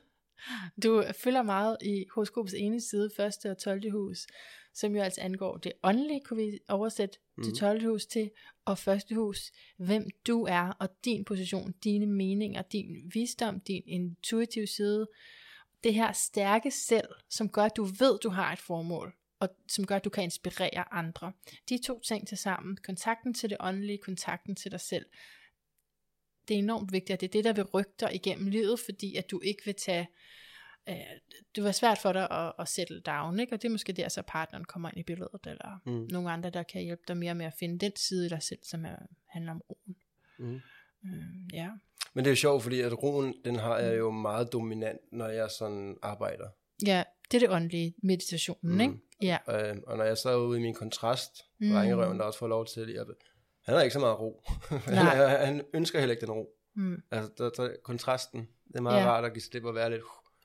[0.83, 3.91] Du følger meget i horoskopets ene side, første og 12.
[3.91, 4.27] hus,
[4.73, 7.43] som jo altså angår det åndelige, kunne vi oversætte mm.
[7.43, 7.87] det 12.
[7.87, 8.31] hus til,
[8.65, 14.67] og første hus, hvem du er, og din position, dine meninger, din visdom, din intuitive
[14.67, 15.07] side,
[15.83, 19.85] det her stærke selv, som gør, at du ved, du har et formål, og som
[19.85, 21.33] gør, at du kan inspirere andre.
[21.69, 25.05] De to ting til sammen, kontakten til det åndelige, kontakten til dig selv,
[26.47, 29.15] det er enormt vigtigt, at det er det, der vil rykke dig igennem livet, fordi
[29.15, 30.07] at du ikke vil tage,
[30.89, 30.95] øh,
[31.55, 33.53] det var svært for dig at, at settle down, ikke?
[33.55, 35.91] og det er måske der, så partneren kommer ind i billedet, eller Mm.
[35.91, 36.07] mm.
[36.11, 38.59] nogle andre, der kan hjælpe dig mere med at finde den side i dig selv,
[38.63, 38.95] som er,
[39.27, 39.95] handler om roen.
[40.39, 40.55] Mm.
[41.05, 41.69] Øh, ja.
[42.13, 45.27] Men det er jo sjovt, fordi at roen, den har jeg jo meget dominant, når
[45.27, 46.47] jeg sådan arbejder.
[46.85, 48.79] ja, det er det åndelige, meditationen, Mm.
[48.81, 48.93] ikke?
[49.21, 49.37] Ja.
[49.71, 51.67] Øh, og når jeg så er ude i min kontrast, Mm.
[51.67, 51.73] mm.
[51.73, 53.07] drengerøven, der også får lov til, at
[53.65, 54.43] han har ikke så meget ro.
[54.85, 56.49] han, han ønsker heller ikke den ro.
[56.75, 57.01] Mm.
[57.11, 59.05] Altså, der, der, kontrasten, det er meget Ja.
[59.09, 60.01] rart at give slip og være lidt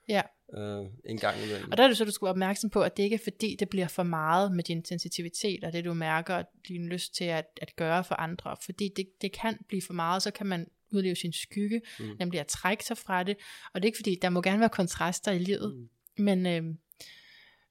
[0.09, 0.23] ja.
[0.55, 1.71] øh, en gang imellem.
[1.71, 3.57] Og der er det så, du skal være opmærksom på, at det ikke er fordi,
[3.59, 7.25] det bliver for meget med din sensitivitet, og det du mærker, og din lyst til
[7.25, 8.57] at, at gøre for andre.
[8.65, 11.83] Fordi det, det kan blive for meget, så kan man udleve sin skygge.
[12.01, 12.05] Mm.
[12.19, 13.37] nemlig at trække sig fra det.
[13.75, 15.89] Og det er ikke fordi, der må gerne være kontraster i livet, Mm.
[16.25, 16.75] men øh,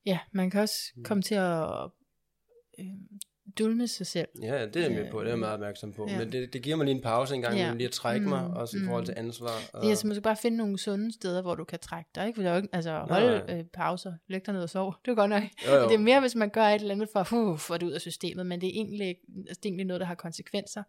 [0.06, 1.04] ja, man kan også Mm.
[1.04, 1.90] komme til at
[2.80, 2.86] øh,
[3.60, 4.28] dulme sig selv.
[4.42, 6.08] Ja, det er jeg med på, det er jeg meget opmærksom på.
[6.10, 6.18] Ja.
[6.20, 7.74] Men det, det giver mig lige en pause en gang, Ja.
[7.74, 8.86] lige at trække mig, Mm, også i mm.
[8.86, 9.48] forhold til ansvar.
[9.74, 12.10] Og, Det er altså, man skal bare finde nogle sunde steder, hvor du kan trække
[12.16, 12.28] dig.
[12.28, 12.36] Ikke?
[12.38, 14.96] For der er jo ikke, altså holde øh, pauser, læg dig ned og sov.
[15.06, 15.44] Det er godt nok.
[15.68, 15.84] jo, jo.
[15.88, 18.02] Det er mere, hvis man gør et eller andet for uh, få det ud af
[18.02, 20.84] systemet, men det er egentlig, altså, det er egentlig noget, der har konsekvenser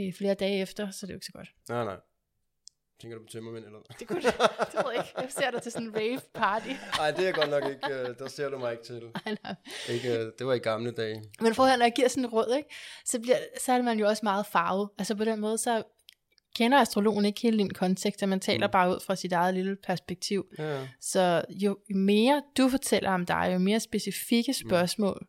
[0.00, 1.48] øh, flere dage efter, så det er jo ikke så godt.
[1.68, 1.96] Nej, nej.
[3.00, 3.78] Tænker du på tømmermænd eller?
[3.98, 4.34] Det kunne det,
[4.72, 5.12] det ved jeg ikke.
[5.20, 6.68] Jeg ser dig til sådan en rave party.
[6.98, 9.02] Nej, det er godt nok ikke, øh, der ser du mig ikke til.
[9.26, 9.54] Ej, nej.
[9.88, 11.22] Ikke, øh, det var i gamle dage.
[11.40, 12.68] Men prøv at høre, når jeg giver sådan et råd, ikke,
[13.04, 14.88] så, bliver, så er man jo også meget farvet.
[14.98, 15.82] Altså på den måde, så
[16.56, 18.70] kender astrologen ikke hele din kontekst, og man taler Mm.
[18.70, 20.46] bare ud fra sit eget lille perspektiv.
[20.58, 25.26] Ja, Så jo mere du fortæller om dig, jo mere specifikke spørgsmål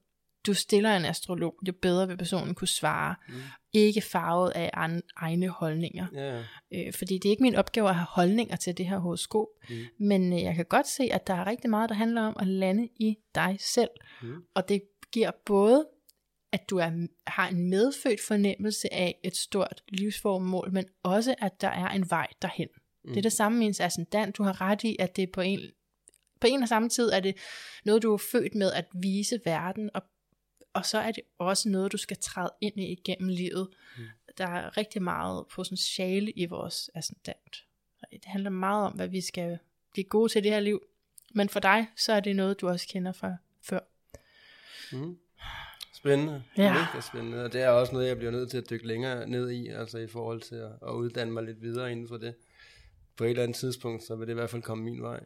[0.47, 3.15] du stiller en astrolog, jo bedre vil personen kunne svare.
[3.29, 3.33] Mm.
[3.73, 6.07] Ikke farvet af an, egne holdninger.
[6.13, 6.43] ja.
[6.73, 9.47] Øh, fordi det er ikke min opgave at have holdninger til det her horoskop.
[9.69, 9.75] Mm.
[9.99, 12.47] Men øh, jeg kan godt se, at der er rigtig meget, der handler om at
[12.47, 13.89] lande i dig selv.
[14.21, 14.43] Mm.
[14.53, 14.81] Og det
[15.11, 15.87] giver både,
[16.51, 21.69] at du er, har en medfødt fornemmelse af et stort livsformål, men også, at der
[21.69, 22.67] er en vej derhen.
[23.03, 23.09] Mm.
[23.09, 24.37] Det er det samme med ens ascendant.
[24.37, 25.59] Du har ret i, at det er på en,
[26.41, 27.35] på en og samme tid er det
[27.85, 30.01] noget, du er født med at vise verden, og,
[30.77, 33.67] og så er det også noget, du skal træde ind i igennem livet.
[33.97, 34.03] Mm.
[34.37, 37.63] Der er rigtig meget potentiale i vores ascendant.
[38.11, 39.59] Det handler meget om, hvad vi skal
[39.91, 40.81] blive gode til i det her liv.
[41.33, 43.79] Men for dig, så er det noget, du også kender fra før.
[44.91, 45.17] Mm.
[45.93, 46.43] Spændende.
[46.57, 46.73] Ja.
[46.73, 47.43] Mega spændende.
[47.43, 49.97] Og det er også noget, jeg bliver nødt til at dykke længere ned i, altså
[49.97, 52.35] i forhold til at, at uddanne mig lidt videre inden for det.
[53.15, 55.23] På et eller andet tidspunkt, så vil det i hvert fald komme min vej.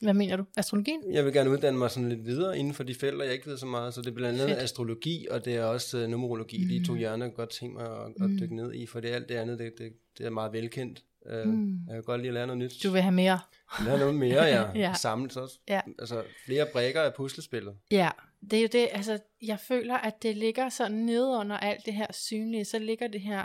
[0.00, 0.44] Hvad mener du?
[0.56, 1.14] Astrologien?
[1.14, 3.56] Jeg vil gerne uddanne mig sådan lidt videre inden for de felter, jeg ikke ved
[3.56, 3.94] så meget.
[3.94, 4.62] Så det er blandt andet Fedt.
[4.62, 6.62] astrologi, og det er også uh, numerologi.
[6.62, 6.68] Mm.
[6.68, 8.38] De to hjerner jeg godt tænke mig at, at Mm.
[8.40, 11.04] dykke ned i, for det alt det andet, det, det, det er meget velkendt.
[11.32, 11.78] Uh, Mm.
[11.86, 12.72] Jeg kan godt lide at lære noget nyt.
[12.82, 13.40] Du vil have mere.
[13.84, 14.70] Lære noget mere, ja.
[14.88, 14.94] Ja.
[14.94, 15.58] Samles også.
[15.68, 15.80] Ja.
[15.98, 17.74] Altså flere brækker af puslespillet.
[17.90, 18.10] Ja,
[18.50, 21.94] det er jo det, altså jeg føler, at det ligger sådan nede under alt det
[21.94, 23.44] her synlige, så ligger det her,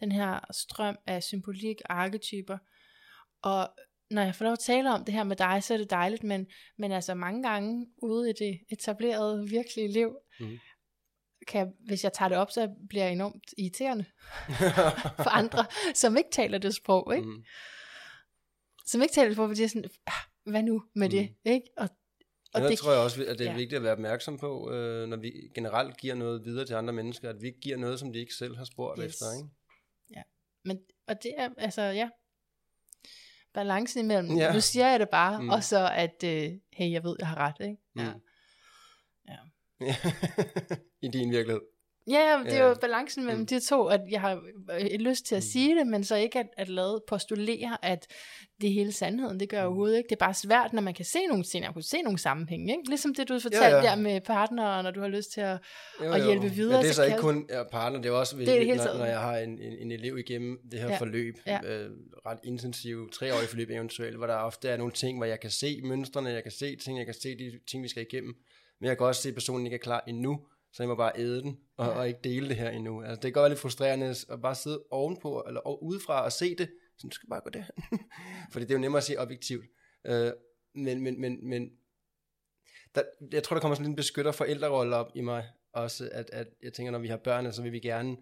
[0.00, 2.58] den her strøm af symbolik, arketyper,
[3.42, 3.68] og
[4.12, 6.24] når jeg får lov at tale om det her med dig, så er det dejligt,
[6.24, 6.46] men,
[6.78, 10.58] men altså mange gange ude i det etablerede, virkelige liv, Mhm.
[11.48, 14.04] kan, hvis jeg tager det op, så bliver jeg enormt irriterende
[15.24, 17.28] for andre, som ikke taler det sprog, ikke?
[17.28, 17.44] Mm.
[18.86, 20.12] Som ikke taler det sprog, fordi jeg sådan, "Ah,
[20.52, 21.66] hvad nu med det, ikke?
[21.76, 21.88] Og,
[22.54, 23.50] Og det det- tror jeg også, at det er ja.
[23.50, 23.56] ja.
[23.56, 27.30] vigtigt at være opmærksom på, øh, når vi generelt giver noget videre til andre mennesker,
[27.30, 29.06] at vi ikke giver noget, som de ikke selv har spurgt Yes.
[29.06, 29.26] efter.
[29.36, 29.48] Ikke?
[30.64, 32.08] Men, og det er, altså, ja,
[33.54, 34.44] balancen imellem, ja.
[34.44, 34.52] Ja.
[34.52, 35.44] nu siger jeg det bare, mm.
[35.44, 35.50] Mm.
[35.50, 37.76] og så at, øh, hey, jeg ved, jeg har ret, ikke?
[37.96, 38.12] Ja.
[38.12, 38.20] Mm.
[41.02, 41.71] I din virkelighed.
[42.10, 43.46] Ja, det er jo balancen mellem Mm.
[43.46, 44.42] de to, at jeg har
[44.80, 45.48] øh, lyst til at Mm.
[45.52, 48.06] sige det, men så ikke at, at lade postulere, at
[48.60, 49.40] det er hele sandheden.
[49.40, 50.08] Det gør jeg overhovedet ikke.
[50.08, 52.72] Det er bare svært, når man kan se nogle ting, jeg kunne se nogle sammenhænge.
[52.72, 52.88] Ikke?
[52.88, 55.58] Ligesom det, du fortalte Ja, ja, der med partnere, når du har lyst til at...
[56.00, 56.24] Jo, jo.
[56.24, 58.48] hjælpe videre Ja, det er til så ikke kun ja, partner, det er også Det
[58.48, 60.96] er det når, når jeg har en, en, en elev igennem det her Ja.
[60.96, 61.58] forløb, Ja.
[61.64, 61.90] øh,
[62.26, 65.80] ret intensive, treårige forløb eventuelt, hvor der ofte er nogle ting, hvor jeg kan se
[65.84, 68.34] mønstrene, jeg kan se ting, jeg kan se de ting, vi skal igennem,
[68.80, 70.40] men jeg kan også se, at personen ikke er klar endnu,
[70.72, 71.92] så jeg må bare æde den, og, Ja.
[71.92, 73.00] og ikke dele det her endnu.
[73.02, 76.54] Altså, det kan godt være lidt frustrerende at bare sidde ovenpå, eller udefra og se
[76.56, 77.74] det, så du skal bare gå derhen.
[78.52, 79.64] Fordi det er jo nemmere at se objektivt.
[80.06, 80.32] Øh,
[80.74, 81.70] men, men, men, men
[82.94, 83.02] der,
[83.32, 86.72] jeg tror, der kommer sådan en beskytter forældrerolle op i mig også, at, at jeg
[86.72, 88.16] tænker, når vi har børn, så vil vi gerne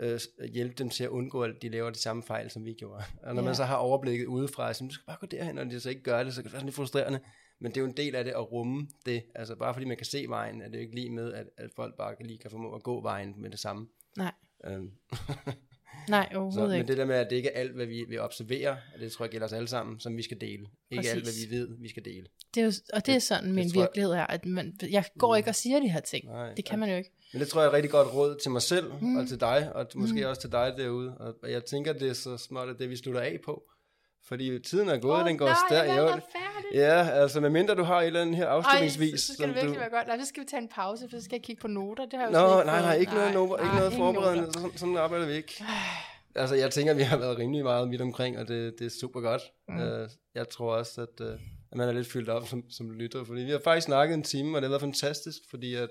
[0.00, 0.20] øh,
[0.52, 3.04] hjælpe dem til at undgå, at de laver de samme fejl, som vi gjorde.
[3.22, 3.46] Og når Ja.
[3.46, 6.02] man så har overblikket udefra, så du skal bare gå derhen, og de så ikke
[6.02, 7.20] gør det, så kan det være sådan lidt frustrerende.
[7.62, 9.22] Men det er jo en del af det at rumme det.
[9.34, 11.70] Altså bare fordi man kan se vejen, er det jo ikke lige med, at, at
[11.76, 13.88] folk bare lige kan formå at gå vejen med det samme.
[14.16, 14.32] Nej.
[14.66, 14.90] Øhm,
[16.08, 16.88] Nej, så, overhovedet men ikke.
[16.88, 19.24] det der med, at det ikke er alt, hvad vi, vi observerer, og det tror
[19.24, 20.66] jeg gælder os alle sammen, som vi skal dele.
[20.90, 22.26] Ikke alt, hvad vi ved, vi skal dele.
[22.54, 24.74] Det er jo, og det er Det- sådan, min tror jeg- virkelighed er, at man,
[24.90, 25.36] jeg går Mm.
[25.38, 26.26] ikke og siger de her ting.
[26.26, 27.10] Nej, Det kan man jo ikke.
[27.32, 29.16] Men det tror jeg er et rigtig godt råd til mig selv, Mm.
[29.16, 30.26] og til dig, og måske Mm.
[30.28, 31.16] også til dig derude.
[31.18, 33.62] Og og jeg tænker, det er så småt, at det vi slutter af på.
[34.28, 35.88] Fordi tiden er gået, Åh, den går nej, stærkt.
[35.88, 36.20] jeg Jo.
[36.74, 39.20] Ja, altså medmindre du har et eller andet her Ej, afslutningsvis.
[39.20, 39.80] så, så skal det virkelig du...
[39.80, 40.06] være godt.
[40.06, 42.04] Nej, så skal vi tage en pause, for så skal jeg kigge på noter.
[42.04, 44.52] Det har jeg jo Nå, ikke nej, nej, ikke noget, no, ikke nej, noget forberedende.
[44.52, 45.64] Sådan, sådan arbejder vi ikke.
[46.34, 49.20] Altså, jeg tænker, vi har været rimelig meget midt omkring, og det, det er super
[49.20, 49.42] godt.
[49.68, 49.76] Mm.
[49.76, 51.32] Uh, jeg tror også, at, uh,
[51.72, 54.22] at man er lidt fyldt op som, som lytter, fordi vi har faktisk snakket en
[54.22, 55.88] time, og det har været fantastisk, fordi at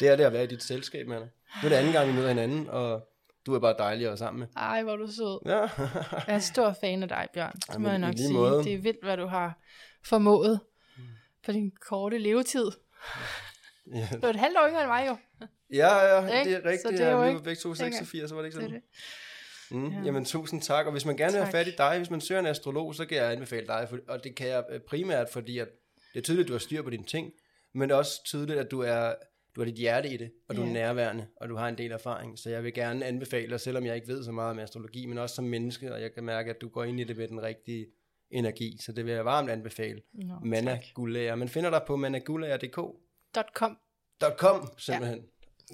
[0.00, 1.26] det er det at være i dit selskab, Manna.
[1.62, 3.00] Nu er det anden gang, vi møder hinanden, og
[3.46, 4.48] du er bare dejlig at være sammen med.
[4.56, 5.38] Ej, hvor er du sød.
[5.46, 5.60] Ja.
[6.26, 7.52] Jeg er stor fan af dig, Bjørn.
[7.56, 8.32] Det Jamen, må jeg nok sige.
[8.32, 8.64] måde.
[8.64, 9.58] Det er vildt, hvad du har
[10.04, 10.60] formået
[11.46, 12.70] på din korte levetid.
[13.94, 14.08] ja.
[14.22, 15.16] Du er et halvt år yngre end mig jo.
[15.72, 16.82] Ja, ja, det er rigtigt.
[16.82, 18.58] Så det er jo vi ikke- var begge to tænker- 86, så var det ikke
[18.60, 18.80] Det sådan?
[19.70, 19.90] det.
[19.92, 20.02] Mm, Ja.
[20.04, 20.86] Jamen, tusind tak.
[20.86, 23.06] Og hvis man gerne vil have fat i dig, hvis man søger en astrolog, så
[23.06, 23.86] kan jeg anbefale dig.
[23.90, 25.68] For, og det kan jeg øh, primært, fordi at
[26.14, 27.32] det er tydeligt, at du har styr på dine ting,
[27.74, 29.14] men det er også tydeligt, at du er
[29.56, 30.68] du har dit hjerte i det, og du Ja.
[30.68, 32.38] er nærværende, og du har en del erfaring.
[32.38, 35.18] Så jeg vil gerne anbefale dig, selvom jeg ikke ved så meget om astrologi, men
[35.18, 37.42] også som menneske, og jeg kan mærke, at du går ind i det med den
[37.42, 37.86] rigtige
[38.30, 38.76] energi.
[38.80, 40.02] Så det vil jeg varmt anbefale.
[40.12, 40.84] Nå, Manna tak.
[40.94, 41.34] Gulager.
[41.34, 42.78] Man finder dig på managulager.dk.
[43.54, 43.78] .com.
[44.38, 45.18] .com, simpelthen.
[45.18, 45.24] Ja.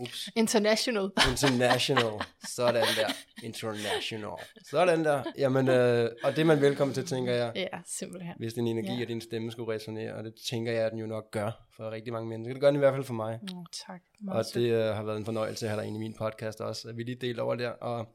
[0.01, 0.29] Ups.
[0.37, 1.03] International.
[1.31, 2.13] International.
[2.49, 3.13] Sådan der.
[3.43, 4.31] International.
[4.71, 5.23] Sådan der.
[5.39, 7.53] Jamen, øh, og det er man velkommen til, tænker jeg.
[7.57, 8.35] Ja, simpelthen.
[8.39, 9.03] Hvis din energi Ja.
[9.03, 11.91] og din stemme skulle resonere, og det tænker jeg, at den jo nok gør for
[11.91, 12.53] rigtig mange mennesker.
[12.55, 13.39] Det gør den i hvert fald for mig.
[13.43, 14.01] Nå, tak.
[14.19, 16.61] Og Meget det øh, har været en fornøjelse at have dig inde i min podcast
[16.61, 17.71] også, at vi lige deler over der.
[17.71, 18.07] Og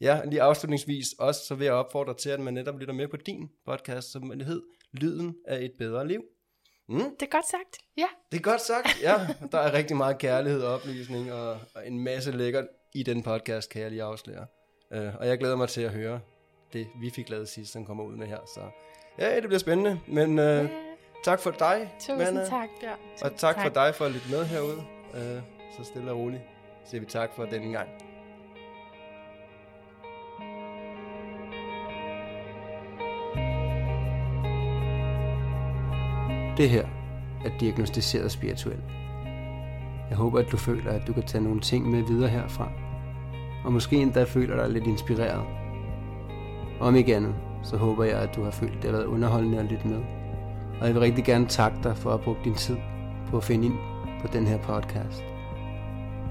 [0.00, 3.16] ja, lige afslutningsvis også, så vil jeg opfordre til, at man netop lytter med på
[3.16, 4.62] din podcast, som hed
[4.92, 6.22] Lyden af et bedre liv.
[6.88, 7.78] Mm, Det er godt sagt.
[7.96, 8.06] Ja.
[8.32, 9.02] det er godt sagt.
[9.02, 9.14] Ja,
[9.52, 13.70] der er rigtig meget kærlighed og oplysning, og, og en masse lækkert i den podcast,
[13.70, 14.46] kan jeg lige afsløre.
[14.90, 16.20] Uh, og jeg glæder mig til at høre
[16.72, 18.38] det, vi fik lavet sidst, som kommer ud med her.
[18.54, 18.60] Så
[19.18, 20.00] ja, det bliver spændende.
[20.06, 20.70] Men uh,
[21.24, 22.44] tak for dig, Tusind Manna.
[22.46, 22.98] tak, Bjørn.
[23.12, 24.76] Og Tusind tak, for dig for at lytte med herude.
[25.14, 25.42] Uh,
[25.78, 26.42] så stille og roligt
[26.84, 27.88] siger vi tak for denne gang.
[36.56, 36.84] Det her
[37.44, 38.84] er diagnostiseret spirituelt.
[40.10, 42.68] Jeg håber, at du føler, at du kan tage nogle ting med videre herfra.
[43.64, 45.44] Og måske endda føler dig lidt inspireret.
[46.80, 49.58] Om ikke andet, så håber jeg, at du har følt, at det har været underholdende
[49.58, 50.00] at lytte med.
[50.80, 52.76] Og jeg vil rigtig gerne takke dig for at bruge din tid
[53.30, 53.74] på at finde ind
[54.20, 55.24] på den her podcast.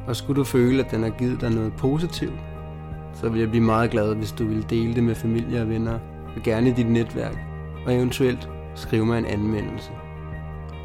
[0.08, 2.40] Og skulle du føle, at den har givet dig noget positivt,
[3.14, 6.00] så vil jeg blive meget glad, hvis du vil dele det med familie og venner,
[6.36, 7.38] og gerne i dit netværk,
[7.86, 9.92] og eventuelt skrive mig en anmeldelse.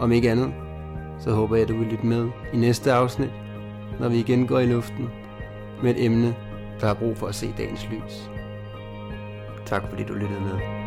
[0.01, 0.55] Om ikke andet,
[1.19, 3.31] så håber jeg, at du vil lytte med i næste afsnit,
[4.01, 5.09] når vi igen går i luften
[5.83, 6.37] med et emne,
[6.81, 8.31] der har brug for at se dagens lys.
[9.67, 10.80] Tak fordi du lyttede med.